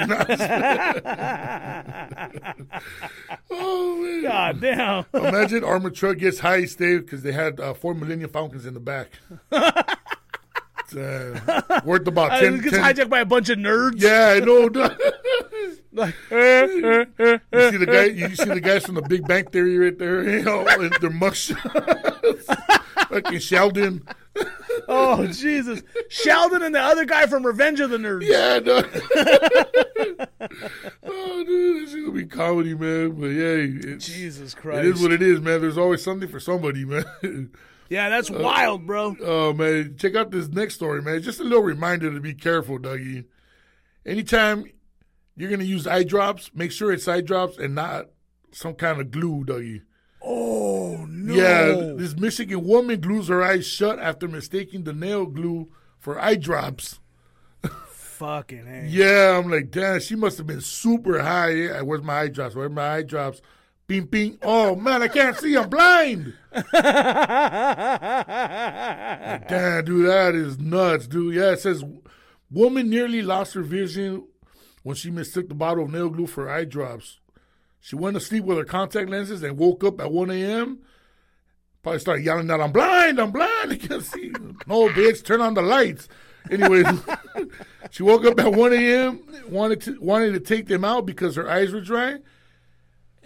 oh 3.51 3.97
man. 4.03 4.23
God 4.23 4.61
damn. 4.61 5.05
Imagine 5.15 5.65
armored 5.65 5.95
truck 5.95 6.19
gets 6.19 6.39
high 6.41 6.65
stay 6.67 6.99
because 6.99 7.23
they 7.23 7.33
had 7.33 7.59
uh, 7.61 7.75
four 7.75 7.95
Millennium 7.95 8.31
Falcons 8.31 8.67
in 8.67 8.75
the 8.75 8.81
back. 8.81 9.11
Uh, 10.99 11.81
worth 11.85 12.07
about 12.07 12.33
Uh, 12.37 12.41
10, 12.41 12.55
it 12.55 12.63
gets 12.63 12.77
10 12.77 12.85
hijacked 12.85 13.11
by 13.11 13.21
a 13.21 13.25
bunch 13.25 13.49
of 13.49 13.59
nerds. 13.59 14.01
Yeah, 14.03 14.35
I 14.37 14.41
know. 14.41 14.69
Like, 15.97 16.15
you 16.31 16.37
see 17.71 17.77
the 17.79 17.89
guy. 17.91 18.05
You 18.05 18.37
see 18.37 18.45
the 18.45 18.61
guys 18.61 18.85
from 18.85 18.97
the 18.97 19.03
Big 19.03 19.27
Bang 19.27 19.47
Theory 19.47 19.79
right 19.79 19.99
there. 19.99 20.29
You 20.29 20.43
know, 20.43 20.67
and 20.67 20.93
their 21.01 21.09
mugshots. 21.09 22.45
Fucking 23.09 23.39
Sheldon. 23.39 24.07
oh 24.89 25.27
Jesus, 25.29 25.83
Sheldon 26.11 26.63
and 26.63 26.75
the 26.75 26.81
other 26.81 27.07
guy 27.07 27.27
from 27.27 27.47
Revenge 27.47 27.81
of 27.81 27.89
the 27.89 27.97
Nerds. 27.97 28.25
Yeah, 28.25 28.59
no. 28.59 28.83
oh, 31.05 31.45
dude, 31.45 31.83
this 31.83 31.95
is 31.95 32.05
gonna 32.05 32.13
be 32.13 32.27
comedy, 32.27 32.75
man. 32.75 33.13
But 33.13 33.29
yeah, 33.29 33.93
it's, 33.95 34.07
Jesus 34.07 34.53
Christ. 34.53 34.81
it 34.81 34.97
is 34.97 35.01
what 35.01 35.13
it 35.13 35.23
is, 35.23 35.41
man. 35.41 35.63
There's 35.63 35.79
always 35.79 36.03
something 36.03 36.29
for 36.29 36.41
somebody, 36.41 36.85
man. 36.85 37.51
Yeah, 37.89 38.09
that's 38.09 38.31
uh, 38.31 38.39
wild, 38.41 38.87
bro. 38.87 39.17
oh 39.23 39.53
man, 39.53 39.97
check 39.99 40.15
out 40.15 40.31
this 40.31 40.49
next 40.49 40.75
story, 40.75 41.03
man. 41.03 41.23
Just 41.23 41.41
a 41.41 41.45
little 41.45 41.63
reminder 41.63 42.13
to 42.13 42.21
be 42.21 42.35
careful, 42.35 42.79
Dougie. 42.79 43.25
Anytime 44.05 44.65
you're 45.37 45.51
gonna 45.51 45.65
use 45.65 45.87
eye 45.87 46.05
drops, 46.05 46.51
make 46.55 46.73
sure 46.73 46.93
it's 46.93 47.09
eye 47.09 47.21
drops 47.21 47.59
and 47.59 47.75
not 47.75 48.07
some 48.53 48.75
kind 48.75 49.01
of 49.01 49.11
glue, 49.11 49.45
Dougie. 49.45 49.83
Oh 50.23 51.07
no. 51.09 51.35
Yeah, 51.35 51.95
this 51.97 52.17
Michigan 52.17 52.65
woman 52.65 53.01
glues 53.01 53.29
her 53.29 53.43
eyes 53.43 53.67
shut 53.67 53.99
after 53.99 54.29
mistaking 54.29 54.85
the 54.85 54.93
nail 54.93 55.27
glue 55.27 55.69
for 55.99 56.21
eye 56.21 56.37
drops. 56.37 57.01
Fucking 58.17 58.65
hey. 58.65 58.87
Yeah, 58.89 59.39
I'm 59.39 59.51
like, 59.51 59.71
damn, 59.71 60.01
she 60.01 60.17
must 60.17 60.39
have 60.39 60.47
been 60.47 60.63
super 60.63 61.21
high. 61.21 61.51
Yeah, 61.51 61.83
where's 61.83 62.03
my 62.03 62.21
eye 62.21 62.29
drops? 62.29 62.55
Where's 62.55 62.71
my 62.71 62.97
eye 62.97 63.03
drops? 63.03 63.43
Bing, 63.87 64.07
bing. 64.07 64.39
Oh, 64.43 64.75
man, 64.75 65.03
I 65.03 65.09
can't 65.09 65.37
see. 65.37 65.57
I'm 65.57 65.69
blind. 65.69 66.35
Damn, 66.53 66.65
dude, 69.85 70.09
that 70.09 70.35
is 70.35 70.59
nuts, 70.59 71.07
dude. 71.07 71.35
Yeah, 71.35 71.53
it 71.53 71.61
says, 71.61 71.85
woman 72.51 72.91
nearly 72.91 73.23
lost 73.23 73.55
her 73.55 73.63
vision 73.63 74.27
when 74.83 74.97
she 74.97 75.11
mistook 75.11 75.49
the 75.49 75.55
bottle 75.55 75.85
of 75.85 75.93
nail 75.93 76.09
glue 76.09 76.27
for 76.27 76.51
eye 76.51 76.65
drops. 76.65 77.21
She 77.79 77.95
went 77.95 78.15
to 78.15 78.21
sleep 78.21 78.45
with 78.45 78.59
her 78.59 78.65
contact 78.65 79.09
lenses 79.09 79.45
and 79.45 79.57
woke 79.57 79.85
up 79.85 80.01
at 80.01 80.11
1 80.11 80.31
a.m. 80.33 80.81
Probably 81.85 82.01
started 82.01 82.25
yelling 82.25 82.51
out, 82.51 82.61
I'm 82.61 82.73
blind, 82.73 83.21
I'm 83.21 83.31
blind. 83.31 83.73
I 83.73 83.77
can't 83.77 84.03
see. 84.03 84.33
No, 84.67 84.89
bitch, 84.89 85.25
turn 85.25 85.41
on 85.41 85.55
the 85.55 85.63
lights. 85.63 86.09
Anyways, 86.51 86.87
she 87.91 88.03
woke 88.03 88.25
up 88.25 88.41
at 88.41 88.53
1 88.53 88.73
a.m., 88.73 89.23
wanted 89.49 89.81
to, 89.83 90.01
wanted 90.01 90.33
to 90.33 90.41
take 90.41 90.67
them 90.67 90.85
out 90.85 91.07
because 91.07 91.37
her 91.37 91.49
eyes 91.49 91.73
were 91.73 91.81
dry. 91.81 92.19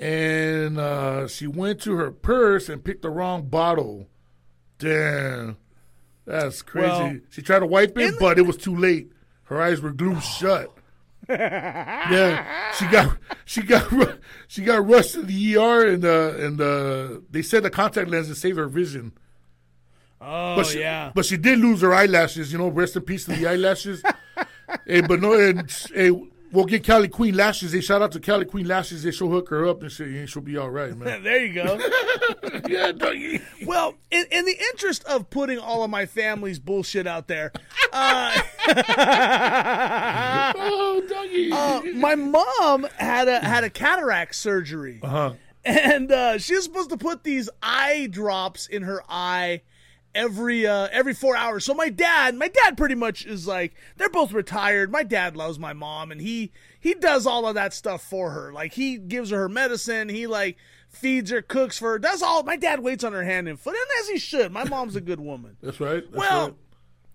And 0.01 0.79
uh, 0.79 1.29
she 1.29 1.47
went 1.47 1.81
to 1.83 1.95
her 1.97 2.11
purse 2.11 2.69
and 2.69 2.83
picked 2.83 3.03
the 3.03 3.11
wrong 3.11 3.43
bottle. 3.49 4.09
Damn. 4.79 5.59
That's 6.25 6.63
crazy. 6.63 6.89
Well, 6.89 7.17
she 7.29 7.43
tried 7.43 7.59
to 7.59 7.67
wipe 7.67 7.97
it, 7.99 8.15
but 8.19 8.39
it 8.39 8.43
was 8.43 8.57
too 8.57 8.75
late. 8.75 9.13
Her 9.45 9.61
eyes 9.61 9.81
were 9.81 9.93
glued 9.93 10.23
shut. 10.39 10.73
yeah, 11.29 12.73
she 12.73 12.87
got 12.87 13.17
she 13.45 13.63
got 13.63 14.19
she 14.49 14.63
got 14.63 14.87
rushed 14.87 15.13
to 15.13 15.23
the 15.23 15.57
ER 15.57 15.87
and 15.87 16.05
uh, 16.05 16.35
and 16.39 16.61
uh, 16.61 17.21
they 17.31 17.43
said 17.43 17.63
the 17.63 17.71
contact 17.71 18.09
lenses 18.09 18.41
saved 18.41 18.59
her 18.59 18.67
vision. 18.69 19.13
Oh 20.21 20.57
But 20.57 20.67
she, 20.67 20.81
yeah. 20.81 21.13
but 21.15 21.25
she 21.27 21.37
did 21.37 21.59
lose 21.59 21.83
her 21.83 21.95
eyelashes. 21.95 22.53
You 22.53 22.59
know, 22.59 22.69
rest 22.69 22.97
in 22.97 23.03
peace 23.03 23.27
to 23.27 23.33
the 23.33 23.47
eyelashes. 23.47 24.03
hey, 24.87 25.01
but 25.09 25.21
no, 25.21 25.35
and 25.35 25.71
hey, 25.95 26.11
we'll 26.53 26.65
get 26.65 26.85
Cali 26.85 27.09
Queen 27.09 27.35
lashes. 27.35 27.73
They 27.73 27.81
shout 27.81 28.03
out 28.03 28.13
to 28.13 28.21
Cali 28.21 28.45
Queen 28.45 28.67
lashes. 28.67 29.03
They 29.03 29.11
she'll 29.11 29.29
hook 29.31 29.49
her 29.51 29.67
up 29.67 29.83
and 29.83 29.91
shit, 29.91 30.09
and 30.09 30.29
she'll 30.29 30.43
be 30.43 30.57
all 30.57 30.71
right, 30.71 30.97
man. 30.97 31.23
there 31.25 31.45
you 31.45 31.55
go. 31.55 31.79
yeah, 32.69 32.93
doggy. 32.93 33.41
Well, 33.67 33.95
in, 34.11 34.27
in 34.31 34.45
the 34.45 34.57
interest 34.73 35.05
of 35.05 35.31
putting 35.31 35.59
all 35.59 35.83
of 35.85 35.91
my 35.91 36.07
family's 36.07 36.59
bullshit 36.59 37.07
out 37.07 37.29
there, 37.29 37.53
uh, 37.93 38.41
Oh, 40.57 41.03
doggy. 41.09 41.53
uh, 41.53 41.83
my 41.99 42.15
mom 42.15 42.87
had 42.97 43.29
a 43.29 43.41
had 43.41 43.65
a 43.65 43.71
cataract 43.71 44.35
surgery, 44.35 45.01
uh-huh. 45.03 45.35
and 45.65 46.11
uh, 46.13 46.39
she 46.39 46.55
was 46.55 46.65
supposed 46.65 46.91
to 46.91 46.97
put 46.97 47.25
these 47.25 47.49
eye 47.63 48.09
drops 48.11 48.67
in 48.67 48.83
her 48.83 49.03
eye 49.09 49.63
every 50.15 50.67
uh, 50.67 50.89
every 50.93 51.15
four 51.15 51.37
hours. 51.37 51.65
So 51.65 51.75
my 51.75 51.89
dad, 51.89 52.35
my 52.35 52.49
dad, 52.49 52.77
pretty 52.77 52.95
much 52.95 53.25
is 53.27 53.47
like 53.47 53.75
they're 53.97 54.09
both 54.09 54.33
retired. 54.33 54.91
My 54.91 55.03
dad 55.03 55.37
loves 55.37 55.59
my 55.59 55.73
mom, 55.73 56.11
and 56.11 56.21
he 56.21 56.53
he 56.79 56.95
does 56.95 57.27
all 57.27 57.47
of 57.47 57.55
that 57.55 57.73
stuff 57.75 58.03
for 58.03 58.31
her. 58.31 58.53
Like 58.53 58.73
he 58.75 58.97
gives 58.99 59.31
her 59.31 59.39
her 59.39 59.49
medicine. 59.49 60.09
He 60.09 60.27
like 60.27 60.57
feeds 60.89 61.31
her, 61.31 61.41
cooks 61.43 61.79
for 61.79 61.91
her, 61.93 61.99
does 61.99 62.23
all. 62.23 62.43
My 62.43 62.57
dad 62.57 62.81
waits 62.81 63.05
on 63.05 63.13
her 63.13 63.23
hand 63.25 63.49
and 63.49 63.59
foot, 63.59 63.75
and 63.77 64.01
as 64.01 64.09
he 64.09 64.19
should. 64.19 64.51
My 64.53 64.65
mom's 64.65 64.97
a 64.97 65.01
good 65.01 65.21
woman. 65.21 65.57
That's 65.63 65.79
right. 65.81 66.03
That's 66.05 66.17
Well, 66.17 66.45
right. 66.47 66.55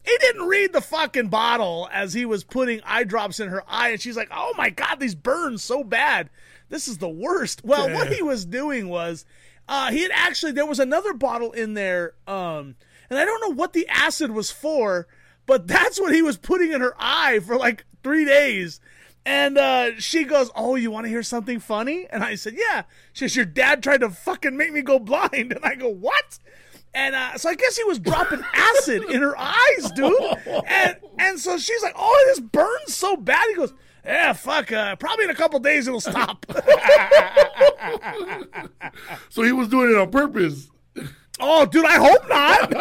he 0.06 0.18
didn't 0.20 0.48
read 0.48 0.72
the 0.72 0.82
fucking 0.82 1.28
bottle 1.28 1.90
as 1.92 2.14
he 2.14 2.26
was 2.26 2.44
putting 2.44 2.80
eye 2.86 3.04
drops 3.04 3.40
in 3.40 3.50
her 3.50 3.64
eye, 3.68 3.90
and 3.90 4.02
she's 4.02 4.16
like, 4.18 4.30
"Oh 4.32 4.54
my 4.58 4.70
god, 4.70 5.00
these 5.00 5.16
burn 5.16 5.58
so 5.58 5.84
bad. 5.84 6.30
This 6.70 6.88
is 6.88 7.00
the 7.00 7.10
worst." 7.10 7.64
Well, 7.66 7.92
what 7.92 8.12
he 8.14 8.22
was 8.24 8.46
doing 8.46 8.88
was, 8.88 9.26
uh, 9.68 9.92
he 9.92 10.02
had 10.02 10.12
actually 10.14 10.52
there 10.52 10.66
was 10.66 10.80
another 10.80 11.14
bottle 11.14 11.52
in 11.52 11.74
there, 11.74 12.14
um, 12.28 12.76
and 13.10 13.18
I 13.20 13.26
don't 13.26 13.42
know 13.42 13.56
what 13.56 13.74
the 13.74 13.88
acid 13.88 14.32
was 14.32 14.52
for, 14.52 15.08
but 15.46 15.68
that's 15.68 16.00
what 16.00 16.14
he 16.14 16.22
was 16.22 16.38
putting 16.38 16.72
in 16.72 16.82
her 16.82 16.96
eye 17.00 17.40
for 17.40 17.58
like 17.58 17.86
three 18.04 18.26
days. 18.26 18.80
And 19.28 19.58
uh, 19.58 20.00
she 20.00 20.24
goes, 20.24 20.52
"Oh, 20.56 20.76
you 20.76 20.92
want 20.92 21.06
to 21.06 21.10
hear 21.10 21.24
something 21.24 21.60
funny?" 21.60 22.06
And 22.12 22.24
I 22.24 22.36
said, 22.36 22.54
"Yeah." 22.56 22.84
She 23.12 23.26
says, 23.26 23.36
"Your 23.36 23.46
dad 23.46 23.82
tried 23.82 24.02
to 24.02 24.10
fucking 24.10 24.56
make 24.56 24.72
me 24.72 24.82
go 24.82 25.00
blind," 25.00 25.32
and 25.52 25.60
I 25.64 25.76
go, 25.76 25.90
"What?" 25.90 26.38
And 26.94 27.16
uh, 27.16 27.38
so 27.38 27.50
I 27.50 27.56
guess 27.56 27.76
he 27.76 27.84
was 27.84 27.98
dropping 28.00 28.44
acid 28.54 29.04
in 29.10 29.22
her 29.22 29.36
eyes, 29.38 29.92
dude. 29.96 30.14
And 30.68 30.98
and 31.18 31.40
so 31.40 31.58
she's 31.58 31.82
like, 31.82 31.96
"Oh, 31.98 32.26
this 32.28 32.40
burns 32.40 32.94
so 32.94 33.18
bad." 33.18 33.44
He 33.50 33.56
goes, 33.56 33.74
Yeah, 34.06 34.34
fuck. 34.34 34.72
Uh, 34.72 34.96
probably 34.98 35.26
in 35.26 35.32
a 35.32 35.36
couple 35.36 35.60
days 35.60 35.88
it'll 35.88 36.00
stop. 36.02 36.46
So 39.30 39.42
he 39.44 39.52
was 39.52 39.68
doing 39.68 39.92
it 39.92 39.98
on 39.98 40.10
purpose. 40.10 40.70
oh, 41.40 41.66
dude, 41.66 41.86
I 41.86 41.98
hope 41.98 42.30
not. 42.30 42.72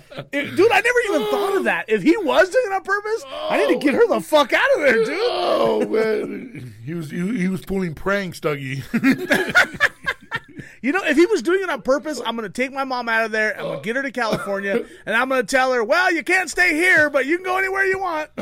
If- 0.32 0.56
dude, 0.56 0.72
I 0.72 0.80
never 0.80 0.98
even 1.08 1.30
thought 1.30 1.56
of 1.58 1.64
that. 1.64 1.84
If 1.88 2.02
he 2.02 2.16
was 2.16 2.48
doing 2.50 2.64
it 2.66 2.72
on 2.74 2.82
purpose, 2.82 3.24
I 3.28 3.58
need 3.58 3.74
to 3.78 3.84
get 3.84 3.94
her 3.94 4.06
the 4.08 4.20
fuck 4.20 4.52
out 4.52 4.66
of 4.76 4.80
there, 4.82 5.04
dude. 5.04 5.08
Oh 5.20 5.86
man, 5.88 6.74
he 6.84 6.94
was 6.94 7.10
he, 7.10 7.38
he 7.38 7.48
was 7.48 7.60
pulling 7.64 7.94
pranks, 7.94 8.40
Dougie. 8.40 8.82
You 10.86 10.92
know, 10.92 11.02
if 11.02 11.16
he 11.16 11.26
was 11.26 11.42
doing 11.42 11.64
it 11.64 11.68
on 11.68 11.82
purpose, 11.82 12.22
I'm 12.24 12.36
going 12.36 12.48
to 12.48 12.62
take 12.62 12.72
my 12.72 12.84
mom 12.84 13.08
out 13.08 13.24
of 13.24 13.32
there. 13.32 13.58
I'm 13.58 13.64
going 13.64 13.78
to 13.80 13.84
get 13.84 13.96
her 13.96 14.02
to 14.02 14.12
California, 14.12 14.86
and 15.04 15.16
I'm 15.16 15.28
going 15.28 15.44
to 15.44 15.46
tell 15.46 15.72
her, 15.72 15.82
well, 15.82 16.12
you 16.12 16.22
can't 16.22 16.48
stay 16.48 16.74
here, 16.74 17.10
but 17.10 17.26
you 17.26 17.38
can 17.38 17.44
go 17.44 17.58
anywhere 17.58 17.84
you 17.86 17.98
want. 17.98 18.30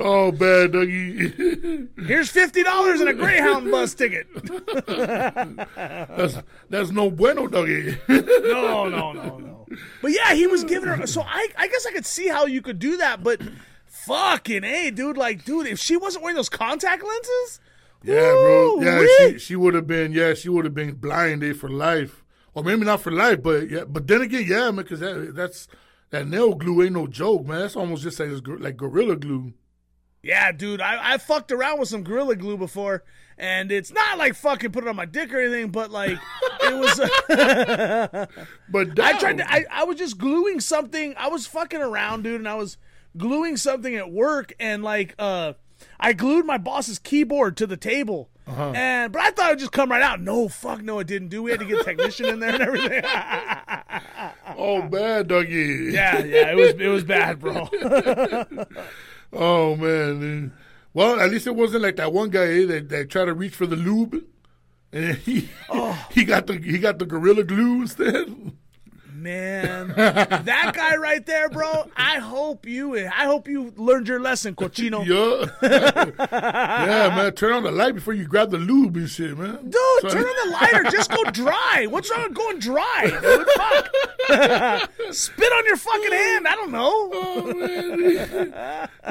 oh 0.00 0.32
man, 0.32 0.72
Dougie. 0.72 1.88
Here's 2.06 2.32
$50 2.32 3.00
and 3.00 3.10
a 3.10 3.12
Greyhound 3.12 3.70
bus 3.70 3.92
ticket. 3.92 4.28
that's 6.16 6.38
that's 6.70 6.90
no 6.90 7.10
bueno, 7.10 7.48
Dougie. 7.48 7.98
No, 8.08 8.88
no, 8.88 9.12
no, 9.12 9.38
no. 9.38 9.66
But 10.00 10.12
yeah, 10.12 10.32
he 10.32 10.46
was 10.46 10.64
giving 10.64 10.88
her. 10.88 11.06
So 11.06 11.20
I, 11.20 11.48
I 11.58 11.68
guess 11.68 11.84
I 11.84 11.92
could 11.92 12.06
see 12.06 12.28
how 12.28 12.46
you 12.46 12.62
could 12.62 12.78
do 12.78 12.96
that, 12.96 13.22
but 13.22 13.42
fucking 13.84 14.64
a, 14.64 14.90
dude, 14.90 15.18
like, 15.18 15.44
dude, 15.44 15.66
if 15.66 15.78
she 15.78 15.98
wasn't 15.98 16.22
wearing 16.22 16.36
those 16.36 16.48
contact 16.48 17.04
lenses, 17.04 17.60
yeah, 18.02 18.32
bro. 18.32 18.80
Yeah, 18.80 19.06
she 19.18 19.38
she 19.38 19.56
would 19.56 19.74
have 19.74 19.86
been. 19.86 20.12
Yeah, 20.12 20.34
she 20.34 20.48
would 20.48 20.64
have 20.64 20.74
been 20.74 20.94
blinded 20.94 21.58
for 21.58 21.68
life, 21.68 22.24
or 22.54 22.62
maybe 22.62 22.84
not 22.84 23.00
for 23.00 23.10
life, 23.10 23.42
but 23.42 23.70
yeah. 23.70 23.84
But 23.84 24.06
then 24.06 24.22
again, 24.22 24.44
yeah, 24.46 24.70
man, 24.70 24.76
because 24.76 25.00
that, 25.00 25.34
that's 25.34 25.68
that 26.10 26.26
nail 26.26 26.54
glue 26.54 26.82
ain't 26.82 26.92
no 26.92 27.06
joke, 27.06 27.46
man. 27.46 27.60
That's 27.60 27.76
almost 27.76 28.02
just 28.02 28.20
like 28.20 28.30
like 28.60 28.76
gorilla 28.76 29.16
glue. 29.16 29.54
Yeah, 30.26 30.50
dude, 30.50 30.80
I, 30.80 31.14
I 31.14 31.18
fucked 31.18 31.52
around 31.52 31.78
with 31.78 31.88
some 31.88 32.02
Gorilla 32.02 32.34
Glue 32.34 32.56
before, 32.56 33.04
and 33.38 33.70
it's 33.70 33.92
not 33.92 34.18
like 34.18 34.34
fucking 34.34 34.72
put 34.72 34.82
it 34.82 34.88
on 34.88 34.96
my 34.96 35.04
dick 35.04 35.32
or 35.32 35.40
anything, 35.40 35.70
but 35.70 35.92
like 35.92 36.18
it 36.62 36.74
was. 36.74 38.28
But 38.68 38.98
I 38.98 39.18
tried 39.18 39.38
to. 39.38 39.48
I, 39.48 39.64
I 39.70 39.84
was 39.84 39.96
just 39.98 40.18
gluing 40.18 40.58
something. 40.58 41.14
I 41.16 41.28
was 41.28 41.46
fucking 41.46 41.80
around, 41.80 42.24
dude, 42.24 42.40
and 42.40 42.48
I 42.48 42.56
was 42.56 42.76
gluing 43.16 43.56
something 43.56 43.94
at 43.94 44.10
work, 44.10 44.52
and 44.58 44.82
like 44.82 45.14
uh, 45.16 45.52
I 46.00 46.12
glued 46.12 46.46
my 46.46 46.58
boss's 46.58 46.98
keyboard 46.98 47.56
to 47.58 47.66
the 47.66 47.76
table. 47.76 48.30
Uh-huh. 48.46 48.70
And 48.76 49.12
but 49.12 49.22
I 49.22 49.30
thought 49.32 49.46
it'd 49.48 49.58
just 49.58 49.72
come 49.72 49.90
right 49.90 50.02
out. 50.02 50.20
No, 50.20 50.48
fuck, 50.48 50.80
no, 50.82 51.00
it 51.00 51.06
didn't 51.08 51.28
do. 51.28 51.42
We 51.42 51.50
had 51.50 51.60
to 51.60 51.66
get 51.66 51.80
a 51.80 51.84
technician 51.84 52.26
in 52.26 52.38
there 52.40 52.54
and 52.54 52.62
everything. 52.62 53.02
oh, 54.56 54.82
bad, 54.82 55.28
Dougie. 55.28 55.92
yeah, 55.92 56.18
yeah, 56.22 56.52
it 56.52 56.56
was 56.56 56.70
it 56.74 56.88
was 56.88 57.04
bad, 57.04 57.40
bro. 57.40 57.68
Oh 59.32 59.76
man. 59.76 60.52
Well, 60.94 61.20
at 61.20 61.30
least 61.30 61.46
it 61.46 61.54
wasn't 61.56 61.82
like 61.82 61.96
that 61.96 62.12
one 62.12 62.30
guy 62.30 62.46
eh, 62.46 62.64
that, 62.66 62.88
that 62.88 63.10
tried 63.10 63.26
to 63.26 63.34
reach 63.34 63.54
for 63.54 63.66
the 63.66 63.76
lube, 63.76 64.22
and 64.92 65.16
he 65.18 65.48
Oh. 65.68 66.06
he 66.12 66.24
got 66.24 66.46
the 66.46 66.56
he 66.58 66.78
got 66.78 66.98
the 66.98 67.06
gorilla 67.06 67.42
glue 67.44 67.82
instead. 67.82 68.52
Man, 69.16 69.88
that 69.96 70.72
guy 70.74 70.96
right 70.96 71.24
there, 71.24 71.48
bro. 71.48 71.90
I 71.96 72.18
hope 72.18 72.66
you. 72.66 72.96
I 72.98 73.24
hope 73.24 73.48
you 73.48 73.72
learned 73.76 74.08
your 74.08 74.20
lesson, 74.20 74.54
cochino. 74.54 75.06
Yeah, 75.06 76.10
yeah, 76.20 77.16
man. 77.16 77.32
Turn 77.32 77.52
on 77.54 77.62
the 77.62 77.70
light 77.70 77.94
before 77.94 78.12
you 78.14 78.26
grab 78.26 78.50
the 78.50 78.58
lube 78.58 78.96
and 78.96 79.08
shit, 79.08 79.36
man. 79.38 79.56
Dude, 79.64 79.74
So- 80.02 80.08
turn 80.10 80.24
on 80.24 80.46
the 80.48 80.52
lighter. 80.52 80.84
Just 80.90 81.10
go 81.10 81.24
dry. 81.24 81.86
What's 81.88 82.10
wrong 82.10 82.24
with 82.24 82.34
going 82.34 82.58
dry? 82.58 83.10
Fuck. 83.56 83.88
Spit 85.12 85.52
on 85.52 85.66
your 85.66 85.76
fucking 85.76 86.12
hand. 86.12 86.46
I 86.48 86.54
don't 86.56 86.72
know. 86.72 87.10
Oh, 87.14 87.54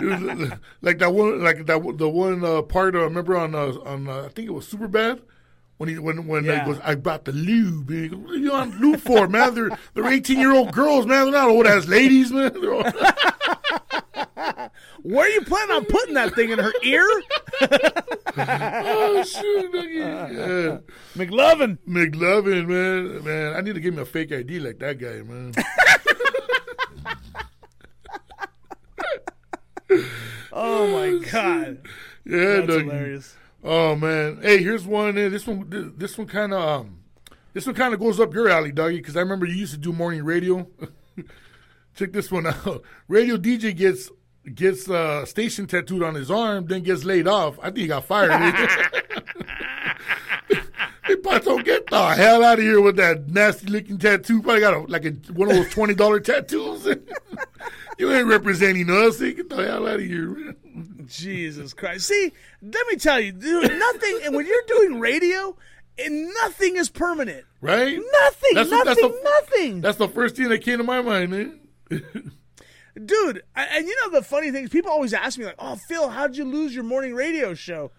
man. 0.04 0.60
Like 0.82 1.00
that 1.00 1.14
one, 1.14 1.44
like 1.44 1.66
that 1.66 1.98
the 1.98 2.10
one 2.10 2.44
uh, 2.46 2.62
part. 2.62 2.96
Uh, 2.96 3.00
remember 3.00 3.36
on 3.38 3.56
uh, 3.56 3.74
on 3.86 4.08
uh, 4.08 4.24
I 4.26 4.30
think 4.30 4.48
it 4.48 4.52
was 4.52 4.68
Superbad. 4.68 5.22
When 5.78 5.90
he 5.90 6.00
when 6.00 6.26
when 6.28 6.46
Yeah. 6.46 6.64
he 6.66 6.72
goes, 6.72 6.80
I 6.84 6.96
brought 6.96 7.26
the 7.26 7.32
lube. 7.34 7.90
He 7.90 8.08
goes, 8.08 8.20
what 8.20 8.32
are 8.34 8.38
you 8.38 8.52
on 8.54 8.72
lube 8.80 9.02
for, 9.02 9.28
man? 9.28 9.54
They're 9.56 9.70
they're 9.94 10.08
eighteen 10.08 10.40
year 10.40 10.54
old 10.54 10.72
girls, 10.72 11.06
man. 11.06 11.24
They're 11.26 11.34
not 11.42 11.50
old 11.50 11.68
ass 11.68 11.88
ladies, 11.88 12.32
man. 12.32 12.52
Where 15.04 15.26
are 15.26 15.30
you 15.30 15.42
planning 15.42 15.76
on 15.76 15.86
putting 15.86 16.14
that 16.16 16.34
thing 16.34 16.50
in 16.50 16.58
her 16.60 16.72
ear? 16.82 17.08
oh 17.62 19.24
shoot, 19.24 19.72
yeah. 19.92 20.78
McLovin. 21.16 21.78
McLovin, 21.88 22.66
man, 22.68 23.24
man. 23.24 23.54
I 23.56 23.62
need 23.62 23.76
to 23.76 23.80
give 23.82 23.94
me 23.94 24.02
a 24.02 24.06
fake 24.06 24.32
ID 24.32 24.60
like 24.62 24.80
that 24.80 24.98
guy, 24.98 25.22
man. 25.22 25.54
Oh 30.58 30.88
my 30.88 31.26
god. 31.30 31.80
Yeah, 32.26 32.62
That's 32.62 32.74
hilarious. 32.74 33.36
Oh 33.68 33.96
man, 33.96 34.42
hey, 34.44 34.62
here's 34.62 34.86
one. 34.86 35.16
This 35.16 35.48
one, 35.48 35.94
this 35.98 36.20
one 36.20 36.28
kind 36.28 36.54
of, 36.54 36.62
um, 36.62 37.00
this 37.54 37.66
one 37.66 37.74
kind 37.74 37.96
of 37.96 38.00
goes 38.00 38.20
up 38.20 38.32
your 38.32 38.48
alley, 38.48 38.72
doggy. 38.72 38.98
Because 38.98 39.18
I 39.18 39.22
remember 39.22 39.48
you 39.48 39.56
used 39.56 39.74
to 39.74 39.80
do 39.80 39.92
morning 39.92 40.24
radio. 40.24 40.68
Check 41.96 42.14
this 42.14 42.32
one 42.32 42.46
out. 42.46 42.84
Radio 43.08 43.38
DJ 43.38 43.76
gets 43.76 44.12
gets 44.54 44.88
uh, 44.88 45.26
station 45.26 45.66
tattooed 45.66 46.04
on 46.04 46.14
his 46.14 46.30
arm, 46.30 46.68
then 46.68 46.84
gets 46.84 47.04
laid 47.04 47.28
off. 47.28 47.58
I 47.60 47.66
think 47.66 47.78
he 47.78 47.88
got 47.88 48.06
fired. 48.06 48.32
hey, 51.04 51.16
Pato, 51.16 51.66
get 51.66 51.88
the 51.88 52.10
hell 52.10 52.44
out 52.44 52.60
of 52.60 52.64
here 52.64 52.82
with 52.82 52.98
that 52.98 53.30
nasty 53.30 53.66
looking 53.66 53.98
tattoo. 53.98 54.44
Probably 54.44 54.60
got 54.60 54.76
a, 54.76 54.80
like 54.82 55.06
a, 55.06 55.12
one 55.34 55.50
of 55.50 55.56
those 55.56 55.74
twenty 55.74 55.96
dollar 55.96 56.20
tattoos. 56.20 56.86
you 57.98 58.14
ain't 58.14 58.28
representing 58.28 58.92
us. 58.92 59.18
Hey, 59.20 59.34
get 59.34 59.50
the 59.50 59.56
hell 59.56 59.88
out 59.88 59.96
of 59.96 60.06
here. 60.06 60.28
man. 60.28 60.56
Jesus 61.08 61.74
Christ. 61.74 62.08
See, 62.08 62.32
let 62.62 62.88
me 62.88 62.96
tell 62.98 63.20
you, 63.20 63.32
dude, 63.32 63.72
nothing, 63.78 64.20
and 64.24 64.36
when 64.36 64.46
you're 64.46 64.64
doing 64.68 65.00
radio, 65.00 65.56
and 65.98 66.34
nothing 66.42 66.76
is 66.76 66.90
permanent. 66.90 67.46
Right? 67.62 67.98
Nothing, 67.98 68.54
That's- 68.54 68.70
nothing, 68.70 68.86
that's 68.86 69.02
the- 69.02 69.22
nothing. 69.24 69.82
That's 69.82 69.98
the 69.98 70.10
first 70.10 70.36
thing 70.36 70.50
that 70.50 70.60
came 70.62 70.78
to 70.80 70.84
my 70.84 71.02
mind, 71.02 71.32
man. 71.32 71.60
dude 73.06 73.44
I- 73.56 73.66
and 73.74 73.88
you 73.88 73.96
know 74.04 74.12
the 74.18 74.24
funny 74.24 74.52
thing 74.52 74.64
is 74.64 74.70
people 74.70 74.90
always 74.90 75.14
ask 75.14 75.38
me 75.38 75.44
like 75.46 75.56
oh 75.60 75.76
phil 75.76 76.08
how'd 76.10 76.38
you 76.38 76.46
lose 76.46 76.74
your 76.74 76.86
morning 76.86 77.14
radio 77.14 77.54
show 77.54 77.92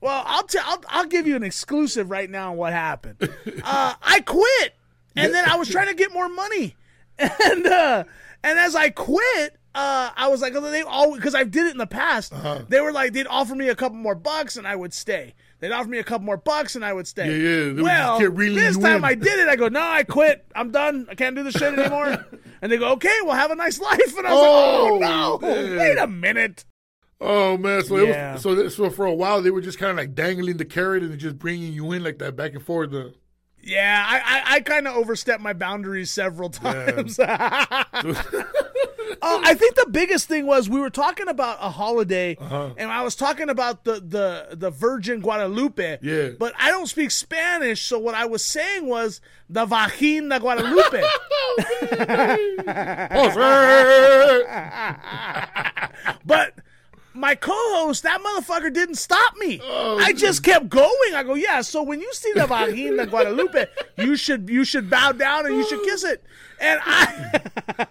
well 0.00 0.24
i'll 0.26 0.42
tell 0.42 0.62
I'll, 0.66 0.82
I'll 0.88 1.06
give 1.06 1.28
you 1.28 1.36
an 1.36 1.44
exclusive 1.44 2.10
right 2.10 2.28
now 2.28 2.50
on 2.50 2.56
what 2.56 2.72
happened 2.72 3.16
uh, 3.64 3.94
i 4.02 4.20
quit 4.22 4.74
and 5.14 5.32
then 5.32 5.48
i 5.48 5.54
was 5.54 5.68
trying 5.68 5.86
to 5.86 5.94
get 5.94 6.12
more 6.12 6.28
money 6.28 6.74
and 7.18 7.64
uh 7.66 8.02
and 8.42 8.58
as 8.58 8.74
i 8.74 8.90
quit 8.90 9.56
uh, 9.74 10.10
I 10.16 10.28
was 10.28 10.40
like, 10.42 10.54
oh, 10.56 10.60
they 10.60 10.82
all 10.82 11.14
because 11.14 11.34
I 11.34 11.44
did 11.44 11.66
it 11.66 11.70
in 11.72 11.78
the 11.78 11.86
past. 11.86 12.32
Uh-huh. 12.32 12.62
They 12.68 12.80
were 12.80 12.92
like, 12.92 13.12
they'd 13.12 13.26
offer 13.28 13.54
me 13.54 13.68
a 13.68 13.74
couple 13.74 13.98
more 13.98 14.14
bucks 14.14 14.56
and 14.56 14.66
I 14.66 14.74
would 14.76 14.92
stay. 14.92 15.34
They'd 15.60 15.72
offer 15.72 15.88
me 15.88 15.98
a 15.98 16.04
couple 16.04 16.24
more 16.24 16.36
bucks 16.38 16.74
and 16.74 16.84
I 16.84 16.92
would 16.92 17.06
stay. 17.06 17.26
Yeah, 17.26 17.36
yeah, 17.36 17.58
they 17.64 17.66
would 17.68 17.76
just 17.76 17.82
Well, 17.84 18.20
reeling 18.30 18.56
this 18.56 18.78
time 18.78 18.96
in. 18.98 19.04
I 19.04 19.14
did 19.14 19.38
it. 19.38 19.48
I 19.48 19.56
go, 19.56 19.68
no, 19.68 19.80
I 19.80 20.02
quit. 20.04 20.44
I'm 20.54 20.70
done. 20.70 21.06
I 21.10 21.14
can't 21.14 21.36
do 21.36 21.42
this 21.42 21.54
shit 21.54 21.78
anymore. 21.78 22.26
and 22.62 22.72
they 22.72 22.78
go, 22.78 22.92
okay, 22.92 23.16
well, 23.24 23.34
have 23.36 23.50
a 23.50 23.54
nice 23.56 23.78
life. 23.80 24.00
And 24.18 24.26
I 24.26 24.32
was 24.32 24.40
Oh, 24.42 24.94
like, 24.96 25.10
oh 25.10 25.38
no, 25.40 25.54
man. 25.54 25.76
wait 25.78 25.98
a 25.98 26.06
minute. 26.06 26.64
Oh 27.20 27.58
man, 27.58 27.84
so 27.84 27.96
it 27.98 28.08
Yeah. 28.08 28.32
was 28.32 28.42
so 28.42 28.68
so 28.70 28.88
for 28.90 29.04
a 29.04 29.12
while 29.14 29.42
they 29.42 29.50
were 29.50 29.60
just 29.60 29.78
kind 29.78 29.90
of 29.90 29.96
like 29.98 30.14
dangling 30.14 30.56
the 30.56 30.64
carrot 30.64 31.02
and 31.02 31.18
just 31.18 31.38
bringing 31.38 31.72
you 31.72 31.92
in 31.92 32.02
like 32.02 32.18
that 32.18 32.34
back 32.34 32.54
and 32.54 32.62
forth. 32.62 32.94
Uh, 32.94 33.10
Yeah, 33.62 34.02
I 34.08 34.16
I, 34.18 34.54
I 34.56 34.60
kind 34.60 34.88
of 34.88 34.96
overstepped 34.96 35.42
my 35.42 35.52
boundaries 35.52 36.10
several 36.10 36.48
times. 36.48 37.20
Uh, 39.22 39.40
I 39.44 39.54
think 39.54 39.74
the 39.74 39.86
biggest 39.90 40.28
thing 40.28 40.46
was 40.46 40.68
we 40.70 40.80
were 40.80 40.90
talking 40.90 41.28
about 41.28 41.58
a 41.60 41.68
holiday, 41.70 42.36
Uh-huh. 42.40 42.70
and 42.76 42.90
I 42.90 43.02
was 43.02 43.14
talking 43.16 43.48
about 43.50 43.84
the 43.84 43.94
the 44.00 44.56
the 44.56 44.70
Virgin 44.70 45.20
Guadalupe. 45.20 45.98
Yeah. 46.02 46.30
But 46.38 46.54
I 46.58 46.70
don't 46.70 46.86
speak 46.86 47.10
Spanish, 47.10 47.82
so 47.82 47.98
what 47.98 48.14
I 48.14 48.24
was 48.26 48.44
saying 48.44 48.86
was 48.86 49.20
the 49.48 49.66
Vagina 49.66 50.40
Guadalupe. 50.40 51.02
oh, 53.12 53.30
but 56.24 56.54
my 57.12 57.34
co-host, 57.34 58.02
that 58.04 58.20
motherfucker 58.22 58.72
didn't 58.72 58.94
stop 58.94 59.36
me. 59.36 59.60
Oh, 59.62 59.98
I 59.98 60.12
just 60.12 60.42
kept 60.42 60.68
going. 60.68 61.14
I 61.14 61.22
go, 61.24 61.34
yeah. 61.34 61.60
So 61.60 61.82
when 61.82 62.00
you 62.00 62.12
see 62.14 62.32
the 62.32 62.46
Vagina 62.46 63.06
Guadalupe, 63.06 63.66
you 63.98 64.16
should 64.16 64.48
you 64.48 64.64
should 64.64 64.88
bow 64.88 65.12
down 65.12 65.46
and 65.46 65.56
you 65.56 65.66
should 65.68 65.82
kiss 65.82 66.04
it. 66.04 66.22
And 66.60 66.78
I, 66.84 67.40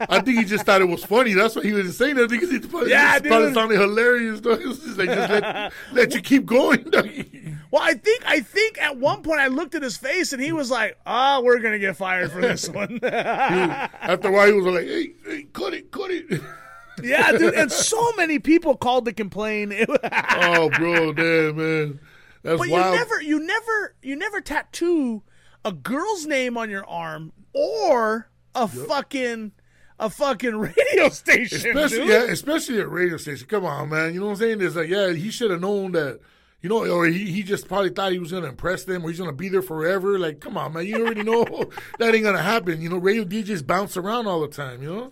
I 0.09 0.21
think 0.21 0.37
he 0.37 0.45
just 0.45 0.65
thought 0.65 0.81
it 0.81 0.87
was 0.87 1.03
funny. 1.03 1.33
That's 1.33 1.55
why 1.55 1.63
he 1.63 1.73
was 1.73 1.97
saying 1.97 2.15
that 2.15 2.29
because 2.29 2.51
he 2.51 2.59
probably, 2.59 2.91
Yeah, 2.91 3.17
just 3.17 3.25
probably 3.25 3.53
sounded 3.53 3.79
hilarious. 3.79 4.39
Dog. 4.39 4.61
It 4.61 4.67
was 4.67 4.79
just 4.79 4.97
like 4.97 5.09
just 5.09 5.29
let, 5.29 5.73
let 5.91 6.13
you 6.13 6.21
keep 6.21 6.45
going. 6.45 6.91
Well, 7.71 7.83
I 7.83 7.93
think 7.93 8.23
I 8.25 8.39
think 8.39 8.81
at 8.81 8.97
one 8.97 9.21
point 9.21 9.39
I 9.39 9.45
looked 9.47 9.75
at 9.75 9.83
his 9.83 9.95
face 9.95 10.33
and 10.33 10.41
he 10.41 10.51
was 10.51 10.71
like, 10.71 10.97
"Oh, 11.05 11.43
we're 11.43 11.59
gonna 11.59 11.77
get 11.77 11.95
fired 11.97 12.31
for 12.31 12.41
this 12.41 12.67
one." 12.67 12.99
After 13.03 14.29
a 14.29 14.31
while, 14.31 14.47
he 14.47 14.53
was 14.53 14.65
like, 14.65 14.87
"Hey, 14.87 15.13
hey, 15.23 15.43
cut 15.53 15.75
it, 15.75 15.91
cut 15.91 16.09
it." 16.09 16.41
yeah, 17.03 17.31
dude. 17.31 17.53
And 17.53 17.71
so 17.71 18.11
many 18.17 18.39
people 18.39 18.75
called 18.75 19.05
to 19.05 19.13
complain. 19.13 19.71
oh, 20.11 20.69
bro, 20.71 21.13
damn 21.13 21.57
man, 21.57 21.99
that's 22.41 22.57
But 22.57 22.69
you 22.69 22.77
never, 22.77 23.21
you 23.21 23.39
never, 23.39 23.95
you 24.01 24.15
never 24.15 24.41
tattoo 24.41 25.21
a 25.63 25.71
girl's 25.71 26.25
name 26.25 26.57
on 26.57 26.69
your 26.69 26.87
arm 26.87 27.33
or 27.53 28.28
a 28.55 28.67
fucking 28.67 29.51
a 29.99 30.09
fucking 30.09 30.55
radio 30.59 31.09
station, 31.09 31.69
especially 31.69 31.97
dude. 31.97 32.09
yeah, 32.09 32.23
especially 32.23 32.79
at 32.79 32.89
radio 32.89 33.17
station. 33.17 33.47
Come 33.47 33.65
on, 33.65 33.89
man. 33.89 34.13
You 34.13 34.21
know 34.21 34.27
what 34.27 34.31
I'm 34.33 34.37
saying? 34.37 34.61
It's 34.61 34.75
like 34.75 34.89
yeah, 34.89 35.11
he 35.11 35.31
should 35.31 35.51
have 35.51 35.61
known 35.61 35.91
that. 35.93 36.19
You 36.61 36.67
know, 36.67 36.85
or 36.85 37.05
he, 37.05 37.31
he 37.31 37.41
just 37.41 37.69
probably 37.69 37.89
thought 37.89 38.11
he 38.11 38.19
was 38.19 38.33
gonna 38.33 38.47
impress 38.47 38.83
them, 38.83 39.05
or 39.05 39.09
he's 39.09 39.19
gonna 39.19 39.31
be 39.31 39.47
there 39.47 39.61
forever. 39.61 40.19
Like, 40.19 40.41
come 40.41 40.57
on, 40.57 40.73
man, 40.73 40.85
you 40.85 40.97
already 41.05 41.23
know 41.23 41.45
that 41.99 42.13
ain't 42.13 42.25
gonna 42.25 42.41
happen. 42.41 42.81
You 42.81 42.89
know, 42.89 42.97
radio 42.97 43.23
DJs 43.23 43.65
bounce 43.65 43.95
around 43.95 44.27
all 44.27 44.41
the 44.41 44.49
time. 44.49 44.83
You 44.83 44.93
know, 44.93 45.11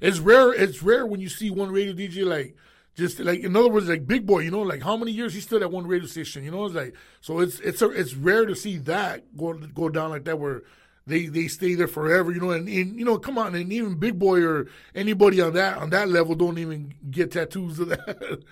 it's 0.00 0.18
rare. 0.18 0.52
It's 0.52 0.82
rare 0.82 1.06
when 1.06 1.20
you 1.20 1.28
see 1.28 1.48
one 1.48 1.70
radio 1.70 1.92
DJ 1.92 2.26
like 2.26 2.56
just 2.96 3.20
like 3.20 3.40
in 3.40 3.54
other 3.54 3.68
words, 3.68 3.88
like 3.88 4.06
Big 4.06 4.26
Boy. 4.26 4.40
You 4.40 4.50
know, 4.50 4.62
like 4.62 4.82
how 4.82 4.96
many 4.96 5.12
years 5.12 5.32
he 5.32 5.40
stood 5.40 5.62
at 5.62 5.70
one 5.70 5.86
radio 5.86 6.08
station. 6.08 6.42
You 6.42 6.50
know, 6.50 6.64
it's 6.64 6.74
like 6.74 6.94
so 7.20 7.38
it's 7.38 7.60
it's 7.60 7.82
a, 7.82 7.90
it's 7.90 8.14
rare 8.14 8.44
to 8.44 8.56
see 8.56 8.76
that 8.78 9.36
go 9.36 9.54
go 9.54 9.88
down 9.88 10.10
like 10.10 10.24
that 10.24 10.40
where 10.40 10.62
they 11.10 11.26
they 11.26 11.48
stay 11.48 11.74
there 11.74 11.88
forever, 11.88 12.32
you 12.32 12.40
know, 12.40 12.50
and, 12.50 12.68
and, 12.68 12.98
you 12.98 13.04
know, 13.04 13.18
come 13.18 13.38
on, 13.38 13.54
and 13.54 13.72
even 13.72 13.94
Big 13.94 14.18
Boy 14.18 14.42
or 14.42 14.66
anybody 14.94 15.40
on 15.40 15.52
that 15.54 15.78
on 15.78 15.90
that 15.90 16.08
level 16.08 16.34
don't 16.34 16.58
even 16.58 16.94
get 17.10 17.32
tattoos 17.32 17.78
of 17.78 17.88
that. 17.88 18.42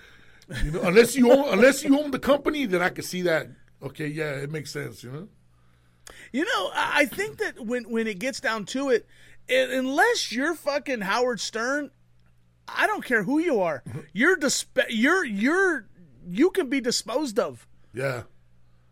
you 0.64 0.70
know, 0.72 0.82
unless 0.82 1.16
you 1.16 1.30
own 1.32 1.52
unless 1.52 1.84
you 1.84 1.98
own 1.98 2.10
the 2.10 2.18
company, 2.18 2.66
then 2.66 2.82
I 2.82 2.90
can 2.90 3.04
see 3.04 3.22
that. 3.22 3.48
Okay, 3.82 4.08
yeah, 4.08 4.32
it 4.32 4.50
makes 4.50 4.72
sense, 4.72 5.02
you 5.02 5.10
know. 5.10 5.28
You 6.32 6.44
know, 6.44 6.70
I 6.74 6.92
I 7.02 7.04
think 7.06 7.38
that 7.38 7.64
when 7.64 7.84
when 7.84 8.06
it 8.06 8.18
gets 8.18 8.40
down 8.40 8.64
to 8.66 8.90
it, 8.90 9.06
it 9.46 9.70
unless 9.70 10.32
you're 10.32 10.54
fucking 10.54 11.00
Howard 11.02 11.40
Stern, 11.40 11.90
I 12.66 12.86
don't 12.86 13.04
care 13.04 13.22
who 13.22 13.38
you 13.38 13.60
are. 13.60 13.82
Mm-hmm. 13.88 14.00
You're 14.12 14.36
disp- 14.36 14.78
you're 14.88 15.24
you're 15.24 15.86
you 16.28 16.50
can 16.50 16.68
be 16.68 16.80
disposed 16.80 17.38
of. 17.38 17.66
Yeah. 17.94 18.22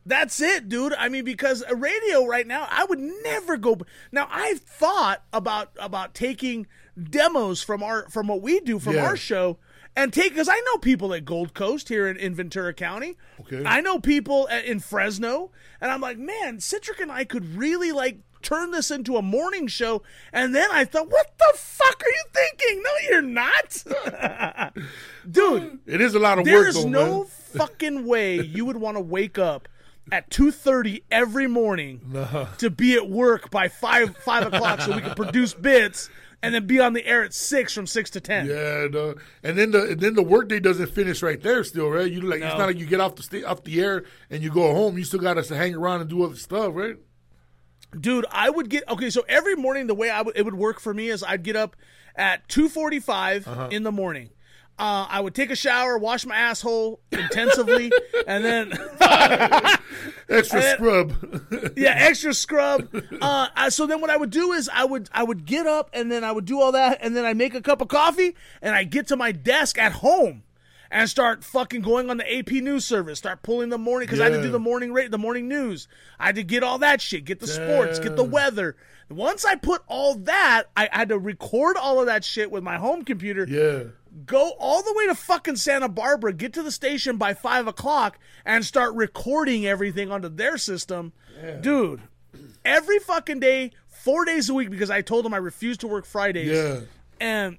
That's 0.07 0.41
it, 0.41 0.69
dude. 0.69 0.95
I 0.95 1.09
mean, 1.09 1.25
because 1.25 1.65
a 1.69 1.75
radio 1.75 2.25
right 2.27 2.47
now, 2.47 2.69
I 2.71 2.85
would 2.85 3.01
never 3.01 3.57
go. 3.57 3.77
Now, 4.13 4.29
I've 4.31 4.61
thought 4.61 5.25
about 5.33 5.73
about 5.81 6.15
taking 6.15 6.67
demos 6.99 7.61
from 7.63 7.83
our 7.83 8.09
from 8.09 8.29
what 8.29 8.41
we 8.41 8.61
do 8.61 8.79
from 8.79 8.95
Yeah. 8.95 9.05
our 9.07 9.17
show 9.17 9.59
and 9.97 10.13
take 10.13 10.31
because 10.31 10.49
I 10.49 10.61
know 10.61 10.79
people 10.79 11.13
at 11.13 11.25
Gold 11.25 11.55
Coast 11.55 11.89
here 11.89 12.07
in, 12.07 12.17
in 12.19 12.35
Ventura 12.37 12.73
County. 12.73 13.17
Okay. 13.41 13.65
I 13.67 13.81
know 13.81 13.99
people 13.99 14.47
at, 14.49 14.65
in 14.65 14.79
Fresno, 14.79 15.51
and 15.81 15.91
I'm 15.91 16.01
like, 16.01 16.19
man, 16.19 16.61
Citric 16.61 17.01
and 17.01 17.11
I 17.11 17.25
could 17.25 17.57
really 17.57 17.91
like 17.91 18.19
turn 18.43 18.71
this 18.71 18.93
into 18.93 19.17
a 19.17 19.23
morning 19.23 19.67
show. 19.67 20.03
And 20.33 20.55
then 20.55 20.69
I 20.71 20.85
thought, 20.85 21.11
what 21.11 21.37
the 21.37 21.53
fuck 21.59 22.01
are 22.01 22.09
you 22.09 22.23
thinking? 22.33 22.83
No, 22.83 22.91
you're 23.09 23.23
not, 23.23 24.73
dude. 25.31 25.81
It 25.87 26.01
is 26.01 26.15
a 26.15 26.19
lot 26.21 26.39
of 26.39 26.45
There 26.45 26.55
work 26.55 26.63
There 26.63 26.69
is 26.69 26.85
though, 26.85 26.89
no 26.91 27.25
fucking 27.57 28.07
way 28.07 28.41
you 28.41 28.65
would 28.65 28.77
want 28.77 28.97
to 28.97 29.01
wake 29.01 29.39
up 29.39 29.69
at 30.13 30.31
two 30.31 30.51
thirty 30.51 31.03
every 31.11 31.47
morning 31.47 32.01
Nah. 32.07 32.45
to 32.59 32.71
be 32.71 32.95
at 32.95 33.09
work 33.09 33.51
by 33.51 33.69
five 33.69 34.17
five 34.19 34.47
o'clock 34.53 34.81
so 34.81 34.95
we 34.95 35.03
can 35.03 35.15
produce 35.15 35.53
bits 35.55 36.09
and 36.43 36.55
then 36.55 36.67
be 36.67 36.79
on 36.79 36.93
the 36.93 37.05
air 37.05 37.25
at 37.25 37.33
six 37.35 37.73
from 37.73 37.87
six 37.87 38.11
to 38.11 38.21
ten. 38.21 38.47
Yeah, 38.47 38.87
no. 38.91 39.15
and 39.43 39.59
then 39.59 39.71
the 39.73 39.91
and 39.91 40.01
then 40.01 40.15
the 40.15 40.23
workday 40.23 40.61
doesn't 40.61 40.91
finish 40.91 41.23
right 41.23 41.41
there. 41.43 41.65
Still, 41.65 41.89
right? 41.89 42.11
You 42.11 42.21
like 42.21 42.41
it's 42.43 42.57
not 42.59 42.67
like 42.69 42.79
you 42.79 42.87
get 42.87 43.01
off 43.01 43.17
the 43.17 43.23
sta- 43.23 43.45
off 43.45 43.65
the 43.65 43.81
air 43.83 44.05
and 44.31 44.43
you 44.43 44.51
go 44.51 44.73
home. 44.75 44.97
You 44.99 45.05
still 45.05 45.21
got 45.21 45.43
to 45.43 45.57
hang 45.57 45.75
around 45.75 46.03
and 46.03 46.11
do 46.11 46.23
other 46.23 46.37
stuff, 46.37 46.73
right? 46.75 46.97
Dude, 47.99 48.27
I 48.31 48.51
would 48.51 48.69
get 48.69 48.85
okay. 48.89 49.11
So 49.11 49.25
every 49.29 49.55
morning, 49.57 49.87
the 49.87 49.95
way 49.95 50.11
I 50.11 50.23
would 50.23 50.37
it 50.37 50.45
would 50.45 50.55
work 50.57 50.81
for 50.81 50.93
me 50.93 51.09
is 51.09 51.23
I'd 51.23 51.43
get 51.43 51.57
up 51.57 51.75
at 52.15 52.49
two 52.49 52.69
forty 52.69 53.01
five 53.01 53.47
Uh-huh. 53.49 53.69
in 53.71 53.83
the 53.83 53.93
morning. 53.93 54.31
Uh, 54.79 55.07
I 55.09 55.21
would 55.21 55.35
take 55.35 55.51
a 55.51 55.57
shower, 55.57 55.97
wash 55.97 56.27
my 56.27 56.37
asshole 56.37 57.01
intensively, 57.11 57.91
and 58.27 58.45
then 58.45 58.73
Extra 60.29 60.61
And- 60.61 60.75
scrub. 60.77 61.73
yeah, 61.77 61.95
extra 61.97 62.35
scrub. 62.35 62.89
Uh, 63.21 63.49
I- 63.55 63.69
so 63.71 63.87
then 63.87 64.01
what 64.01 64.11
I 64.11 64.17
would 64.17 64.31
do 64.31 64.53
is 64.53 64.69
I 64.73 64.85
would 64.85 65.09
I 65.13 65.23
would 65.23 65.45
get 65.47 65.67
up 65.67 65.91
and 65.93 66.11
then 66.11 66.25
I 66.25 66.33
would 66.33 66.45
do 66.45 66.61
all 66.61 66.73
that 66.73 66.99
and 67.01 67.17
then 67.17 67.25
I 67.25 67.33
make 67.33 67.55
a 67.55 67.61
cup 67.63 67.81
of 67.81 67.89
coffee 67.89 68.35
and 68.61 68.75
I 68.75 68.85
get 68.85 69.09
to 69.09 69.17
my 69.17 69.33
desk 69.33 69.79
at 69.79 69.93
home 69.93 70.43
and 70.91 71.09
start 71.09 71.43
fucking 71.43 71.81
going 71.83 72.11
on 72.11 72.17
the 72.17 72.39
AP 72.39 72.51
news 72.53 72.85
service, 72.85 73.19
start 73.19 73.43
pulling 73.43 73.71
the 73.71 73.79
morning 73.79 74.07
because 74.07 74.21
I 74.21 74.25
had 74.25 74.35
to 74.37 74.43
do 74.43 74.51
the 74.51 74.59
morning 74.61 74.93
rate, 74.93 75.11
the 75.11 75.19
morning 75.19 75.49
news. 75.49 75.89
I 76.19 76.27
had 76.27 76.37
to 76.37 76.45
get 76.45 76.63
all 76.63 76.79
that 76.79 77.01
shit, 77.01 77.25
get 77.25 77.41
the 77.41 77.47
sports, 77.47 77.99
get 77.99 78.15
the 78.17 78.25
weather. 78.25 78.77
Once 79.09 79.45
I 79.45 79.55
put 79.55 79.83
all 79.87 80.17
that, 80.17 80.65
I 80.77 80.89
had 80.93 81.09
to 81.11 81.19
record 81.19 81.77
all 81.77 82.01
of 82.01 82.07
that 82.07 82.25
shit 82.25 82.51
with 82.51 82.63
my 82.65 82.77
home 82.77 83.05
computer 83.05 83.47
yeah. 83.49 83.91
Go 84.25 84.53
all 84.59 84.83
the 84.83 84.95
way 84.95 85.07
to 85.07 85.15
fucking 85.15 85.57
Santa 85.57 85.89
Barbara, 85.89 86.33
get 86.33 86.53
to 86.55 86.63
the 86.63 86.71
station 86.71 87.17
by 87.17 87.35
five 87.35 87.67
o'clock, 87.67 88.19
and 88.45 88.65
start 88.65 88.95
recording 88.95 89.67
everything 89.67 90.11
onto 90.11 90.29
their 90.29 90.57
system. 90.57 91.13
Dude, 91.61 92.01
every 92.65 92.99
fucking 92.99 93.41
day, 93.41 93.73
four 93.89 94.25
days 94.25 94.49
a 94.49 94.55
week, 94.55 94.71
because 94.71 94.91
I 94.91 95.03
told 95.03 95.25
them 95.25 95.35
I 95.35 95.39
refused 95.39 95.81
to 95.81 95.87
work 95.87 96.07
Fridays. 96.07 96.51
Yeah. 96.51 96.81
And, 97.21 97.59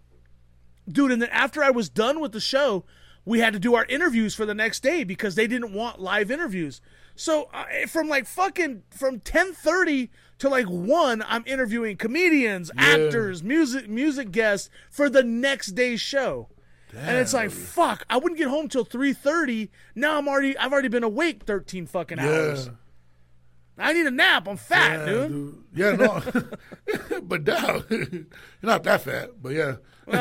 dude, 0.89 1.11
and 1.11 1.21
then 1.21 1.29
after 1.29 1.63
I 1.63 1.69
was 1.69 1.89
done 1.89 2.19
with 2.19 2.31
the 2.31 2.39
show, 2.39 2.85
we 3.25 3.39
had 3.39 3.53
to 3.53 3.59
do 3.59 3.75
our 3.75 3.85
interviews 3.85 4.33
for 4.33 4.45
the 4.45 4.53
next 4.53 4.81
day 4.81 5.03
because 5.03 5.35
they 5.35 5.47
didn't 5.47 5.73
want 5.73 5.99
live 5.99 6.31
interviews. 6.31 6.79
So 7.15 7.49
uh, 7.53 7.65
from 7.87 8.07
like 8.07 8.25
fucking 8.25 8.83
from 8.89 9.19
ten 9.19 9.53
thirty 9.53 10.11
to 10.39 10.49
like 10.49 10.67
one, 10.67 11.23
I'm 11.27 11.43
interviewing 11.47 11.97
comedians, 11.97 12.71
actors, 12.77 13.43
music 13.43 13.89
music 13.89 14.31
guests 14.31 14.69
for 14.89 15.09
the 15.09 15.23
next 15.23 15.71
day's 15.75 16.01
show. 16.01 16.49
And 16.95 17.17
it's 17.17 17.33
like 17.33 17.51
fuck, 17.51 18.03
I 18.09 18.17
wouldn't 18.17 18.37
get 18.37 18.47
home 18.47 18.69
till 18.69 18.85
three 18.85 19.13
thirty. 19.13 19.69
Now 19.95 20.17
I'm 20.17 20.27
already 20.27 20.57
I've 20.57 20.71
already 20.71 20.87
been 20.87 21.03
awake 21.03 21.43
thirteen 21.43 21.85
fucking 21.85 22.19
hours. 22.19 22.67
Yeah. 22.67 22.71
I 23.79 23.93
need 23.93 24.07
a 24.07 24.11
nap. 24.11 24.47
I'm 24.47 24.57
fat, 24.57 25.01
Yeah, 25.01 25.05
dude. 25.05 25.29
dude. 25.29 25.63
Yeah, 25.75 25.91
no. 25.91 27.21
but 27.21 27.43
down. 27.43 27.83
You're 27.89 28.25
not 28.63 28.83
that 28.83 29.01
fat, 29.01 29.31
but 29.41 29.49
yeah. 29.49 29.75
You're 30.11 30.15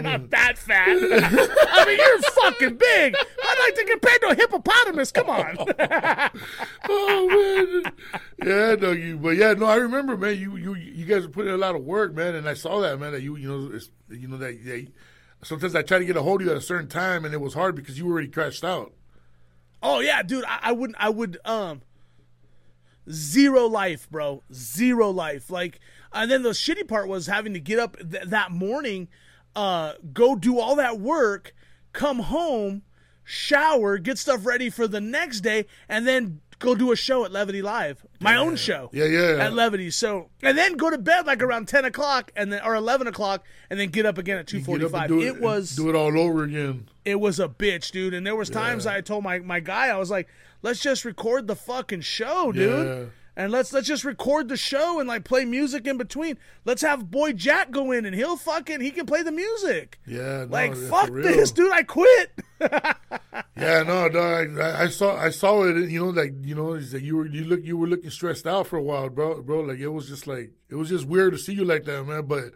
not 0.00 0.30
that 0.30 0.54
fat. 0.56 0.88
I 0.96 1.84
mean, 1.86 1.98
you're 1.98 2.22
fucking 2.22 2.76
big. 2.78 3.14
I'd 3.16 3.58
like 3.60 3.74
to 3.74 3.84
compare 3.84 4.18
to 4.20 4.28
a 4.28 4.34
hippopotamus. 4.34 5.12
Come 5.12 5.28
on. 5.28 5.58
oh 6.88 7.28
man, 7.28 7.92
yeah, 8.42 8.76
no, 8.76 8.92
you, 8.92 9.18
but 9.18 9.36
yeah, 9.36 9.52
no, 9.52 9.66
I 9.66 9.76
remember, 9.76 10.16
man. 10.16 10.38
You, 10.38 10.56
you, 10.56 10.74
you 10.74 11.04
guys 11.04 11.26
were 11.26 11.32
putting 11.32 11.50
in 11.50 11.54
a 11.54 11.58
lot 11.58 11.74
of 11.74 11.84
work, 11.84 12.14
man, 12.14 12.34
and 12.34 12.48
I 12.48 12.54
saw 12.54 12.80
that, 12.80 12.98
man. 12.98 13.12
That 13.12 13.20
you, 13.20 13.36
you 13.36 13.48
know, 13.48 13.74
it's, 13.74 13.90
you 14.08 14.26
know 14.26 14.38
that. 14.38 14.64
that 14.64 14.88
sometimes 15.42 15.74
I 15.74 15.82
try 15.82 15.98
to 15.98 16.06
get 16.06 16.16
a 16.16 16.22
hold 16.22 16.40
of 16.40 16.46
you 16.46 16.50
at 16.50 16.56
a 16.56 16.62
certain 16.62 16.88
time, 16.88 17.26
and 17.26 17.34
it 17.34 17.42
was 17.42 17.52
hard 17.52 17.76
because 17.76 17.98
you 17.98 18.06
were 18.06 18.12
already 18.12 18.28
crashed 18.28 18.64
out. 18.64 18.92
Oh 19.82 20.00
yeah, 20.00 20.22
dude. 20.22 20.44
I, 20.44 20.60
I 20.62 20.72
wouldn't. 20.72 20.96
I 20.98 21.10
would. 21.10 21.38
Um. 21.44 21.82
Zero 23.10 23.66
life, 23.66 24.08
bro. 24.10 24.42
Zero 24.52 25.10
life. 25.10 25.50
Like, 25.50 25.80
and 26.12 26.30
then 26.30 26.42
the 26.42 26.50
shitty 26.50 26.86
part 26.88 27.08
was 27.08 27.26
having 27.26 27.54
to 27.54 27.60
get 27.60 27.78
up 27.78 27.96
th- 27.98 28.24
that 28.24 28.50
morning, 28.50 29.08
uh, 29.56 29.94
go 30.12 30.36
do 30.36 30.58
all 30.58 30.76
that 30.76 31.00
work, 31.00 31.54
come 31.92 32.20
home, 32.20 32.82
shower, 33.24 33.98
get 33.98 34.18
stuff 34.18 34.46
ready 34.46 34.70
for 34.70 34.86
the 34.88 35.00
next 35.00 35.40
day, 35.40 35.66
and 35.88 36.06
then 36.06 36.40
go 36.58 36.74
do 36.74 36.92
a 36.92 36.96
show 36.96 37.24
at 37.24 37.32
Levity 37.32 37.62
Live, 37.62 38.04
my 38.20 38.36
own 38.36 38.56
show. 38.56 38.90
Yeah, 38.92 39.04
yeah. 39.04 39.44
At 39.44 39.52
Levity. 39.52 39.90
So, 39.90 40.30
and 40.42 40.56
then 40.56 40.74
go 40.74 40.90
to 40.90 40.98
bed 40.98 41.26
like 41.26 41.42
around 41.42 41.68
ten 41.68 41.84
o'clock, 41.84 42.32
and 42.36 42.52
then 42.52 42.62
or 42.64 42.74
eleven 42.74 43.06
o'clock, 43.06 43.44
and 43.70 43.78
then 43.78 43.88
get 43.90 44.06
up 44.06 44.18
again 44.18 44.38
at 44.38 44.46
two 44.46 44.62
forty 44.62 44.84
five. 44.88 44.92
Get 44.92 45.04
up 45.04 45.08
forty 45.10 45.26
and 45.28 45.36
five. 45.36 45.40
do 45.40 45.46
It 45.46 45.46
was 45.46 45.76
do 45.76 45.88
it 45.88 45.94
all 45.94 46.18
over 46.18 46.44
again. 46.44 46.88
It 47.08 47.20
was 47.20 47.40
a 47.40 47.48
bitch, 47.48 47.90
dude. 47.90 48.12
And 48.14 48.26
there 48.26 48.36
was 48.36 48.50
times 48.50 48.86
I 48.86 49.00
told 49.00 49.24
my, 49.24 49.38
my 49.38 49.60
guy, 49.60 49.88
I 49.88 49.96
was 49.96 50.10
like, 50.10 50.28
let's 50.62 50.80
just 50.80 51.04
record 51.04 51.46
the 51.46 51.56
fucking 51.56 52.02
show, 52.02 52.52
dude. 52.52 52.86
Yeah. 52.86 53.04
And 53.34 53.52
let's 53.52 53.72
let's 53.72 53.86
just 53.86 54.04
record 54.04 54.48
the 54.48 54.56
show 54.56 54.98
and 54.98 55.08
like 55.08 55.22
play 55.22 55.44
music 55.44 55.86
in 55.86 55.96
between. 55.96 56.38
Let's 56.64 56.82
have 56.82 57.08
boy 57.08 57.34
Jack 57.34 57.70
go 57.70 57.92
in 57.92 58.04
and 58.04 58.12
he'll 58.12 58.36
fucking 58.36 58.80
he 58.80 58.90
can 58.90 59.06
play 59.06 59.22
the 59.22 59.30
music. 59.30 60.00
Yeah, 60.08 60.44
no, 60.44 60.48
Like 60.50 60.74
yeah, 60.74 60.88
fuck 60.88 61.12
this, 61.12 61.52
dude. 61.52 61.72
I 61.72 61.82
quit. 61.84 62.32
Yeah, 63.56 63.82
no, 63.82 64.08
dog. 64.08 64.58
I, 64.58 64.84
I 64.84 64.88
saw, 64.88 65.16
I 65.16 65.30
saw 65.30 65.64
it. 65.64 65.90
You 65.90 66.00
know, 66.00 66.10
like 66.10 66.32
you 66.42 66.54
know, 66.54 66.78
that 66.78 67.02
you 67.02 67.16
were 67.16 67.26
you 67.26 67.44
look 67.44 67.60
you 67.64 67.76
were 67.76 67.86
looking 67.88 68.10
stressed 68.10 68.46
out 68.46 68.66
for 68.68 68.76
a 68.76 68.82
while, 68.82 69.08
bro. 69.08 69.42
Bro, 69.42 69.60
like 69.62 69.78
it 69.78 69.88
was 69.88 70.08
just 70.08 70.26
like 70.26 70.52
it 70.68 70.74
was 70.76 70.88
just 70.88 71.06
weird 71.06 71.32
to 71.32 71.38
see 71.38 71.54
you 71.54 71.64
like 71.64 71.84
that, 71.84 72.04
man. 72.04 72.26
But 72.26 72.52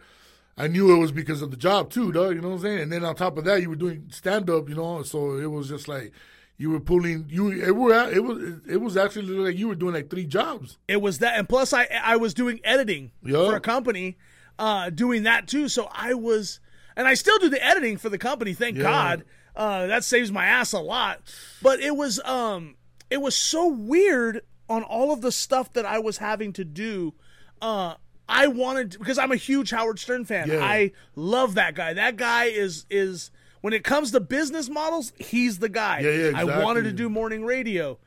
I 0.57 0.67
knew 0.67 0.93
it 0.95 0.99
was 0.99 1.11
because 1.11 1.41
of 1.41 1.49
the 1.51 1.57
job 1.57 1.89
too, 1.89 2.11
dog. 2.11 2.35
You 2.35 2.41
know 2.41 2.49
what 2.49 2.55
I'm 2.55 2.61
saying? 2.61 2.79
And 2.81 2.91
then 2.91 3.03
on 3.03 3.15
top 3.15 3.37
of 3.37 3.45
that, 3.45 3.61
you 3.61 3.69
were 3.69 3.75
doing 3.75 4.07
stand 4.11 4.49
up, 4.49 4.69
you 4.69 4.75
know. 4.75 5.01
So 5.03 5.37
it 5.37 5.47
was 5.49 5.67
just 5.69 5.87
like 5.87 6.11
you 6.57 6.69
were 6.69 6.79
pulling 6.79 7.25
you. 7.29 7.49
It 7.51 7.75
were 7.75 8.09
it 8.11 8.23
was 8.23 8.59
it 8.69 8.77
was 8.77 8.95
actually 8.95 9.25
like 9.35 9.57
you 9.57 9.67
were 9.67 9.75
doing 9.75 9.93
like 9.95 10.09
three 10.09 10.25
jobs. 10.25 10.77
It 10.87 11.01
was 11.01 11.19
that, 11.19 11.37
and 11.39 11.49
plus 11.49 11.73
I 11.73 11.87
I 12.03 12.17
was 12.17 12.33
doing 12.33 12.59
editing 12.63 13.11
Yeah. 13.23 13.45
for 13.49 13.55
a 13.55 13.59
company, 13.59 14.17
uh, 14.59 14.89
doing 14.91 15.23
that 15.23 15.47
too. 15.47 15.67
So 15.69 15.89
I 15.91 16.13
was, 16.13 16.59
and 16.95 17.07
I 17.07 17.15
still 17.15 17.39
do 17.39 17.49
the 17.49 17.63
editing 17.65 17.97
for 17.97 18.09
the 18.09 18.19
company. 18.19 18.53
Thank 18.53 18.77
Yeah. 18.77 18.83
God, 18.83 19.23
uh, 19.55 19.87
that 19.87 20.03
saves 20.03 20.31
my 20.31 20.45
ass 20.45 20.71
a 20.71 20.79
lot. 20.79 21.21
But 21.63 21.79
it 21.79 21.95
was 21.95 22.19
um, 22.25 22.75
it 23.09 23.21
was 23.21 23.35
so 23.35 23.67
weird 23.67 24.41
on 24.69 24.83
all 24.83 25.11
of 25.11 25.21
the 25.21 25.31
stuff 25.31 25.73
that 25.73 25.85
I 25.85 25.97
was 25.97 26.17
having 26.17 26.53
to 26.53 26.63
do. 26.63 27.15
Uh, 27.59 27.95
I 28.27 28.47
wanted 28.47 28.97
because 28.97 29.17
I'm 29.17 29.31
a 29.31 29.37
huge 29.37 29.71
Howard 29.71 29.99
Stern 29.99 30.25
fan. 30.25 30.49
Yeah. 30.49 30.63
I 30.63 30.91
love 31.15 31.55
that 31.55 31.75
guy. 31.75 31.93
That 31.93 32.15
guy 32.15 32.45
is 32.45 32.85
is 32.89 33.31
when 33.61 33.73
it 33.73 33.83
comes 33.83 34.11
to 34.11 34.19
business 34.19 34.69
models, 34.69 35.13
he's 35.17 35.59
the 35.59 35.69
guy. 35.69 35.99
Yeah, 35.99 36.29
yeah, 36.29 36.39
I 36.39 36.43
wanted 36.63 36.83
to 36.83 36.91
do 36.91 37.09
morning 37.09 37.45
radio. 37.45 37.97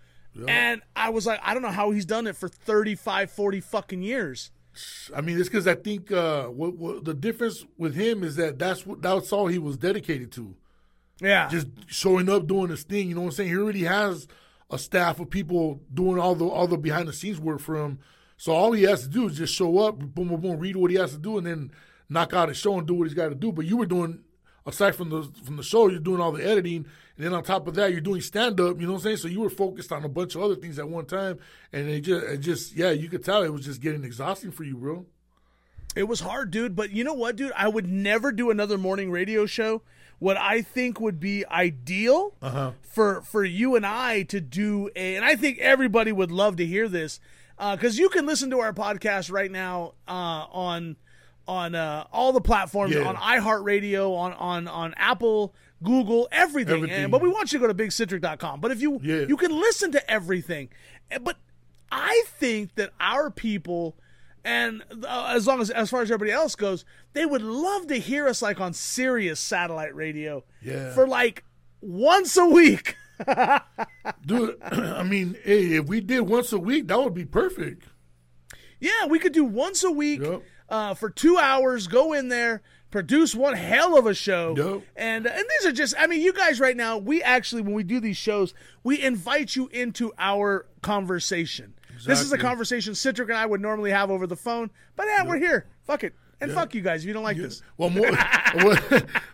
And 0.47 0.83
I 0.95 1.11
was 1.11 1.27
like, 1.27 1.41
I 1.43 1.55
don't 1.55 1.63
know 1.63 1.71
how 1.71 1.93
he's 1.93 2.05
done 2.05 2.27
it 2.27 2.37
for 2.37 2.49
35, 2.49 3.31
40 3.31 3.61
fucking 3.61 4.03
years. 4.03 4.51
I 5.15 5.23
mean, 5.23 5.39
it's 5.39 5.49
because 5.49 5.67
I 5.67 5.75
think 5.75 6.13
uh, 6.13 6.45
what, 6.49 6.77
what 6.77 7.05
the 7.05 7.15
difference 7.15 7.65
with 7.79 7.95
him 7.95 8.23
is 8.23 8.37
that 8.37 8.59
that's 8.59 8.85
what 8.85 9.01
that's 9.01 9.33
all 9.33 9.47
he 9.47 9.59
was 9.59 9.79
dedicated 9.79 10.31
to. 10.33 10.55
Yeah. 11.21 11.49
Just 11.49 11.69
showing 11.87 12.29
up, 12.29 12.47
doing 12.47 12.69
his 12.69 12.83
thing. 12.83 13.09
You 13.09 13.15
know 13.15 13.23
what 13.23 13.29
I'm 13.29 13.33
saying? 13.33 13.49
He 13.49 13.57
already 13.57 13.85
has 13.85 14.29
a 14.71 14.79
staff 14.79 15.19
of 15.19 15.31
people 15.31 15.81
doing 15.93 16.19
all 16.19 16.35
the 16.35 16.47
all 16.47 16.67
the 16.67 16.77
behind 16.77 17.09
the 17.09 17.15
scenes 17.15 17.41
work 17.41 17.61
for 17.61 17.83
him. 17.83 18.01
So 18.37 18.53
all 18.53 18.73
he 18.73 18.83
has 18.85 19.03
to 19.03 19.09
do 19.09 19.27
is 19.29 19.39
just 19.39 19.55
show 19.55 19.79
up, 19.79 19.99
boom, 19.99 20.29
boom, 20.29 20.41
boom, 20.41 20.59
read 20.59 20.77
what 20.77 20.91
he 20.91 20.97
has 20.99 21.13
to 21.13 21.19
do, 21.19 21.39
and 21.39 21.47
then 21.47 21.71
knock 22.09 22.33
out 22.35 22.49
his 22.49 22.59
show 22.59 22.79
and 22.79 22.87
do 22.87 22.95
what 22.95 23.05
he's 23.05 23.15
got 23.15 23.31
to 23.31 23.35
do. 23.35 23.51
But 23.53 23.65
you 23.65 23.77
were 23.79 23.87
doing 23.87 24.21
aside 24.67 24.95
from 24.95 25.11
the 25.11 25.23
from 25.45 25.57
the 25.57 25.63
show, 25.63 25.89
you're 25.89 26.01
doing 26.01 26.21
all 26.21 26.33
the 26.33 26.45
editing, 26.45 26.87
and 27.17 27.25
then 27.27 27.33
on 27.33 27.43
top 27.43 27.67
of 27.67 27.75
that, 27.77 27.93
you're 27.93 28.01
doing 28.01 28.21
stand 28.21 28.61
up. 28.61 28.79
You 28.81 28.87
know 28.87 28.93
what 28.95 28.99
I'm 28.99 29.05
saying? 29.05 29.17
So 29.19 29.29
you 29.29 29.41
were 29.41 29.49
focused 29.51 29.91
on 29.93 30.05
a 30.05 30.09
bunch 30.09 30.35
of 30.35 30.43
other 30.43 30.57
things 30.57 30.79
at 30.79 30.89
one 30.89 31.07
time, 31.07 31.39
and 31.73 31.89
it 31.89 32.01
just, 32.03 32.27
it 32.27 32.39
just 32.39 32.77
yeah, 32.77 32.91
you 32.91 33.09
could 33.09 33.25
tell 33.25 33.43
it 33.43 33.53
was 33.53 33.65
just 33.65 33.81
getting 33.81 34.05
exhausting 34.05 34.51
for 34.53 34.65
you, 34.65 34.77
bro. 34.77 35.07
It 35.95 36.05
was 36.09 36.21
hard, 36.21 36.51
dude. 36.51 36.77
But 36.77 36.91
you 36.91 37.05
know 37.05 37.15
what, 37.15 37.37
dude? 37.37 37.53
I 37.57 37.69
would 37.69 37.87
never 37.89 38.33
do 38.33 38.51
another 38.51 38.77
morning 38.77 39.11
radio 39.11 39.47
show. 39.47 39.81
What 40.19 40.37
I 40.37 40.61
think 40.63 41.01
would 41.01 41.21
be 41.21 41.47
ideal 41.47 42.35
Uh-huh. 42.43 42.73
for 42.83 43.23
for 43.23 43.45
you 43.45 43.77
and 43.77 43.87
I 43.87 44.23
to 44.25 44.41
do 44.43 44.91
a, 44.95 45.17
and 45.17 45.25
I 45.25 45.37
think 45.37 45.59
everybody 45.59 46.13
would 46.13 46.31
love 46.31 46.57
to 46.57 46.67
hear 46.67 46.87
this 46.89 47.19
because 47.59 47.99
you 47.99 48.09
can 48.09 48.27
listen 48.27 48.51
to 48.51 48.61
our 48.61 48.73
podcast 48.73 49.31
right 49.33 49.51
now 49.51 49.95
uh, 50.09 50.13
on 50.51 50.97
on 51.49 51.75
uh, 51.75 52.05
all 52.13 52.33
the 52.33 52.41
platforms 52.41 52.95
Yeah. 52.95 53.05
on 53.09 53.17
iHeartRadio, 53.17 54.17
on 54.17 54.33
on 54.35 54.69
on 54.69 54.95
Apple, 54.97 55.55
Google, 55.83 56.29
everything. 56.33 56.75
Everything. 56.77 57.03
And, 57.05 57.13
but 57.13 57.23
we 57.23 57.29
want 57.29 57.53
you 57.53 57.59
to 57.61 57.67
go 57.67 57.73
to 57.73 57.75
bigcitric.com. 57.85 58.61
But 58.61 58.73
if 58.73 58.81
you 58.83 59.01
Yeah. 59.03 59.21
you 59.29 59.37
can 59.37 59.53
listen 59.53 59.93
to 59.93 60.11
everything, 60.11 60.69
Eh, 61.11 61.19
but 61.19 61.37
I 61.93 62.25
think 62.39 62.75
that 62.75 62.91
our 62.99 63.31
people 63.31 63.97
and 64.45 64.83
uh, 65.07 65.33
as 65.35 65.47
long 65.47 65.61
as 65.61 65.71
as 65.71 65.89
far 65.91 66.03
as 66.03 66.11
everybody 66.11 66.33
else 66.33 66.55
goes, 66.57 66.85
they 67.15 67.25
would 67.27 67.43
love 67.43 67.87
to 67.89 67.97
hear 67.97 68.27
us 68.29 68.43
like 68.43 68.61
on 68.61 68.73
Sirius 68.73 69.39
satellite 69.41 69.95
radio 69.95 70.45
Yeah. 70.63 70.93
for 70.95 71.07
like 71.07 71.45
once 71.81 72.37
a 72.37 72.47
week. 72.47 72.97
Dude, 74.27 74.57
I 74.63 75.03
mean, 75.03 75.37
hey, 75.45 75.75
if 75.77 75.87
we 75.87 76.01
did 76.01 76.21
once 76.23 76.53
a 76.53 76.59
week, 76.59 76.89
that 76.89 76.99
would 76.99 77.15
be 77.15 77.25
perfect. 77.25 77.85
Yeah, 78.81 79.07
we 79.09 79.19
could 79.19 79.33
do 79.33 79.45
once 79.45 79.83
a 79.85 79.91
week 79.91 80.21
Yep. 80.21 80.43
uh, 80.69 80.95
for 80.95 81.09
two 81.11 81.39
hours. 81.39 81.87
Go 81.87 82.13
in 82.13 82.29
there, 82.29 82.63
produce 82.91 83.35
one 83.35 83.55
hell 83.55 83.97
of 83.99 84.07
a 84.07 84.15
show, 84.15 84.55
Yep. 84.57 84.83
and 84.97 85.27
and 85.27 85.45
these 85.51 85.67
are 85.67 85.73
just. 85.73 85.95
I 85.99 86.07
mean, 86.07 86.21
you 86.21 86.33
guys 86.33 86.61
right 86.61 86.77
now. 86.77 86.99
We 86.99 87.23
actually, 87.23 87.63
when 87.63 87.73
we 87.75 87.85
do 87.85 88.01
these 88.01 88.17
shows, 88.19 88.53
we 88.85 89.03
invite 89.03 89.57
you 89.57 89.69
into 89.69 90.13
our 90.19 90.67
conversation. 90.83 91.75
This 92.05 92.21
is 92.21 92.31
a 92.33 92.37
conversation 92.39 92.95
Citric 92.95 93.31
and 93.31 93.39
I 93.39 93.47
would 93.47 93.63
normally 93.63 93.91
have 93.91 94.11
over 94.11 94.27
the 94.27 94.37
phone, 94.37 94.71
but 94.97 95.07
yeah, 95.07 95.25
we're 95.25 95.39
here. 95.39 95.67
Fuck 95.87 96.05
it, 96.05 96.15
and 96.41 96.53
fuck 96.53 96.75
you 96.75 96.81
guys 96.83 97.03
if 97.03 97.09
you 97.09 97.13
don't 97.15 97.23
like 97.23 97.37
this. 97.37 97.63
Well, 97.79 97.91
more, 97.91 98.11
well, 98.57 98.79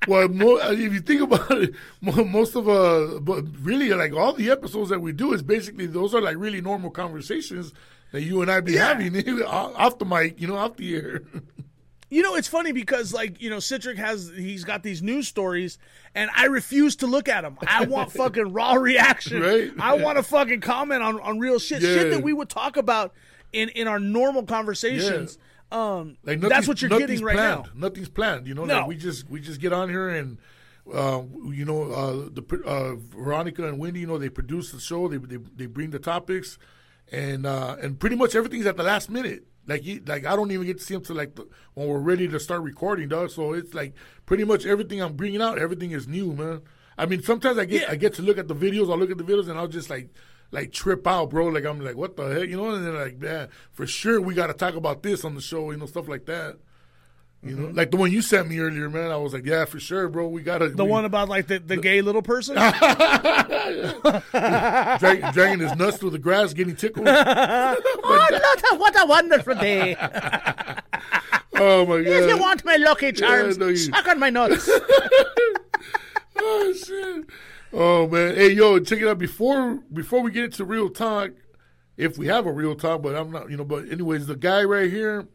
well 0.07 0.29
more, 0.29 0.59
if 0.63 0.93
you 0.93 1.01
think 1.01 1.23
about 1.23 1.51
it, 1.51 1.75
most 2.01 2.55
of 2.55 2.69
uh, 2.69 3.19
but 3.21 3.45
really, 3.63 3.91
like 3.91 4.13
all 4.15 4.33
the 4.33 4.51
episodes 4.51 4.91
that 4.91 5.01
we 5.01 5.13
do 5.13 5.33
is 5.33 5.43
basically 5.43 5.87
those 5.87 6.15
are 6.15 6.21
like 6.21 6.37
really 6.37 6.61
normal 6.61 6.91
conversations 6.91 7.73
that 8.13 8.23
you 8.23 8.43
and 8.43 8.51
I 8.51 8.61
be 8.61 8.73
Yeah. 8.73 8.89
having 8.89 9.43
off 9.43 9.99
the 9.99 10.05
mic, 10.05 10.41
you 10.41 10.47
know, 10.47 10.57
off 10.57 10.77
the 10.77 10.95
air. 10.95 11.23
You 12.11 12.21
know, 12.23 12.35
it's 12.35 12.47
funny 12.49 12.73
because 12.73 13.15
like 13.15 13.41
you 13.41 13.49
know, 13.49 13.59
Citric 13.59 13.97
has 13.97 14.31
he's 14.37 14.65
got 14.65 14.83
these 14.83 15.03
news 15.03 15.27
stories, 15.27 15.79
and 16.15 16.31
I 16.37 16.45
refuse 16.45 16.95
to 16.97 17.07
look 17.07 17.27
at 17.27 17.41
them. 17.41 17.57
I 17.67 17.87
want 17.87 18.13
fucking 18.23 18.53
raw 18.53 18.75
reaction. 18.75 19.41
Right. 19.41 19.71
I 19.81 19.95
want 19.95 20.19
to 20.19 20.23
fucking 20.23 20.61
comment 20.61 21.03
on 21.03 21.19
on 21.21 21.39
real 21.39 21.59
shit, 21.59 21.81
Yeah. 21.81 21.95
shit 21.95 22.11
that 22.11 22.23
we 22.23 22.35
would 22.35 22.51
talk 22.51 22.77
about 22.77 23.15
in 23.55 23.71
in 23.71 23.89
our 23.89 23.99
normal 23.99 24.43
conversations. 24.43 25.39
Um, 25.73 26.17
Like 26.25 26.41
that's 26.41 26.69
what 26.69 26.81
you're 26.83 26.91
getting 26.91 27.23
right 27.25 27.37
planned. 27.37 27.65
now. 27.75 27.89
Nothing's 27.89 28.09
planned. 28.09 28.47
You 28.47 28.55
know, 28.55 28.65
No. 28.65 28.79
like 28.81 28.87
we 28.89 28.97
just 28.97 29.29
we 29.31 29.41
just 29.41 29.61
get 29.61 29.73
on 29.73 29.89
here 29.89 30.09
and. 30.09 30.39
Uh, 30.93 31.23
you 31.53 31.65
know, 31.65 31.93
uh, 31.93 32.29
the 32.33 32.43
uh, 32.67 32.97
Veronica 33.17 33.69
and 33.69 33.79
Wendy, 33.79 34.01
you 34.01 34.07
know, 34.09 34.19
they 34.19 34.29
produce 34.29 34.73
the 34.73 34.81
show. 34.81 35.07
They 35.07 35.19
they, 35.19 35.37
they 35.55 35.67
bring 35.67 35.91
the 35.91 36.01
topics, 36.01 36.59
and 37.13 37.47
uh, 37.47 37.77
and 37.81 38.01
pretty 38.01 38.17
much 38.17 38.35
everything's 38.35 38.67
at 38.67 38.77
the 38.77 38.83
last 38.83 39.09
minute. 39.09 39.45
Like 39.69 39.85
you, 39.85 40.03
like 40.05 40.27
I 40.27 40.35
don't 40.35 40.51
even 40.51 40.67
get 40.67 40.79
to 40.79 40.83
see 40.85 40.95
them 40.95 41.05
till 41.05 41.15
like 41.15 41.37
the, 41.37 41.47
when 41.75 41.87
we're 41.87 42.01
ready 42.01 42.27
to 42.27 42.41
start 42.41 42.63
recording, 42.63 43.07
dog. 43.09 43.31
So 43.31 43.53
it's 43.53 43.75
like 43.75 43.95
pretty 44.27 44.43
much 44.43 44.67
everything 44.67 45.01
I'm 45.01 45.13
bringing 45.15 45.41
out, 45.41 45.57
everything 45.57 45.93
is 45.93 46.09
new, 46.09 46.33
man. 46.33 46.63
I 46.99 47.07
mean, 47.07 47.23
sometimes 47.23 47.59
I 47.59 47.65
get 47.65 47.83
Yeah. 47.83 47.93
I 47.93 47.95
get 47.95 48.15
to 48.15 48.23
look 48.23 48.37
at 48.37 48.49
the 48.49 48.55
videos. 48.57 48.91
I'll 48.91 48.99
look 48.99 49.13
at 49.13 49.19
the 49.19 49.25
videos 49.25 49.49
and 49.49 49.57
I'll 49.61 49.69
just 49.69 49.89
like 49.89 50.11
like 50.53 50.71
trip 50.73 51.05
out, 51.07 51.31
bro. 51.31 51.47
Like 51.49 51.65
I'm 51.65 51.81
like, 51.81 51.97
what 51.97 52.17
the 52.17 52.29
heck, 52.29 52.49
you 52.49 52.57
know? 52.57 52.71
And 52.71 52.87
then 52.87 52.95
like, 52.95 53.19
man, 53.19 53.49
for 53.73 53.87
sure 53.87 54.21
we 54.21 54.35
got 54.35 54.47
to 54.49 54.55
talk 54.55 54.77
about 54.77 55.03
this 55.03 55.25
on 55.25 55.35
the 55.35 55.41
show, 55.41 55.71
you 55.73 55.77
know, 55.79 55.87
stuff 55.87 56.07
like 56.09 56.27
that. 56.27 56.57
You 57.45 57.57
Mm-hmm. 57.57 57.63
know, 57.65 57.71
like 57.71 57.91
the 57.91 57.97
one 57.97 58.13
you 58.13 58.23
sent 58.23 58.49
me 58.49 58.61
earlier, 58.61 58.89
man. 58.89 59.11
I 59.11 59.17
was 59.17 59.33
like, 59.33 59.45
yeah, 59.45 59.65
for 59.65 59.81
sure, 59.81 60.09
bro. 60.09 60.29
We 60.29 60.43
gotta 60.43 60.69
The 60.69 60.85
we, 60.85 60.91
one 60.93 61.05
about 61.05 61.29
like 61.29 61.49
the, 61.49 61.59
the 61.59 61.77
gay 61.77 62.01
little 62.01 62.23
person. 62.23 62.55
drag, 64.33 65.33
dragging 65.33 65.59
his 65.61 65.75
nuts 65.77 65.99
through 65.99 66.11
the 66.11 66.19
grass, 66.21 66.53
getting 66.53 66.77
tickled. 66.77 67.07
oh, 67.11 67.77
look, 68.31 68.81
what 68.81 68.95
a 69.03 69.07
wonderful 69.07 69.55
day! 69.57 69.97
oh 71.57 71.85
my 71.87 72.03
god! 72.03 72.07
if 72.07 72.29
you 72.31 72.39
want 72.39 72.65
my 72.65 72.77
lucky 72.77 73.11
charms, 73.13 73.59
no, 73.59 73.67
you- 73.69 73.77
suck 73.77 74.07
on 74.07 74.19
my 74.21 74.31
nuts. 74.31 74.69
oh 76.39 76.73
shit! 76.75 77.25
Oh 77.73 78.07
man! 78.07 78.35
Hey 78.35 78.53
yo, 78.53 78.79
check 78.81 79.01
it 79.01 79.09
out. 79.09 79.19
Before 79.19 79.77
before 79.93 80.21
we 80.21 80.31
get 80.31 80.45
into 80.45 80.65
real 80.65 80.91
talk, 80.91 81.31
if 81.97 82.19
we 82.19 82.27
have 82.27 82.47
a 82.47 82.53
real 82.53 82.75
talk, 82.75 83.01
but 83.03 83.17
I'm 83.17 83.31
not, 83.31 83.51
you 83.51 83.57
know. 83.57 83.65
But 83.65 83.89
anyways, 83.91 84.27
the 84.27 84.37
guy 84.37 84.63
right 84.65 84.91
here, 84.91 85.27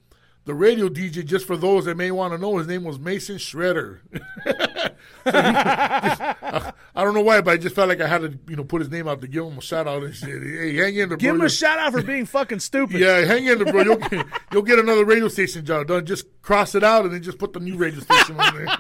the 0.46 0.54
radio 0.54 0.88
DJ, 0.88 1.26
just 1.26 1.48
for 1.48 1.58
those 1.58 1.86
that 1.86 1.98
may 1.98 2.12
want 2.12 2.34
to 2.34 2.38
know, 2.38 2.58
his 2.58 2.68
name 2.68 2.84
was 2.84 3.00
Mason 3.00 3.38
Shredder. 3.38 4.00
So 5.32 5.42
he- 5.42 5.54
just- 5.54 6.22
I, 6.22 6.74
I 6.96 7.04
don't 7.04 7.14
know 7.14 7.22
why, 7.22 7.42
but 7.42 7.52
I 7.52 7.58
just 7.58 7.76
felt 7.76 7.90
like 7.90 8.02
I 8.02 8.08
had 8.08 8.22
to, 8.22 8.40
you 8.50 8.56
know, 8.56 8.64
put 8.64 8.82
his 8.82 8.90
name 8.90 9.08
out 9.08 9.22
to 9.22 9.28
give 9.28 9.46
him 9.46 9.58
a 9.58 9.62
shout 9.62 9.88
out 9.88 10.04
and 10.04 10.16
shit. 10.16 10.42
Hey, 10.42 10.76
hang 10.76 10.96
in 10.96 11.10
there, 11.10 11.18
Give 11.18 11.36
him 11.36 11.42
a 11.42 11.50
shout 11.50 11.78
out 11.78 11.92
for 11.92 12.02
being 12.02 12.26
fucking 12.26 12.60
stupid. 12.60 13.00
Yeah, 13.00 13.20
hang 13.22 13.46
in 13.46 13.64
there, 13.64 13.72
bro. 13.72 13.84
You'll 13.84 13.96
get, 13.98 14.26
you'll 14.52 14.62
get 14.64 14.80
another 14.80 15.06
radio 15.06 15.28
station 15.28 15.66
job 15.66 15.88
done. 15.88 16.06
Just 16.06 16.26
cross 16.42 16.74
it 16.76 16.84
out 16.84 17.06
and 17.06 17.14
then 17.14 17.22
just 17.22 17.38
put 17.38 17.54
the 17.54 17.60
new 17.60 17.76
radio 17.78 18.00
station 18.00 18.40
on 18.40 18.56
there. 18.56 18.68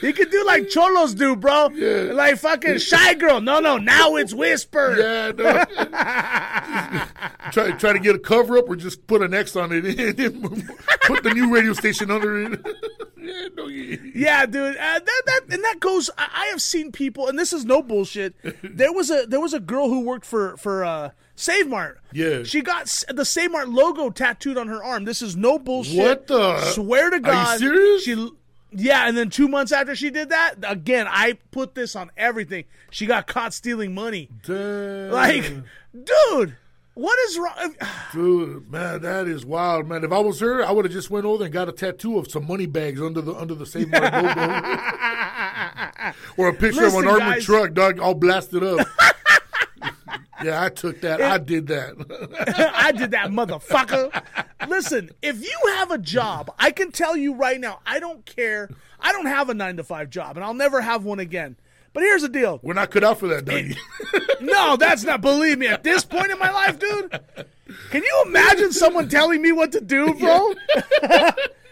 He 0.00 0.12
could 0.12 0.30
do 0.30 0.44
like 0.44 0.68
cholos 0.68 1.14
do, 1.14 1.36
bro. 1.36 1.70
Yeah. 1.70 2.12
Like 2.12 2.38
fucking 2.38 2.78
shy 2.78 3.14
girl. 3.14 3.40
No, 3.40 3.60
no, 3.60 3.78
now 3.78 4.16
it's 4.16 4.34
whisper. 4.34 4.96
Yeah, 4.98 5.32
no. 5.32 5.64
try 7.52 7.70
try 7.72 7.92
to 7.92 7.98
get 7.98 8.14
a 8.14 8.18
cover 8.18 8.58
up 8.58 8.68
or 8.68 8.76
just 8.76 9.06
put 9.06 9.22
an 9.22 9.32
X 9.34 9.56
on 9.56 9.70
it 9.72 9.84
and 10.18 10.68
put 11.02 11.22
the 11.22 11.32
new 11.32 11.52
radio 11.54 11.72
station 11.72 12.10
under 12.10 12.42
it. 12.42 12.60
Yeah, 13.44 13.48
no, 13.56 13.66
yeah. 13.68 13.96
Yeah, 14.14 14.46
dude. 14.46 14.76
Uh, 14.76 14.98
that 15.00 15.22
that 15.26 15.40
and 15.50 15.62
that 15.64 15.80
goes. 15.80 16.10
I, 16.18 16.28
I 16.32 16.46
have 16.46 16.60
seen 16.62 16.92
people, 16.92 17.28
and 17.28 17.38
this 17.38 17.52
is 17.52 17.64
no 17.64 17.82
bullshit. 17.82 18.34
There 18.62 18.92
was 18.92 19.10
a 19.10 19.26
there 19.26 19.40
was 19.40 19.54
a 19.54 19.60
girl 19.60 19.88
who 19.88 20.00
worked 20.00 20.26
for 20.26 20.56
for 20.56 20.84
uh, 20.84 21.10
Save 21.36 21.68
Mart. 21.68 22.00
Yeah. 22.12 22.42
she 22.44 22.60
got 22.62 22.86
the 23.08 23.24
Save 23.24 23.52
Mart 23.52 23.68
logo 23.68 24.10
tattooed 24.10 24.56
on 24.58 24.68
her 24.68 24.82
arm. 24.82 25.04
This 25.04 25.22
is 25.22 25.36
no 25.36 25.58
bullshit. 25.58 25.98
What 25.98 26.26
the- 26.26 26.60
Swear 26.72 27.10
to 27.10 27.16
Are 27.16 27.18
you 27.18 27.22
God, 27.22 27.58
serious? 27.58 28.04
She. 28.04 28.30
Yeah, 28.76 29.06
and 29.06 29.16
then 29.16 29.30
two 29.30 29.46
months 29.46 29.70
after 29.70 29.94
she 29.94 30.10
did 30.10 30.30
that, 30.30 30.56
again, 30.64 31.06
I 31.08 31.38
put 31.52 31.76
this 31.76 31.94
on 31.94 32.10
everything. 32.16 32.64
She 32.90 33.06
got 33.06 33.28
caught 33.28 33.54
stealing 33.54 33.94
money. 33.94 34.28
Damn. 34.44 35.10
Like, 35.12 35.44
dude, 35.92 36.56
what 36.94 37.18
is 37.28 37.38
wrong? 37.38 37.74
Dude, 38.12 38.70
man, 38.70 39.02
that 39.02 39.26
is 39.26 39.44
wild, 39.44 39.88
man. 39.88 40.04
If 40.04 40.12
I 40.12 40.18
was 40.18 40.40
her, 40.40 40.64
I 40.64 40.70
would 40.70 40.84
have 40.84 40.92
just 40.92 41.10
went 41.10 41.26
over 41.26 41.44
and 41.44 41.52
got 41.52 41.68
a 41.68 41.72
tattoo 41.72 42.18
of 42.18 42.30
some 42.30 42.46
money 42.46 42.66
bags 42.66 43.02
under 43.02 43.20
the 43.20 43.34
under 43.34 43.54
the 43.54 43.66
Save 43.66 43.90
Mart 43.90 44.12
logo, 44.12 44.30
or 46.36 46.48
a 46.48 46.52
picture 46.52 46.82
Listen, 46.82 47.00
of 47.00 47.04
an 47.04 47.08
armored 47.08 47.34
guys. 47.34 47.44
truck, 47.44 47.72
dog, 47.74 47.98
all 47.98 48.14
blasted 48.14 48.62
up. 48.62 48.86
yeah, 50.44 50.62
I 50.62 50.68
took 50.68 51.00
that. 51.00 51.20
I 51.20 51.38
did 51.38 51.66
that. 51.66 52.72
I 52.76 52.92
did 52.92 53.10
that, 53.10 53.30
motherfucker. 53.30 54.22
Listen, 54.68 55.10
if 55.20 55.42
you 55.42 55.58
have 55.74 55.90
a 55.90 55.98
job, 55.98 56.54
I 56.58 56.70
can 56.70 56.92
tell 56.92 57.16
you 57.16 57.34
right 57.34 57.58
now, 57.60 57.80
I 57.84 57.98
don't 57.98 58.24
care. 58.24 58.70
I 59.00 59.12
don't 59.12 59.26
have 59.26 59.50
a 59.50 59.54
nine 59.54 59.76
to 59.78 59.84
five 59.84 60.10
job, 60.10 60.36
and 60.36 60.44
I'll 60.44 60.54
never 60.54 60.80
have 60.80 61.04
one 61.04 61.18
again. 61.18 61.56
But 61.94 62.02
here's 62.02 62.22
the 62.22 62.28
deal. 62.28 62.60
We're 62.62 62.74
not 62.74 62.90
cut 62.90 63.04
out 63.04 63.20
for 63.20 63.28
that, 63.28 63.44
doggy. 63.46 63.76
No, 64.40 64.76
that's 64.76 65.04
not. 65.04 65.22
Believe 65.22 65.58
me, 65.58 65.68
at 65.68 65.82
this 65.84 66.04
point 66.04 66.30
in 66.30 66.38
my 66.38 66.50
life, 66.50 66.78
dude, 66.78 67.18
can 67.90 68.02
you 68.02 68.24
imagine 68.26 68.72
someone 68.72 69.08
telling 69.08 69.40
me 69.40 69.52
what 69.52 69.72
to 69.72 69.80
do, 69.80 70.12
bro? 70.12 70.52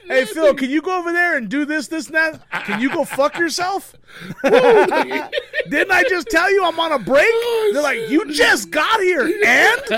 Hey, 0.07 0.25
Phil, 0.25 0.55
can 0.55 0.71
you 0.71 0.83
go 0.83 0.99
over 0.99 1.13
there 1.13 1.37
and 1.37 1.49
do 1.49 1.65
this, 1.65 1.89
this, 1.89 2.07
and 2.07 2.15
that? 2.15 2.51
Can 2.65 2.81
you 2.81 2.91
go 2.91 3.05
fuck 3.05 3.39
yourself? 3.39 3.95
Didn't 4.43 5.91
I 5.91 6.05
just 6.09 6.29
tell 6.29 6.53
you 6.53 6.65
I'm 6.65 6.79
on 6.79 6.93
a 6.93 6.99
break? 6.99 7.27
They're 7.73 7.83
like, 7.83 8.11
you 8.11 8.31
just 8.33 8.71
got 8.71 9.01
here, 9.01 9.25
and 9.25 9.81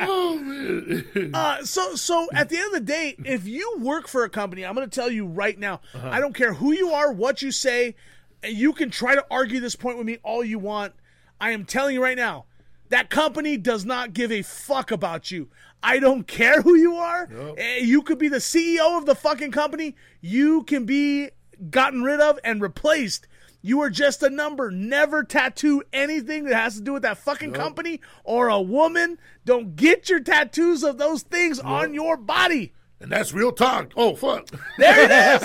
oh 0.00 0.38
man. 0.38 1.30
Uh, 1.34 1.62
so, 1.64 1.94
so 1.94 2.28
at 2.32 2.48
the 2.48 2.56
end 2.56 2.66
of 2.68 2.72
the 2.72 2.80
day, 2.80 3.14
if 3.24 3.46
you 3.46 3.76
work 3.80 4.08
for 4.08 4.24
a 4.24 4.30
company, 4.30 4.64
I'm 4.64 4.74
going 4.74 4.88
to 4.88 4.94
tell 4.94 5.10
you 5.10 5.26
right 5.26 5.58
now, 5.58 5.80
I 5.94 6.20
don't 6.20 6.34
care 6.34 6.54
who 6.54 6.72
you 6.72 6.90
are, 6.90 7.12
what 7.12 7.42
you 7.42 7.52
say, 7.52 7.94
and 8.42 8.56
you 8.56 8.72
can 8.72 8.90
try 8.90 9.14
to 9.14 9.24
argue 9.30 9.60
this 9.60 9.76
point 9.76 9.98
with 9.98 10.06
me 10.06 10.18
all 10.22 10.44
you 10.44 10.58
want. 10.58 10.94
I 11.40 11.50
am 11.50 11.64
telling 11.64 11.94
you 11.94 12.02
right 12.02 12.16
now, 12.16 12.46
That 12.92 13.08
company 13.08 13.56
does 13.56 13.86
not 13.86 14.12
give 14.12 14.30
a 14.30 14.42
fuck 14.42 14.90
about 14.90 15.30
you. 15.30 15.48
I 15.82 15.98
don't 15.98 16.26
care 16.26 16.60
who 16.60 16.74
you 16.76 16.96
are. 16.96 17.26
Yep. 17.32 17.54
Eh, 17.56 17.78
You 17.78 18.02
could 18.02 18.18
be 18.18 18.28
the 18.28 18.36
CEO 18.36 18.98
of 18.98 19.06
the 19.06 19.14
fucking 19.14 19.50
company. 19.50 19.96
You 20.20 20.62
can 20.64 20.84
be 20.84 21.30
gotten 21.70 22.02
rid 22.02 22.20
of 22.20 22.38
and 22.44 22.60
replaced. 22.60 23.26
You 23.62 23.80
are 23.80 23.88
just 23.88 24.22
a 24.22 24.28
number. 24.28 24.70
Never 24.70 25.24
tattoo 25.24 25.82
anything 25.90 26.44
that 26.44 26.54
has 26.54 26.74
to 26.74 26.82
do 26.82 26.92
with 26.92 27.02
that 27.04 27.16
fucking 27.16 27.54
company 27.54 28.02
or 28.24 28.48
a 28.48 28.60
woman. 28.60 29.18
Don't 29.46 29.74
get 29.74 30.10
your 30.10 30.20
tattoos 30.20 30.82
of 30.84 30.98
those 30.98 31.22
things 31.22 31.60
on 31.60 31.94
your 31.94 32.18
body. 32.18 32.74
And 33.00 33.10
that's 33.10 33.32
real 33.32 33.52
talk. 33.52 33.92
Oh 33.96 34.14
fuck. 34.14 34.48
There 34.76 35.04
it 35.04 35.40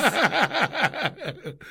is. 1.47 1.53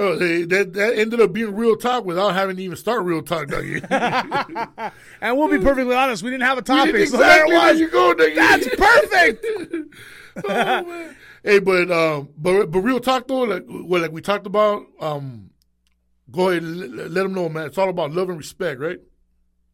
Oh, 0.00 0.14
that 0.14 0.72
that 0.74 0.96
ended 0.96 1.20
up 1.20 1.32
being 1.32 1.56
real 1.56 1.74
talk 1.74 2.04
without 2.04 2.32
having 2.32 2.56
to 2.56 2.62
even 2.62 2.76
start 2.76 3.02
real 3.02 3.20
talk, 3.20 3.48
Dougie. 3.48 3.82
and 5.20 5.36
we'll 5.36 5.48
be 5.48 5.58
perfectly 5.58 5.94
honest, 5.94 6.22
we 6.22 6.30
didn't 6.30 6.44
have 6.44 6.56
a 6.56 6.62
topic. 6.62 6.94
exactly 6.94 7.10
so 7.10 7.18
there 7.18 7.44
it 7.44 7.48
there 7.48 7.58
was. 7.58 7.80
you 7.80 7.90
go, 7.90 8.14
Dougie. 8.14 8.34
That's 8.34 8.68
perfect. 8.76 9.46
Oh. 10.48 11.10
Hey, 11.42 11.58
but 11.58 11.90
um, 11.90 12.28
but 12.36 12.66
but 12.66 12.78
real 12.78 13.00
talk 13.00 13.26
though, 13.26 13.40
like 13.40 13.64
well, 13.68 14.00
like 14.00 14.12
we 14.12 14.20
talked 14.20 14.46
about, 14.46 14.84
um, 15.00 15.50
go 16.30 16.50
ahead 16.50 16.62
and 16.62 16.78
let, 16.96 17.10
let 17.10 17.22
them 17.24 17.34
know, 17.34 17.48
man. 17.48 17.66
It's 17.66 17.76
all 17.76 17.88
about 17.88 18.12
love 18.12 18.28
and 18.28 18.38
respect, 18.38 18.78
right? 18.78 19.00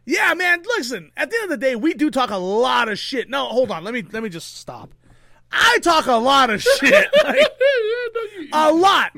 Yeah, 0.06 0.32
man. 0.32 0.62
Listen, 0.78 1.10
at 1.18 1.28
the 1.28 1.36
end 1.36 1.44
of 1.44 1.50
the 1.50 1.66
day, 1.66 1.76
we 1.76 1.92
do 1.92 2.10
talk 2.10 2.30
a 2.30 2.38
lot 2.38 2.88
of 2.88 2.98
shit. 2.98 3.28
No, 3.28 3.44
hold 3.44 3.70
on. 3.70 3.84
Let 3.84 3.92
me 3.92 4.02
let 4.10 4.22
me 4.22 4.30
just 4.30 4.56
stop. 4.56 4.94
I 5.52 5.80
talk 5.82 6.06
a 6.06 6.12
lot 6.12 6.48
of 6.48 6.62
shit. 6.62 7.08
Like, 7.24 7.46
a 8.54 8.72
lot. 8.72 9.12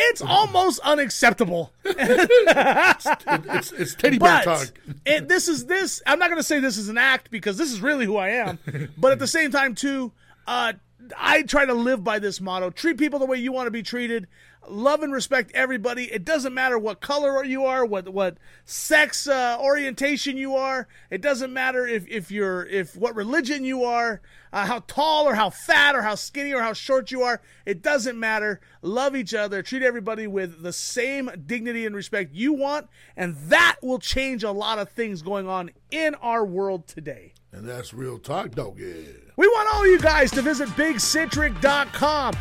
It's 0.00 0.22
almost 0.22 0.78
unacceptable. 0.84 1.72
it's 1.84 3.72
it's 3.72 3.94
teddy 3.96 4.18
bear 4.18 4.42
But 4.44 4.44
talk. 4.44 4.68
it, 5.04 5.26
this 5.28 5.48
is 5.48 5.66
this. 5.66 6.00
I'm 6.06 6.18
not 6.20 6.28
going 6.28 6.38
to 6.38 6.46
say 6.46 6.60
this 6.60 6.76
is 6.76 6.88
an 6.88 6.98
act 6.98 7.30
because 7.32 7.58
this 7.58 7.72
is 7.72 7.80
really 7.80 8.06
who 8.06 8.16
I 8.16 8.28
am. 8.28 8.58
But 8.96 9.10
at 9.12 9.18
the 9.18 9.26
same 9.26 9.50
time, 9.50 9.74
too, 9.74 10.12
uh, 10.46 10.74
I 11.16 11.42
try 11.42 11.64
to 11.66 11.74
live 11.74 12.04
by 12.04 12.20
this 12.20 12.40
motto: 12.40 12.70
treat 12.70 12.96
people 12.96 13.18
the 13.18 13.26
way 13.26 13.38
you 13.38 13.50
want 13.50 13.66
to 13.66 13.70
be 13.72 13.82
treated. 13.82 14.28
Love 14.70 15.02
and 15.02 15.12
respect 15.12 15.50
everybody. 15.54 16.04
It 16.04 16.24
doesn't 16.24 16.54
matter 16.54 16.78
what 16.78 17.00
color 17.00 17.44
you 17.44 17.64
are, 17.64 17.84
what 17.84 18.08
what 18.08 18.36
sex 18.64 19.26
uh, 19.26 19.56
orientation 19.60 20.36
you 20.36 20.56
are. 20.56 20.88
It 21.10 21.20
doesn't 21.20 21.52
matter 21.52 21.86
if 21.86 22.06
if 22.08 22.30
you're 22.30 22.64
if 22.66 22.96
what 22.96 23.14
religion 23.14 23.64
you 23.64 23.84
are, 23.84 24.20
uh, 24.52 24.66
how 24.66 24.80
tall 24.86 25.26
or 25.26 25.34
how 25.34 25.50
fat 25.50 25.94
or 25.94 26.02
how 26.02 26.14
skinny 26.14 26.52
or 26.52 26.62
how 26.62 26.72
short 26.72 27.10
you 27.10 27.22
are. 27.22 27.40
It 27.66 27.82
doesn't 27.82 28.18
matter. 28.18 28.60
Love 28.82 29.16
each 29.16 29.34
other. 29.34 29.62
Treat 29.62 29.82
everybody 29.82 30.26
with 30.26 30.62
the 30.62 30.72
same 30.72 31.30
dignity 31.46 31.86
and 31.86 31.94
respect 31.94 32.34
you 32.34 32.52
want, 32.52 32.88
and 33.16 33.36
that 33.48 33.76
will 33.82 33.98
change 33.98 34.42
a 34.42 34.52
lot 34.52 34.78
of 34.78 34.90
things 34.90 35.22
going 35.22 35.48
on 35.48 35.70
in 35.90 36.14
our 36.16 36.44
world 36.44 36.86
today. 36.86 37.32
And 37.52 37.66
that's 37.66 37.94
real 37.94 38.18
talk, 38.18 38.50
dog. 38.52 38.78
Yeah. 38.78 38.92
We 39.36 39.46
want 39.46 39.72
all 39.72 39.86
you 39.86 39.98
guys 39.98 40.30
to 40.32 40.42
visit 40.42 40.68
bigcitric.com. 40.70 42.34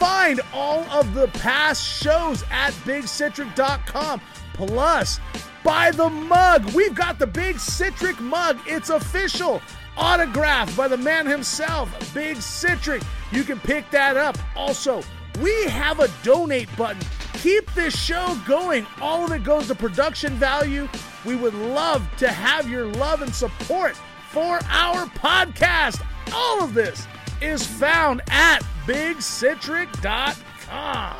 Find 0.00 0.40
all 0.54 0.80
of 0.84 1.12
the 1.12 1.28
past 1.28 1.86
shows 1.86 2.42
at 2.50 2.72
bigcitric.com. 2.86 4.22
Plus, 4.54 5.20
buy 5.62 5.90
the 5.90 6.08
mug. 6.08 6.72
We've 6.72 6.94
got 6.94 7.18
the 7.18 7.26
Big 7.26 7.58
Citric 7.58 8.18
mug. 8.18 8.58
It's 8.64 8.88
official. 8.88 9.60
Autographed 9.98 10.74
by 10.74 10.88
the 10.88 10.96
man 10.96 11.26
himself, 11.26 12.14
Big 12.14 12.38
Citric. 12.38 13.02
You 13.30 13.44
can 13.44 13.60
pick 13.60 13.90
that 13.90 14.16
up. 14.16 14.38
Also, 14.56 15.02
we 15.40 15.64
have 15.66 16.00
a 16.00 16.08
donate 16.22 16.74
button. 16.78 17.02
Keep 17.34 17.70
this 17.74 17.94
show 17.94 18.40
going. 18.48 18.86
All 19.02 19.26
of 19.26 19.32
it 19.32 19.44
goes 19.44 19.66
to 19.66 19.74
production 19.74 20.32
value. 20.36 20.88
We 21.26 21.36
would 21.36 21.52
love 21.54 22.08
to 22.16 22.28
have 22.28 22.70
your 22.70 22.86
love 22.86 23.20
and 23.20 23.34
support 23.34 23.94
for 24.30 24.60
our 24.70 25.04
podcast. 25.08 26.02
All 26.32 26.64
of 26.64 26.72
this 26.72 27.06
is 27.42 27.66
found 27.66 28.22
at 28.28 28.62
bigcitric.com. 28.86 31.16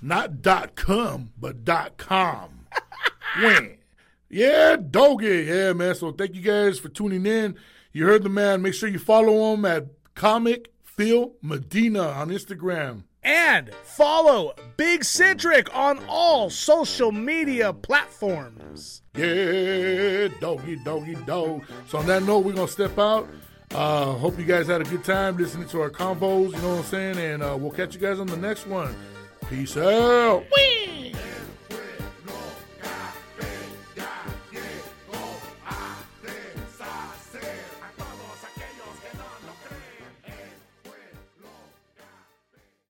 Not 0.00 0.42
dot 0.42 0.74
com, 0.74 1.32
but 1.38 1.64
dot 1.64 1.96
com. 1.96 2.66
when? 3.42 3.78
Yeah, 4.28 4.76
doggy. 4.76 5.44
Yeah, 5.44 5.72
man. 5.74 5.94
So 5.94 6.12
thank 6.12 6.34
you 6.34 6.42
guys 6.42 6.78
for 6.78 6.88
tuning 6.88 7.26
in. 7.26 7.56
You 7.92 8.06
heard 8.06 8.22
the 8.22 8.28
man. 8.28 8.62
Make 8.62 8.74
sure 8.74 8.88
you 8.88 8.98
follow 8.98 9.52
him 9.52 9.64
at 9.64 9.86
Comic 10.14 10.72
Phil 10.82 11.32
Medina 11.42 12.08
on 12.08 12.30
Instagram. 12.30 13.04
And 13.22 13.72
follow 13.84 14.54
Big 14.76 15.04
Citric 15.04 15.72
on 15.76 16.00
all 16.08 16.50
social 16.50 17.12
media 17.12 17.72
platforms. 17.72 19.02
Yeah, 19.16 20.28
doggy, 20.40 20.76
doggy, 20.84 21.14
dog. 21.26 21.62
So 21.86 21.98
on 21.98 22.06
that 22.06 22.24
note, 22.24 22.40
we're 22.40 22.54
gonna 22.54 22.66
step 22.66 22.98
out. 22.98 23.28
Uh, 23.74 24.12
hope 24.12 24.38
you 24.38 24.44
guys 24.44 24.66
had 24.66 24.82
a 24.82 24.84
good 24.84 25.02
time 25.02 25.36
listening 25.36 25.66
to 25.68 25.80
our 25.80 25.90
combos. 25.90 26.52
You 26.52 26.62
know 26.62 26.70
what 26.70 26.78
I'm 26.78 26.84
saying? 26.84 27.16
And 27.16 27.42
uh, 27.42 27.56
we'll 27.58 27.70
catch 27.70 27.94
you 27.94 28.00
guys 28.00 28.20
on 28.20 28.26
the 28.26 28.36
next 28.36 28.66
one. 28.66 28.94
Peace 29.48 29.76
out. 29.76 30.44
Whee! 30.54 31.14